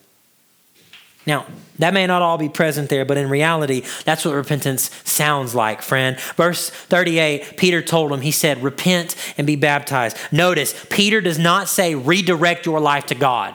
Now, 1.26 1.46
that 1.78 1.94
may 1.94 2.06
not 2.06 2.22
all 2.22 2.36
be 2.36 2.48
present 2.48 2.90
there, 2.90 3.04
but 3.04 3.16
in 3.16 3.30
reality, 3.30 3.82
that's 4.04 4.24
what 4.24 4.34
repentance 4.34 4.90
sounds 5.04 5.54
like, 5.54 5.80
friend. 5.80 6.18
Verse 6.36 6.68
38, 6.68 7.56
Peter 7.56 7.80
told 7.80 8.12
him, 8.12 8.20
he 8.20 8.30
said, 8.30 8.62
Repent 8.62 9.16
and 9.38 9.46
be 9.46 9.56
baptized. 9.56 10.18
Notice, 10.30 10.86
Peter 10.90 11.20
does 11.20 11.38
not 11.38 11.68
say, 11.68 11.94
Redirect 11.94 12.66
your 12.66 12.80
life 12.80 13.06
to 13.06 13.14
God. 13.14 13.54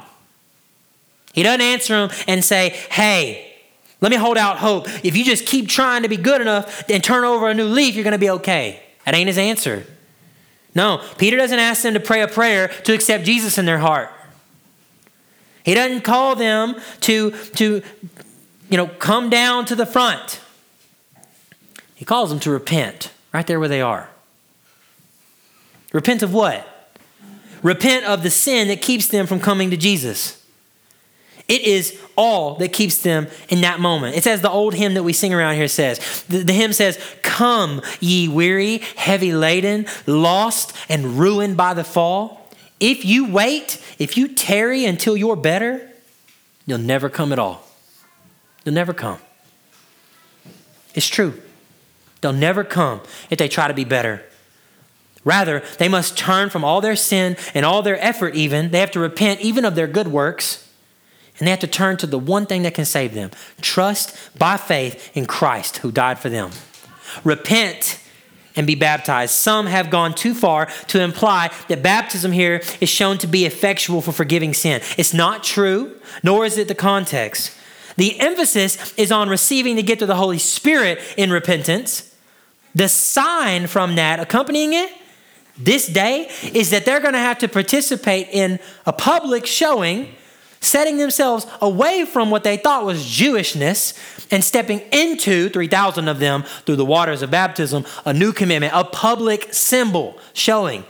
He 1.33 1.43
doesn't 1.43 1.61
answer 1.61 1.93
them 1.93 2.17
and 2.27 2.43
say, 2.43 2.69
Hey, 2.89 3.49
let 4.01 4.11
me 4.11 4.17
hold 4.17 4.37
out 4.37 4.57
hope. 4.57 4.87
If 5.03 5.15
you 5.15 5.23
just 5.23 5.45
keep 5.45 5.67
trying 5.67 6.03
to 6.03 6.09
be 6.09 6.17
good 6.17 6.41
enough 6.41 6.89
and 6.89 7.03
turn 7.03 7.23
over 7.23 7.49
a 7.49 7.53
new 7.53 7.65
leaf, 7.65 7.95
you're 7.95 8.03
going 8.03 8.13
to 8.13 8.17
be 8.17 8.29
okay. 8.29 8.81
That 9.05 9.13
ain't 9.13 9.27
his 9.27 9.37
answer. 9.37 9.85
No, 10.73 11.03
Peter 11.17 11.35
doesn't 11.35 11.59
ask 11.59 11.81
them 11.81 11.95
to 11.95 11.99
pray 11.99 12.21
a 12.21 12.27
prayer 12.27 12.69
to 12.85 12.93
accept 12.93 13.25
Jesus 13.25 13.57
in 13.57 13.65
their 13.65 13.79
heart. 13.79 14.09
He 15.63 15.73
doesn't 15.73 16.01
call 16.01 16.35
them 16.35 16.75
to, 17.01 17.31
to 17.31 17.81
you 18.69 18.77
know, 18.77 18.87
come 18.87 19.29
down 19.29 19.65
to 19.65 19.75
the 19.75 19.85
front. 19.85 20.39
He 21.95 22.05
calls 22.05 22.29
them 22.29 22.39
to 22.41 22.51
repent 22.51 23.11
right 23.33 23.45
there 23.45 23.59
where 23.59 23.67
they 23.67 23.81
are. 23.81 24.09
Repent 25.91 26.23
of 26.23 26.33
what? 26.33 26.65
Repent 27.61 28.05
of 28.05 28.23
the 28.23 28.29
sin 28.29 28.69
that 28.69 28.81
keeps 28.81 29.07
them 29.07 29.27
from 29.27 29.39
coming 29.39 29.69
to 29.71 29.77
Jesus. 29.77 30.38
It 31.49 31.63
is 31.63 31.99
all 32.15 32.55
that 32.55 32.71
keeps 32.73 33.01
them 33.01 33.27
in 33.49 33.61
that 33.61 33.79
moment. 33.79 34.15
It's 34.15 34.27
as 34.27 34.41
the 34.41 34.51
old 34.51 34.75
hymn 34.75 34.93
that 34.93 35.03
we 35.03 35.13
sing 35.13 35.33
around 35.33 35.55
here 35.55 35.67
says. 35.67 36.23
The, 36.29 36.43
the, 36.43 36.53
hymn 36.53 36.73
says, 36.73 36.99
Come, 37.23 37.81
ye 37.99 38.27
weary, 38.27 38.83
heavy 38.95 39.33
laden, 39.33 39.87
lost 40.05 40.77
and 40.89 41.17
ruined 41.17 41.57
by 41.57 41.73
the 41.73 41.83
fall. 41.83 42.51
If 42.79 43.03
you 43.03 43.31
wait, 43.31 43.83
if 43.97 44.15
you 44.15 44.27
tarry 44.27 44.85
until 44.85 45.17
you're 45.17 45.35
better, 45.35 45.89
you'll 46.67 46.77
never 46.77 47.09
come 47.09 47.33
at 47.33 47.39
all. 47.39 47.67
You'll 48.63 48.75
never 48.75 48.93
come. 48.93 49.17
It's 50.93 51.07
true. 51.07 51.41
They'll 52.21 52.31
never 52.31 52.63
come 52.63 53.01
if 53.31 53.39
they 53.39 53.47
try 53.47 53.67
to 53.67 53.73
be 53.73 53.85
better. 53.85 54.21
Rather, 55.23 55.63
they 55.79 55.89
must 55.89 56.15
turn 56.15 56.51
from 56.51 56.63
all 56.63 56.79
their 56.79 56.95
sin 56.95 57.37
and 57.55 57.65
all 57.65 57.81
their 57.81 57.99
effort, 58.03 58.35
even. 58.35 58.69
They 58.69 58.79
have 58.81 58.91
to 58.91 58.99
repent 58.99 59.41
even 59.41 59.65
of 59.65 59.73
their 59.73 59.87
good 59.87 60.09
works 60.09 60.68
and 61.39 61.47
they 61.47 61.51
have 61.51 61.59
to 61.61 61.67
turn 61.67 61.97
to 61.97 62.07
the 62.07 62.19
one 62.19 62.45
thing 62.45 62.63
that 62.63 62.73
can 62.73 62.85
save 62.85 63.13
them 63.13 63.31
trust 63.61 64.15
by 64.37 64.57
faith 64.57 65.15
in 65.15 65.25
Christ 65.25 65.77
who 65.77 65.91
died 65.91 66.19
for 66.19 66.29
them. 66.29 66.51
Repent 67.23 67.99
and 68.55 68.67
be 68.67 68.75
baptized. 68.75 69.33
Some 69.33 69.67
have 69.67 69.89
gone 69.89 70.13
too 70.13 70.33
far 70.33 70.67
to 70.87 71.01
imply 71.01 71.51
that 71.69 71.81
baptism 71.81 72.31
here 72.31 72.61
is 72.81 72.89
shown 72.89 73.17
to 73.19 73.27
be 73.27 73.45
effectual 73.45 74.01
for 74.01 74.11
forgiving 74.11 74.53
sin. 74.53 74.81
It's 74.97 75.13
not 75.13 75.43
true, 75.43 75.95
nor 76.23 76.45
is 76.45 76.57
it 76.57 76.67
the 76.67 76.75
context. 76.75 77.55
The 77.95 78.19
emphasis 78.19 78.93
is 78.97 79.11
on 79.11 79.29
receiving 79.29 79.75
the 79.75 79.83
gift 79.83 80.01
of 80.01 80.07
the 80.07 80.15
Holy 80.15 80.37
Spirit 80.37 80.99
in 81.17 81.31
repentance. 81.31 82.13
The 82.75 82.89
sign 82.89 83.67
from 83.67 83.95
that 83.95 84.19
accompanying 84.19 84.73
it 84.73 84.91
this 85.57 85.87
day 85.87 86.29
is 86.53 86.69
that 86.69 86.85
they're 86.85 87.01
going 87.01 87.13
to 87.13 87.19
have 87.19 87.39
to 87.39 87.47
participate 87.47 88.29
in 88.31 88.59
a 88.85 88.93
public 88.93 89.45
showing 89.45 90.15
setting 90.61 90.97
themselves 90.97 91.47
away 91.61 92.05
from 92.05 92.29
what 92.29 92.43
they 92.43 92.57
thought 92.57 92.85
was 92.85 93.03
Jewishness 93.03 93.97
and 94.31 94.43
stepping 94.43 94.81
into 94.91 95.49
3,000 95.49 96.07
of 96.07 96.19
them 96.19 96.43
through 96.65 96.75
the 96.75 96.85
waters 96.85 97.21
of 97.21 97.31
baptism, 97.31 97.85
a 98.05 98.13
new 98.13 98.31
commitment, 98.33 98.73
a 98.75 98.83
public 98.83 99.53
symbol 99.53 100.17
showing 100.33 100.83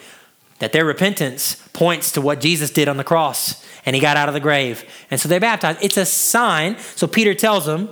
that 0.60 0.74
their 0.74 0.86
repentance 0.86 1.56
points 1.74 2.12
to 2.12 2.22
what 2.22 2.42
Jesus 2.42 2.70
did 2.72 2.88
on 2.88 2.98
the 2.98 3.04
cross 3.04 3.66
and 3.86 3.96
he 3.96 4.02
got 4.02 4.18
out 4.18 4.28
of 4.28 4.34
the 4.34 4.40
grave. 4.40 4.84
And 5.10 5.20
so 5.20 5.30
they 5.30 5.40
baptized. 5.40 5.80
It's 5.82 5.98
a 5.98 6.06
sign. 6.06 6.78
So 6.96 7.08
Peter 7.08 7.34
tells 7.34 7.66
them, 7.66 7.90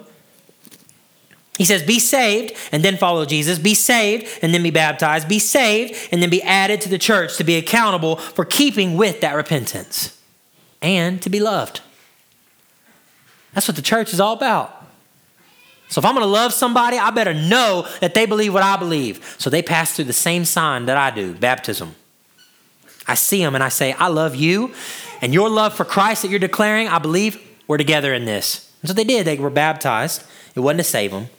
he 1.57 1.65
says, 1.65 1.82
Be 1.82 1.99
saved 1.99 2.55
and 2.71 2.84
then 2.84 2.97
follow 2.97 3.25
Jesus. 3.25 3.57
Be 3.57 3.73
saved 3.73 4.28
and 4.41 4.53
then 4.53 4.63
be 4.63 4.69
baptized. 4.69 5.28
Be 5.28 5.39
saved 5.39 6.09
and 6.11 6.21
then 6.21 6.30
be 6.30 6.43
added 6.43 6.82
to 6.82 6.89
the 6.89 6.97
church 6.97 7.38
to 7.38 7.43
be 7.43 7.55
accountable 7.55 8.17
for 8.17 8.45
keeping 8.45 8.97
with 8.97 9.21
that 9.21 9.34
repentance 9.34 10.16
and 10.82 11.21
to 11.21 11.30
be 11.30 11.39
loved. 11.39 11.82
That's 13.53 13.67
what 13.67 13.75
the 13.75 13.82
church 13.82 14.13
is 14.13 14.19
all 14.19 14.34
about. 14.34 14.73
So 15.89 15.99
if 15.99 16.05
I'm 16.05 16.13
going 16.13 16.25
to 16.25 16.32
love 16.32 16.53
somebody, 16.53 16.97
I 16.97 17.11
better 17.11 17.34
know 17.34 17.88
that 18.01 18.13
they 18.13 18.25
believe 18.25 18.53
what 18.53 18.63
I 18.63 18.75
believe. 18.75 19.36
So 19.38 19.49
they 19.49 19.61
pass 19.61 19.95
through 19.95 20.05
the 20.05 20.13
same 20.13 20.43
sign 20.43 20.86
that 20.86 20.97
I 20.97 21.11
do 21.11 21.34
baptism. 21.34 21.95
I 23.07 23.15
see 23.15 23.41
them 23.41 23.55
and 23.55 23.63
I 23.63 23.69
say, 23.69 23.93
I 23.93 24.07
love 24.07 24.36
you, 24.36 24.73
and 25.21 25.34
your 25.34 25.49
love 25.49 25.73
for 25.73 25.86
Christ 25.86 26.23
that 26.23 26.28
you're 26.30 26.39
declaring, 26.39 26.89
I 26.89 26.99
believe 26.99 27.41
we're 27.67 27.78
together 27.78 28.13
in 28.13 28.25
this. 28.25 28.71
And 28.82 28.89
so 28.89 28.93
they 28.93 29.05
did. 29.05 29.25
They 29.25 29.38
were 29.38 29.49
baptized. 29.49 30.23
It 30.55 30.59
wasn't 30.59 30.80
to 30.80 30.84
save 30.84 31.11
them, 31.11 31.30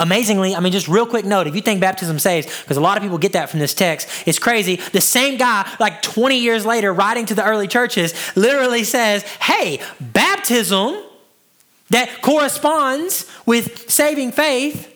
Amazingly, 0.00 0.54
I 0.54 0.60
mean, 0.60 0.72
just 0.72 0.86
real 0.86 1.06
quick 1.06 1.24
note 1.24 1.46
if 1.48 1.56
you 1.56 1.60
think 1.60 1.80
baptism 1.80 2.18
saves, 2.18 2.46
because 2.62 2.76
a 2.76 2.80
lot 2.80 2.96
of 2.96 3.02
people 3.02 3.18
get 3.18 3.32
that 3.32 3.50
from 3.50 3.58
this 3.58 3.74
text, 3.74 4.08
it's 4.26 4.38
crazy. 4.38 4.76
The 4.76 5.00
same 5.00 5.38
guy, 5.38 5.68
like 5.80 6.02
20 6.02 6.38
years 6.38 6.64
later, 6.64 6.92
writing 6.92 7.26
to 7.26 7.34
the 7.34 7.44
early 7.44 7.66
churches, 7.66 8.14
literally 8.36 8.84
says, 8.84 9.22
hey, 9.22 9.80
baptism 10.00 11.02
that 11.90 12.22
corresponds 12.22 13.28
with 13.44 13.90
saving 13.90 14.32
faith 14.32 14.94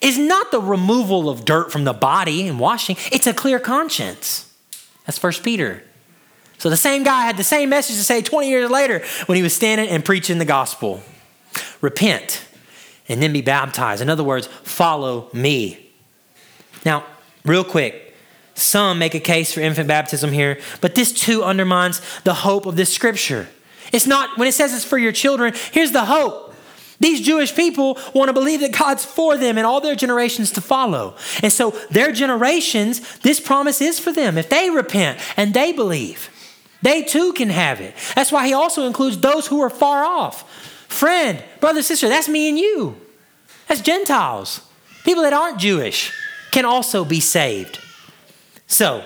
is 0.00 0.18
not 0.18 0.50
the 0.50 0.60
removal 0.60 1.30
of 1.30 1.46
dirt 1.46 1.72
from 1.72 1.84
the 1.84 1.94
body 1.94 2.46
and 2.46 2.60
washing, 2.60 2.96
it's 3.10 3.26
a 3.26 3.32
clear 3.32 3.58
conscience. 3.58 4.52
That's 5.06 5.18
First 5.18 5.42
Peter. 5.42 5.82
So 6.58 6.68
the 6.68 6.76
same 6.76 7.02
guy 7.02 7.22
had 7.22 7.36
the 7.36 7.44
same 7.44 7.70
message 7.70 7.96
to 7.96 8.04
say 8.04 8.20
20 8.20 8.48
years 8.48 8.70
later 8.70 9.02
when 9.26 9.36
he 9.36 9.42
was 9.42 9.54
standing 9.54 9.88
and 9.88 10.04
preaching 10.04 10.38
the 10.38 10.44
gospel. 10.44 11.02
Repent 11.80 12.46
and 13.08 13.22
then 13.22 13.32
be 13.32 13.42
baptized. 13.42 14.02
In 14.02 14.08
other 14.08 14.24
words, 14.24 14.46
follow 14.62 15.28
me. 15.32 15.90
Now, 16.84 17.04
real 17.44 17.64
quick, 17.64 18.14
some 18.54 18.98
make 18.98 19.14
a 19.14 19.20
case 19.20 19.52
for 19.52 19.60
infant 19.60 19.88
baptism 19.88 20.32
here, 20.32 20.58
but 20.80 20.94
this 20.94 21.12
too 21.12 21.42
undermines 21.42 22.00
the 22.22 22.34
hope 22.34 22.66
of 22.66 22.76
this 22.76 22.92
scripture. 22.92 23.48
It's 23.92 24.06
not, 24.06 24.38
when 24.38 24.48
it 24.48 24.52
says 24.52 24.74
it's 24.74 24.84
for 24.84 24.98
your 24.98 25.12
children, 25.12 25.54
here's 25.72 25.92
the 25.92 26.04
hope 26.04 26.54
These 27.00 27.20
Jewish 27.20 27.54
people 27.54 27.98
want 28.14 28.28
to 28.28 28.32
believe 28.32 28.60
that 28.60 28.72
God's 28.72 29.04
for 29.04 29.36
them 29.36 29.58
and 29.58 29.66
all 29.66 29.80
their 29.80 29.96
generations 29.96 30.52
to 30.52 30.60
follow. 30.60 31.16
And 31.42 31.52
so, 31.52 31.72
their 31.90 32.12
generations, 32.12 33.18
this 33.18 33.40
promise 33.40 33.80
is 33.80 33.98
for 33.98 34.12
them. 34.12 34.38
If 34.38 34.48
they 34.48 34.70
repent 34.70 35.18
and 35.36 35.52
they 35.52 35.72
believe, 35.72 36.30
they 36.82 37.02
too 37.02 37.32
can 37.32 37.50
have 37.50 37.80
it. 37.80 37.94
That's 38.14 38.30
why 38.30 38.46
he 38.46 38.52
also 38.52 38.86
includes 38.86 39.18
those 39.18 39.46
who 39.46 39.60
are 39.62 39.70
far 39.70 40.04
off. 40.04 40.53
Friend, 40.94 41.42
brother, 41.58 41.82
sister, 41.82 42.08
that's 42.08 42.28
me 42.28 42.48
and 42.48 42.56
you. 42.56 42.96
That's 43.66 43.80
Gentiles. 43.80 44.60
People 45.04 45.24
that 45.24 45.32
aren't 45.32 45.58
Jewish 45.58 46.12
can 46.52 46.64
also 46.64 47.04
be 47.04 47.18
saved. 47.18 47.80
So, 48.68 49.04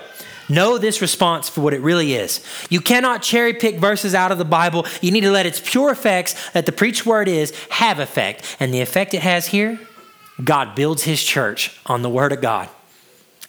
Know 0.51 0.79
this 0.79 0.99
response 0.99 1.47
for 1.47 1.61
what 1.61 1.75
it 1.75 1.81
really 1.81 2.15
is. 2.15 2.43
You 2.71 2.81
cannot 2.81 3.21
cherry 3.21 3.53
pick 3.53 3.75
verses 3.75 4.15
out 4.15 4.31
of 4.31 4.39
the 4.39 4.45
Bible. 4.45 4.87
You 4.99 5.11
need 5.11 5.21
to 5.21 5.29
let 5.29 5.45
its 5.45 5.61
pure 5.63 5.91
effects 5.91 6.49
that 6.53 6.65
the 6.65 6.71
preached 6.71 7.05
word 7.05 7.27
is 7.27 7.53
have 7.69 7.99
effect. 7.99 8.57
And 8.59 8.73
the 8.73 8.81
effect 8.81 9.13
it 9.13 9.21
has 9.21 9.45
here, 9.45 9.79
God 10.43 10.73
builds 10.73 11.03
his 11.03 11.23
church 11.23 11.79
on 11.85 12.01
the 12.01 12.09
word 12.09 12.31
of 12.31 12.41
God. 12.41 12.67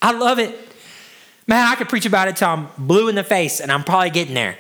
I 0.02 0.12
love 0.12 0.38
it. 0.38 0.54
Man, 1.46 1.66
I 1.66 1.74
could 1.74 1.88
preach 1.88 2.04
about 2.04 2.28
it 2.28 2.36
till 2.36 2.48
I'm 2.48 2.68
blue 2.76 3.08
in 3.08 3.14
the 3.14 3.24
face, 3.24 3.60
and 3.60 3.72
I'm 3.72 3.82
probably 3.82 4.10
getting 4.10 4.34
there. 4.34 4.58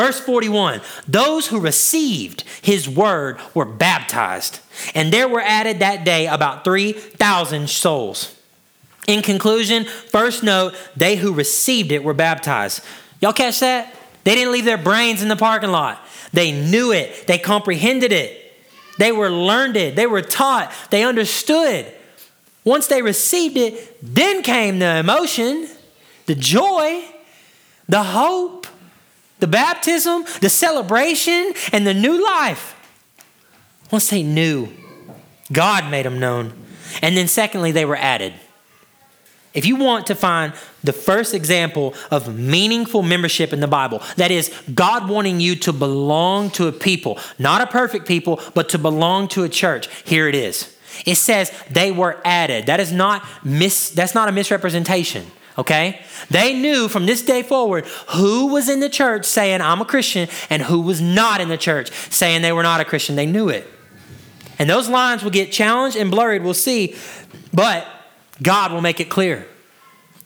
Verse 0.00 0.18
41 0.18 0.80
Those 1.06 1.48
who 1.48 1.60
received 1.60 2.44
his 2.62 2.88
word 2.88 3.38
were 3.52 3.66
baptized, 3.66 4.60
and 4.94 5.12
there 5.12 5.28
were 5.28 5.42
added 5.42 5.80
that 5.80 6.06
day 6.06 6.26
about 6.26 6.64
3,000 6.64 7.68
souls. 7.68 8.34
In 9.06 9.20
conclusion, 9.20 9.84
first 9.84 10.42
note, 10.42 10.74
they 10.96 11.16
who 11.16 11.34
received 11.34 11.92
it 11.92 12.02
were 12.02 12.14
baptized. 12.14 12.82
Y'all 13.20 13.34
catch 13.34 13.60
that? 13.60 13.94
They 14.24 14.34
didn't 14.34 14.52
leave 14.52 14.64
their 14.64 14.78
brains 14.78 15.20
in 15.20 15.28
the 15.28 15.36
parking 15.36 15.70
lot. 15.70 16.00
They 16.32 16.50
knew 16.50 16.92
it, 16.92 17.26
they 17.26 17.36
comprehended 17.36 18.10
it, 18.10 18.54
they 18.96 19.12
were 19.12 19.28
learned 19.28 19.76
it, 19.76 19.96
they 19.96 20.06
were 20.06 20.22
taught, 20.22 20.72
they 20.88 21.04
understood. 21.04 21.84
Once 22.64 22.86
they 22.86 23.02
received 23.02 23.58
it, 23.58 23.98
then 24.00 24.42
came 24.42 24.78
the 24.78 24.96
emotion, 24.96 25.68
the 26.24 26.34
joy, 26.34 27.04
the 27.86 28.02
hope, 28.02 28.59
the 29.40 29.46
baptism, 29.46 30.24
the 30.40 30.50
celebration, 30.50 31.52
and 31.72 31.86
the 31.86 31.94
new 31.94 32.22
life. 32.22 32.76
Once 33.90 34.10
they 34.10 34.22
knew, 34.22 34.68
God 35.52 35.90
made 35.90 36.06
them 36.06 36.20
known. 36.20 36.52
And 37.02 37.16
then, 37.16 37.28
secondly, 37.28 37.72
they 37.72 37.84
were 37.84 37.96
added. 37.96 38.34
If 39.52 39.66
you 39.66 39.76
want 39.76 40.06
to 40.06 40.14
find 40.14 40.52
the 40.84 40.92
first 40.92 41.34
example 41.34 41.94
of 42.10 42.38
meaningful 42.38 43.02
membership 43.02 43.52
in 43.52 43.58
the 43.58 43.66
Bible, 43.66 44.00
that 44.16 44.30
is, 44.30 44.48
God 44.72 45.08
wanting 45.08 45.40
you 45.40 45.56
to 45.56 45.72
belong 45.72 46.50
to 46.50 46.68
a 46.68 46.72
people, 46.72 47.18
not 47.38 47.60
a 47.60 47.66
perfect 47.66 48.06
people, 48.06 48.40
but 48.54 48.68
to 48.68 48.78
belong 48.78 49.26
to 49.28 49.42
a 49.42 49.48
church, 49.48 49.88
here 50.04 50.28
it 50.28 50.36
is. 50.36 50.76
It 51.04 51.16
says 51.16 51.52
they 51.68 51.90
were 51.90 52.20
added. 52.24 52.66
That 52.66 52.78
is 52.78 52.92
not 52.92 53.24
mis, 53.42 53.90
that's 53.90 54.14
not 54.14 54.28
a 54.28 54.32
misrepresentation. 54.32 55.26
Okay? 55.58 56.00
They 56.30 56.54
knew 56.54 56.88
from 56.88 57.06
this 57.06 57.22
day 57.22 57.42
forward 57.42 57.86
who 58.10 58.46
was 58.46 58.68
in 58.68 58.80
the 58.80 58.88
church 58.88 59.24
saying, 59.24 59.60
I'm 59.60 59.80
a 59.80 59.84
Christian, 59.84 60.28
and 60.48 60.62
who 60.62 60.80
was 60.80 61.00
not 61.00 61.40
in 61.40 61.48
the 61.48 61.58
church 61.58 61.90
saying 62.10 62.42
they 62.42 62.52
were 62.52 62.62
not 62.62 62.80
a 62.80 62.84
Christian. 62.84 63.16
They 63.16 63.26
knew 63.26 63.48
it. 63.48 63.66
And 64.58 64.68
those 64.68 64.88
lines 64.88 65.22
will 65.22 65.30
get 65.30 65.52
challenged 65.52 65.96
and 65.96 66.10
blurred, 66.10 66.42
we'll 66.42 66.54
see. 66.54 66.96
But 67.52 67.86
God 68.42 68.72
will 68.72 68.82
make 68.82 69.00
it 69.00 69.08
clear. 69.08 69.46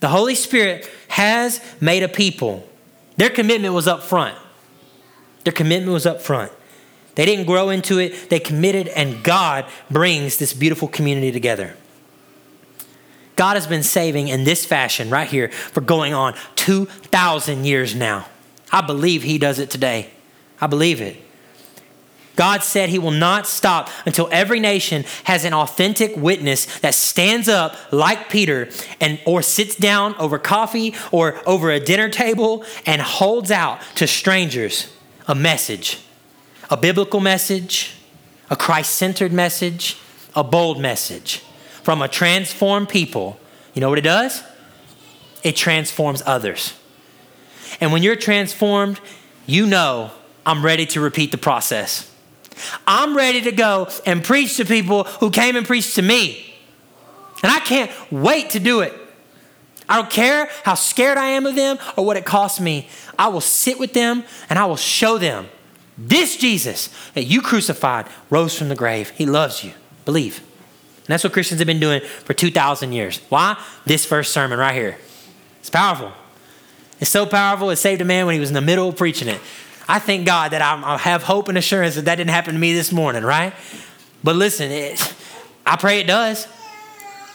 The 0.01 0.09
Holy 0.09 0.35
Spirit 0.35 0.91
has 1.09 1.61
made 1.81 2.03
a 2.03 2.09
people. 2.09 2.69
Their 3.17 3.31
commitment 3.31 3.75
was 3.75 3.87
up 3.87 4.03
front. 4.03 4.37
Their 5.45 5.53
commitment 5.53 5.93
was 5.93 6.07
up 6.07 6.21
front. 6.21 6.53
They 7.15 7.25
didn't 7.25 7.47
grow 7.47 7.71
into 7.71 7.99
it, 7.99 8.29
they 8.29 8.41
committed, 8.41 8.89
and 8.89 9.23
God 9.23 9.67
brings 9.91 10.39
this 10.39 10.53
beautiful 10.53 10.89
community 10.89 11.31
together. 11.31 11.77
God 13.37 13.55
has 13.55 13.67
been 13.67 13.83
saving 13.83 14.29
in 14.29 14.45
this 14.45 14.65
fashion 14.65 15.11
right 15.11 15.29
here 15.29 15.49
for 15.49 15.81
going 15.81 16.15
on 16.15 16.35
2,000 16.57 17.65
years 17.65 17.95
now. 17.95 18.27
I 18.71 18.81
believe 18.81 19.23
He 19.23 19.39
does 19.39 19.59
it 19.59 19.71
today. 19.71 20.11
I 20.61 20.67
believe 20.67 21.01
it. 21.01 21.17
God 22.37 22.63
said 22.63 22.89
he 22.89 22.99
will 22.99 23.13
not 23.13 23.47
stop 23.47 23.89
until 24.07 24.29
every 24.33 24.59
nation 24.59 25.05
has 25.25 25.45
an 25.45 25.55
authentic 25.55 26.17
witness 26.17 26.81
that 26.81 26.95
stands 26.95 27.49
up 27.49 27.77
like 27.93 28.29
Peter 28.29 28.69
and 29.01 29.21
or 29.25 29.41
sits 29.41 29.77
down 29.77 30.15
over 30.17 30.39
coffee 30.39 30.95
or 31.13 31.41
over 31.47 31.71
a 31.71 31.79
dinner 31.79 32.09
table 32.09 32.65
and 32.87 33.01
holds 33.01 33.51
out 33.51 33.81
to 33.97 34.07
strangers 34.07 34.93
a 35.29 35.35
message. 35.35 36.01
A 36.71 36.77
biblical 36.77 37.21
message, 37.21 37.95
a 38.51 38.57
Christ-centered 38.57 39.33
message, 39.33 39.97
a 40.35 40.43
bold 40.43 40.81
message 40.81 41.43
from 41.85 42.03
a 42.03 42.09
transformed 42.09 42.89
people. 42.89 43.39
You 43.75 43.81
know 43.81 43.91
what 43.91 43.99
it 43.99 44.03
does? 44.03 44.43
It 45.45 45.55
transforms 45.55 46.23
others. 46.27 46.75
And 47.81 47.93
when 47.93 48.03
you're 48.03 48.17
transformed, 48.17 48.99
you 49.47 49.67
know 49.67 50.11
I'm 50.47 50.65
ready 50.65 50.87
to 50.87 51.01
repeat 51.01 51.31
the 51.31 51.39
process. 51.39 52.11
I'm 52.87 53.17
ready 53.17 53.43
to 53.43 53.53
go 53.53 53.89
and 54.07 54.25
preach 54.25 54.57
to 54.57 54.65
people 54.65 55.05
who 55.05 55.31
came 55.31 55.57
and 55.57 55.67
preached 55.67 55.97
to 55.97 56.03
me. 56.03 56.55
And 57.43 57.53
I 57.53 57.61
can't 57.61 57.91
wait 58.11 58.51
to 58.51 58.61
do 58.61 58.81
it. 58.81 58.93
I 59.87 59.97
don't 59.97 60.11
care 60.11 60.49
how 60.63 60.75
scared 60.75 61.19
I 61.19 61.31
am 61.31 61.45
of 61.45 61.55
them 61.55 61.79
or 61.97 62.07
what 62.07 62.17
it 62.17 62.25
costs 62.25 62.61
me. 62.61 62.89
I 63.19 63.29
will 63.29 63.43
sit 63.43 63.79
with 63.79 63.93
them 63.93 64.25
and 64.49 64.59
I 64.59 64.65
will 64.65 64.77
show 64.77 65.19
them 65.19 65.49
this 65.99 66.37
Jesus 66.39 66.89
that 67.13 67.25
you 67.25 67.43
crucified 67.43 68.07
rose 68.31 68.57
from 68.57 68.71
the 68.71 68.75
grave. 68.75 69.11
He 69.11 69.27
loves 69.27 69.63
you. 69.63 69.73
Believe. 70.07 70.43
And 71.05 71.13
that's 71.13 71.23
what 71.23 71.35
Christians 71.35 71.61
have 71.61 71.67
been 71.67 71.81
doing 71.81 72.01
for 72.01 72.33
2,000 72.33 72.93
years. 72.93 73.21
Why? 73.29 73.63
This 73.85 74.07
first 74.07 74.33
sermon 74.33 74.59
right 74.59 74.75
here. 74.75 74.97
It's 75.61 75.69
powerful. 75.69 76.13
It's 77.01 77.11
so 77.11 77.27
powerful, 77.27 77.71
it 77.71 77.77
saved 77.77 78.01
a 78.01 78.05
man 78.05 78.25
when 78.25 78.35
he 78.35 78.41
was 78.41 78.49
in 78.49 78.55
the 78.55 78.63
middle 78.63 78.89
of 78.89 78.97
preaching 78.97 79.29
it. 79.29 79.41
I 79.87 79.99
thank 79.99 80.25
God 80.25 80.53
that 80.53 80.63
I, 80.63 80.97
have 80.97 81.23
hope 81.23 81.49
and 81.49 81.59
assurance 81.59 81.97
that 81.97 82.07
that 82.07 82.15
didn't 82.15 82.31
happen 82.31 82.55
to 82.55 82.61
me 82.61 82.73
this 82.73 82.93
morning, 82.93 83.23
right? 83.23 83.53
But 84.23 84.37
listen, 84.37 84.71
it, 84.71 85.15
I 85.67 85.77
pray 85.77 86.01
it 86.01 86.07
does. 86.07 86.49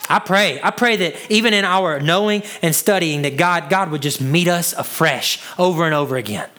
I 0.10 0.18
pray. 0.18 0.60
I 0.64 0.72
pray 0.72 0.96
that 0.96 1.16
even 1.30 1.54
in 1.54 1.66
our 1.66 2.00
knowing 2.00 2.42
and 2.64 2.76
studying 2.76 3.22
that 3.22 3.38
God, 3.38 3.70
God 3.70 3.92
would 3.92 4.02
just 4.02 4.22
meet 4.22 4.48
us 4.48 4.74
afresh 4.74 5.40
over 5.60 5.86
and 5.86 5.94
over 5.94 6.18
again. 6.18 6.50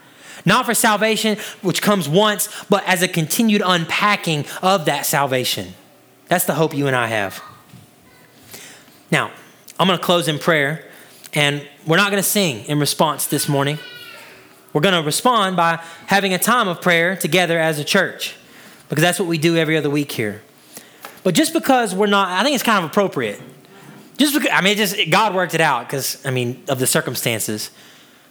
Not 0.46 0.66
for 0.66 0.74
salvation, 0.74 1.36
which 1.60 1.82
comes 1.82 2.08
once, 2.08 2.48
but 2.70 2.86
as 2.86 3.02
a 3.02 3.08
continued 3.08 3.62
unpacking 3.64 4.44
of 4.62 4.84
that 4.84 5.04
salvation. 5.04 5.74
That's 6.30 6.44
the 6.44 6.54
hope 6.54 6.76
you 6.76 6.86
and 6.86 6.94
I 6.94 7.08
have. 7.08 7.42
Now, 9.10 9.32
I'm 9.80 9.88
going 9.88 9.98
to 9.98 10.04
close 10.04 10.28
in 10.28 10.38
prayer, 10.38 10.84
and 11.34 11.66
we're 11.84 11.96
not 11.96 12.12
going 12.12 12.22
to 12.22 12.28
sing 12.28 12.64
in 12.66 12.78
response 12.78 13.26
this 13.26 13.48
morning. 13.48 13.80
We're 14.72 14.80
going 14.80 14.94
to 14.94 15.02
respond 15.04 15.56
by 15.56 15.82
having 16.06 16.32
a 16.32 16.38
time 16.38 16.68
of 16.68 16.80
prayer 16.80 17.16
together 17.16 17.58
as 17.58 17.80
a 17.80 17.84
church 17.84 18.36
because 18.88 19.02
that's 19.02 19.18
what 19.18 19.26
we 19.26 19.38
do 19.38 19.56
every 19.56 19.76
other 19.76 19.90
week 19.90 20.12
here. 20.12 20.40
But 21.24 21.34
just 21.34 21.52
because 21.52 21.96
we're 21.96 22.06
not, 22.06 22.28
I 22.28 22.44
think 22.44 22.54
it's 22.54 22.62
kind 22.62 22.84
of 22.84 22.88
appropriate. 22.88 23.42
Just 24.16 24.32
because, 24.32 24.50
I 24.52 24.60
mean, 24.60 24.76
just 24.76 24.96
God 25.10 25.34
worked 25.34 25.54
it 25.54 25.60
out 25.60 25.88
because, 25.88 26.24
I 26.24 26.30
mean, 26.30 26.62
of 26.68 26.78
the 26.78 26.86
circumstances. 26.86 27.72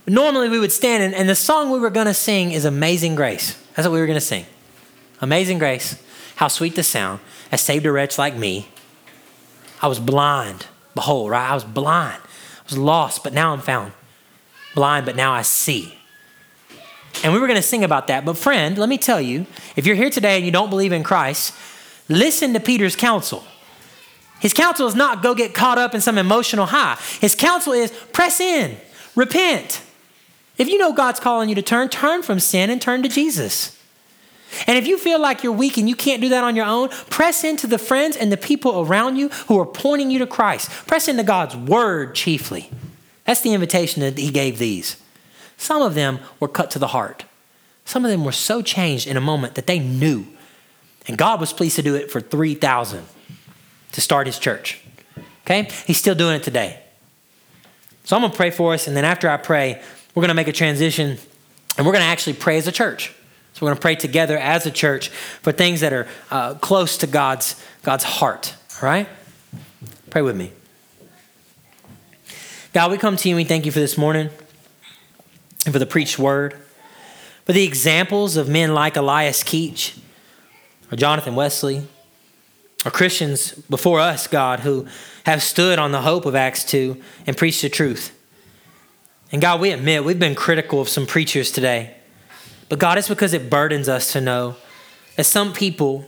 Normally 0.08 0.48
we 0.48 0.58
would 0.58 0.72
stand 0.72 1.04
and, 1.04 1.14
and 1.14 1.28
the 1.28 1.36
song 1.36 1.70
we 1.70 1.80
were 1.80 1.90
going 1.90 2.08
to 2.08 2.14
sing 2.14 2.54
is 2.54 2.64
Amazing 2.64 3.16
Grace. 3.16 3.62
That's 3.76 3.86
what 3.86 3.94
we 3.94 4.00
were 4.00 4.08
going 4.08 4.16
to 4.16 4.26
sing. 4.26 4.46
Amazing 5.20 5.60
Grace, 5.60 6.02
how 6.40 6.48
sweet 6.48 6.74
the 6.78 6.84
sound 6.84 7.20
has 7.52 7.60
saved 7.60 7.86
a 7.86 7.92
wretch 7.92 8.18
like 8.18 8.34
me. 8.34 8.70
I 9.82 9.90
was 9.90 10.00
blind, 10.00 10.68
behold, 10.96 11.32
right? 11.32 11.52
I 11.52 11.54
was 11.54 11.66
blind. 11.66 12.22
I 12.24 12.64
was 12.70 12.78
lost, 12.78 13.26
but 13.26 13.34
now 13.34 13.52
I'm 13.52 13.60
found. 13.60 13.92
Blind, 14.74 15.06
but 15.06 15.18
now 15.18 15.34
I 15.34 15.42
see. 15.42 15.94
And 17.26 17.34
we 17.34 17.40
were 17.40 17.48
going 17.48 17.60
to 17.60 17.62
sing 17.62 17.84
about 17.84 18.08
that. 18.08 18.24
But, 18.24 18.38
friend, 18.38 18.78
let 18.78 18.88
me 18.88 18.98
tell 18.98 19.20
you 19.20 19.48
if 19.76 19.86
you're 19.86 19.98
here 19.98 20.10
today 20.10 20.38
and 20.38 20.46
you 20.46 20.52
don't 20.54 20.70
believe 20.70 20.94
in 20.94 21.04
Christ, 21.04 21.54
listen 22.08 22.54
to 22.54 22.62
Peter's 22.62 22.96
counsel. 22.96 23.44
His 24.40 24.54
counsel 24.54 24.88
is 24.88 24.96
not 24.96 25.22
go 25.22 25.36
get 25.36 25.54
caught 25.54 25.78
up 25.78 25.94
in 25.94 26.00
some 26.00 26.18
emotional 26.18 26.68
high. 26.68 26.98
His 27.20 27.36
counsel 27.36 27.74
is 27.74 27.92
press 28.14 28.40
in, 28.40 28.78
repent. 29.14 29.82
If 30.58 30.70
you 30.70 30.78
know 30.78 30.94
God's 30.94 31.20
calling 31.20 31.50
you 31.50 31.56
to 31.56 31.62
turn, 31.62 31.90
turn 31.90 32.24
from 32.24 32.40
sin 32.40 32.70
and 32.70 32.82
turn 32.82 33.04
to 33.04 33.10
Jesus. 33.10 33.76
And 34.68 34.78
if 34.78 34.88
you 34.88 34.98
feel 34.98 35.20
like 35.22 35.44
you're 35.44 35.54
weak 35.54 35.78
and 35.78 35.88
you 35.88 35.96
can't 35.96 36.22
do 36.22 36.30
that 36.30 36.44
on 36.44 36.56
your 36.56 36.66
own, 36.66 36.90
press 37.10 37.44
into 37.44 37.68
the 37.68 37.78
friends 37.78 38.18
and 38.18 38.32
the 38.32 38.38
people 38.38 38.82
around 38.82 39.18
you 39.18 39.30
who 39.48 39.60
are 39.60 39.66
pointing 39.66 40.12
you 40.12 40.20
to 40.20 40.28
Christ. 40.28 40.70
Press 40.88 41.08
into 41.08 41.24
God's 41.24 41.56
word 41.56 42.16
chiefly. 42.16 42.70
That's 43.26 43.42
the 43.42 43.54
invitation 43.54 44.02
that 44.02 44.18
he 44.18 44.32
gave 44.32 44.58
these. 44.58 44.98
Some 45.58 45.82
of 45.82 45.94
them 45.94 46.20
were 46.40 46.48
cut 46.48 46.72
to 46.72 46.80
the 46.80 46.88
heart. 46.88 47.26
Some 47.86 48.06
of 48.06 48.12
them 48.12 48.24
were 48.24 48.32
so 48.32 48.62
changed 48.62 49.08
in 49.08 49.18
a 49.18 49.22
moment 49.22 49.56
that 49.56 49.68
they 49.68 49.80
knew. 49.80 50.26
And 51.08 51.18
God 51.18 51.40
was 51.40 51.54
pleased 51.54 51.76
to 51.76 51.82
do 51.82 51.96
it 51.96 52.12
for 52.12 52.22
3,000 52.22 53.06
to 53.92 54.02
start 54.02 54.28
his 54.28 54.40
church. 54.40 54.82
Okay? 55.46 55.70
He's 55.86 55.98
still 55.98 56.16
doing 56.16 56.36
it 56.36 56.44
today. 56.44 56.82
So 58.04 58.16
I'm 58.16 58.22
going 58.22 58.32
to 58.32 58.38
pray 58.38 58.52
for 58.52 58.74
us. 58.74 58.88
And 58.88 58.96
then 58.96 59.06
after 59.06 59.30
I 59.30 59.38
pray, 59.38 59.82
we're 60.14 60.22
going 60.22 60.30
to 60.30 60.36
make 60.36 60.48
a 60.48 60.54
transition 60.54 61.18
and 61.78 61.86
we're 61.86 61.94
going 61.94 62.04
to 62.04 62.10
actually 62.10 62.34
pray 62.34 62.58
as 62.58 62.68
a 62.68 62.72
church. 62.72 63.14
So 63.60 63.66
we're 63.66 63.72
going 63.72 63.78
to 63.78 63.82
pray 63.82 63.96
together 63.96 64.38
as 64.38 64.66
a 64.66 64.72
church 64.72 65.10
for 65.10 65.52
things 65.52 65.82
that 65.82 65.92
are 65.92 66.08
uh, 66.32 66.54
close 66.54 66.98
to 67.00 67.08
God's, 67.08 67.62
God's 67.84 68.06
heart. 68.06 68.56
All 68.82 68.88
right? 68.88 69.06
Pray 70.10 70.22
with 70.22 70.38
me. 70.38 70.54
God, 72.72 72.90
we 72.90 72.98
come 72.98 73.18
to 73.18 73.28
you 73.28 73.36
and 73.36 73.44
we 73.44 73.44
thank 73.44 73.66
you 73.66 73.74
for 73.74 73.82
this 73.82 73.98
morning 73.98 74.30
and 75.66 75.74
for 75.74 75.80
the 75.80 75.86
preached 75.86 76.18
word, 76.18 76.54
for 77.44 77.52
the 77.52 77.66
examples 77.66 78.38
of 78.38 78.48
men 78.48 78.74
like 78.74 78.96
Elias 78.96 79.44
Keach 79.44 80.00
or 80.90 80.96
Jonathan 80.96 81.36
Wesley, 81.36 81.86
or 82.86 82.92
Christians 82.92 83.52
before 83.70 84.00
us, 84.00 84.26
God, 84.26 84.62
who 84.62 84.88
have 85.26 85.44
stood 85.44 85.80
on 85.80 85.92
the 85.92 86.04
hope 86.04 86.26
of 86.26 86.34
Acts 86.34 86.64
2 86.64 86.96
and 87.28 87.36
preached 87.36 87.62
the 87.62 87.68
truth. 87.68 88.18
And 89.34 89.42
God, 89.42 89.60
we 89.60 89.72
admit 89.72 90.06
we've 90.06 90.18
been 90.18 90.34
critical 90.34 90.80
of 90.80 90.88
some 90.88 91.06
preachers 91.06 91.52
today. 91.52 91.98
But 92.70 92.80
God, 92.80 92.98
it's 92.98 93.10
because 93.10 93.34
it 93.34 93.50
burdens 93.50 93.90
us 93.90 94.14
to 94.14 94.22
know 94.22 94.56
that 95.16 95.26
some 95.26 95.54
people 95.54 96.06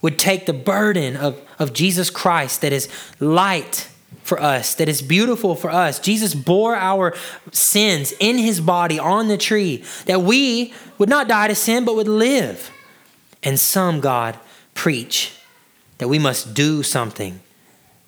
would 0.00 0.18
take 0.18 0.46
the 0.46 0.52
burden 0.52 1.16
of, 1.16 1.40
of 1.58 1.72
Jesus 1.72 2.10
Christ 2.10 2.60
that 2.60 2.72
is 2.72 2.88
light 3.18 3.88
for 4.22 4.40
us, 4.40 4.74
that 4.74 4.88
is 4.88 5.02
beautiful 5.02 5.54
for 5.54 5.70
us. 5.70 5.98
Jesus 6.00 6.34
bore 6.34 6.74
our 6.74 7.14
sins 7.52 8.12
in 8.18 8.38
his 8.38 8.60
body 8.60 8.98
on 8.98 9.28
the 9.28 9.36
tree, 9.36 9.84
that 10.06 10.22
we 10.22 10.72
would 10.98 11.08
not 11.08 11.28
die 11.28 11.48
to 11.48 11.54
sin, 11.54 11.84
but 11.84 11.96
would 11.96 12.08
live. 12.08 12.70
And 13.42 13.58
some, 13.58 14.00
God, 14.00 14.38
preach 14.74 15.32
that 15.98 16.08
we 16.08 16.18
must 16.18 16.54
do 16.54 16.82
something. 16.82 17.40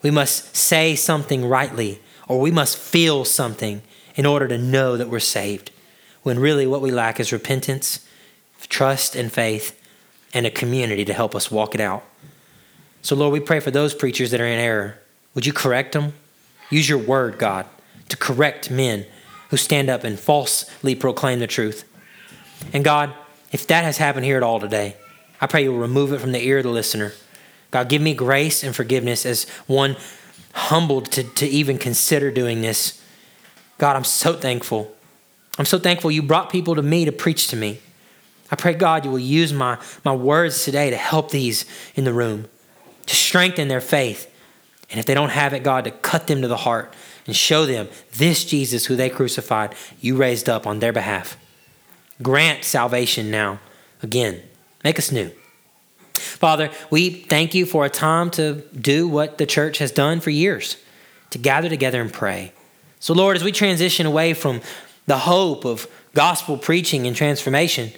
We 0.02 0.10
must 0.10 0.56
say 0.56 0.94
something 0.96 1.44
rightly, 1.44 2.00
or 2.26 2.40
we 2.40 2.50
must 2.50 2.78
feel 2.78 3.24
something 3.24 3.82
in 4.14 4.26
order 4.26 4.48
to 4.48 4.58
know 4.58 4.96
that 4.96 5.08
we're 5.08 5.20
saved. 5.20 5.70
When 6.28 6.38
really 6.38 6.66
what 6.66 6.82
we 6.82 6.90
lack 6.90 7.20
is 7.20 7.32
repentance, 7.32 8.06
trust, 8.68 9.16
and 9.16 9.32
faith, 9.32 9.82
and 10.34 10.44
a 10.44 10.50
community 10.50 11.02
to 11.06 11.14
help 11.14 11.34
us 11.34 11.50
walk 11.50 11.74
it 11.74 11.80
out. 11.80 12.04
So, 13.00 13.16
Lord, 13.16 13.32
we 13.32 13.40
pray 13.40 13.60
for 13.60 13.70
those 13.70 13.94
preachers 13.94 14.30
that 14.32 14.40
are 14.42 14.46
in 14.46 14.58
error. 14.58 14.98
Would 15.34 15.46
you 15.46 15.54
correct 15.54 15.94
them? 15.94 16.12
Use 16.68 16.86
your 16.86 16.98
word, 16.98 17.38
God, 17.38 17.64
to 18.10 18.16
correct 18.18 18.70
men 18.70 19.06
who 19.48 19.56
stand 19.56 19.88
up 19.88 20.04
and 20.04 20.20
falsely 20.20 20.94
proclaim 20.94 21.38
the 21.38 21.46
truth. 21.46 21.88
And 22.74 22.84
God, 22.84 23.14
if 23.50 23.66
that 23.68 23.84
has 23.84 23.96
happened 23.96 24.26
here 24.26 24.36
at 24.36 24.42
all 24.42 24.60
today, 24.60 24.96
I 25.40 25.46
pray 25.46 25.62
you'll 25.62 25.78
remove 25.78 26.12
it 26.12 26.20
from 26.20 26.32
the 26.32 26.44
ear 26.44 26.58
of 26.58 26.64
the 26.64 26.70
listener. 26.70 27.14
God, 27.70 27.88
give 27.88 28.02
me 28.02 28.12
grace 28.12 28.62
and 28.62 28.76
forgiveness 28.76 29.24
as 29.24 29.48
one 29.66 29.96
humbled 30.52 31.10
to, 31.12 31.22
to 31.22 31.46
even 31.46 31.78
consider 31.78 32.30
doing 32.30 32.60
this. 32.60 33.02
God, 33.78 33.96
I'm 33.96 34.04
so 34.04 34.34
thankful. 34.34 34.94
I'm 35.58 35.64
so 35.64 35.78
thankful 35.78 36.10
you 36.10 36.22
brought 36.22 36.50
people 36.50 36.76
to 36.76 36.82
me 36.82 37.04
to 37.04 37.12
preach 37.12 37.48
to 37.48 37.56
me. 37.56 37.80
I 38.50 38.56
pray, 38.56 38.74
God, 38.74 39.04
you 39.04 39.10
will 39.10 39.18
use 39.18 39.52
my, 39.52 39.78
my 40.04 40.14
words 40.14 40.64
today 40.64 40.90
to 40.90 40.96
help 40.96 41.30
these 41.30 41.64
in 41.94 42.04
the 42.04 42.12
room, 42.12 42.46
to 43.06 43.14
strengthen 43.14 43.68
their 43.68 43.80
faith. 43.80 44.32
And 44.90 44.98
if 44.98 45.04
they 45.04 45.14
don't 45.14 45.30
have 45.30 45.52
it, 45.52 45.62
God, 45.62 45.84
to 45.84 45.90
cut 45.90 46.28
them 46.28 46.40
to 46.40 46.48
the 46.48 46.56
heart 46.56 46.94
and 47.26 47.36
show 47.36 47.66
them 47.66 47.88
this 48.14 48.44
Jesus 48.44 48.86
who 48.86 48.96
they 48.96 49.10
crucified, 49.10 49.74
you 50.00 50.16
raised 50.16 50.48
up 50.48 50.66
on 50.66 50.78
their 50.78 50.94
behalf. 50.94 51.36
Grant 52.22 52.64
salvation 52.64 53.30
now. 53.30 53.60
Again, 54.02 54.42
make 54.82 54.98
us 54.98 55.12
new. 55.12 55.30
Father, 56.14 56.70
we 56.90 57.10
thank 57.10 57.54
you 57.54 57.66
for 57.66 57.84
a 57.84 57.90
time 57.90 58.30
to 58.30 58.62
do 58.80 59.06
what 59.06 59.38
the 59.38 59.46
church 59.46 59.78
has 59.78 59.92
done 59.92 60.20
for 60.20 60.30
years 60.30 60.78
to 61.30 61.38
gather 61.38 61.68
together 61.68 62.00
and 62.00 62.12
pray. 62.12 62.52
So, 63.00 63.14
Lord, 63.14 63.36
as 63.36 63.44
we 63.44 63.52
transition 63.52 64.06
away 64.06 64.34
from 64.34 64.60
the 65.08 65.18
hope 65.18 65.64
of 65.64 65.88
gospel 66.14 66.56
preaching 66.56 67.06
and 67.06 67.16
transformation, 67.16 67.90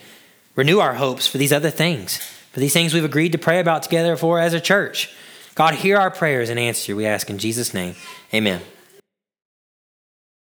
renew 0.56 0.78
our 0.78 0.94
hopes 0.94 1.26
for 1.26 1.38
these 1.38 1.52
other 1.52 1.70
things, 1.70 2.18
for 2.52 2.60
these 2.60 2.72
things 2.72 2.94
we've 2.94 3.04
agreed 3.04 3.32
to 3.32 3.38
pray 3.38 3.60
about 3.60 3.82
together 3.82 4.16
for 4.16 4.38
as 4.38 4.54
a 4.54 4.60
church. 4.60 5.12
God, 5.56 5.74
hear 5.74 5.96
our 5.98 6.10
prayers 6.10 6.48
and 6.48 6.58
answer. 6.58 6.94
We 6.94 7.06
ask 7.06 7.28
in 7.28 7.38
Jesus' 7.38 7.74
name. 7.74 7.96
Amen. 8.32 8.62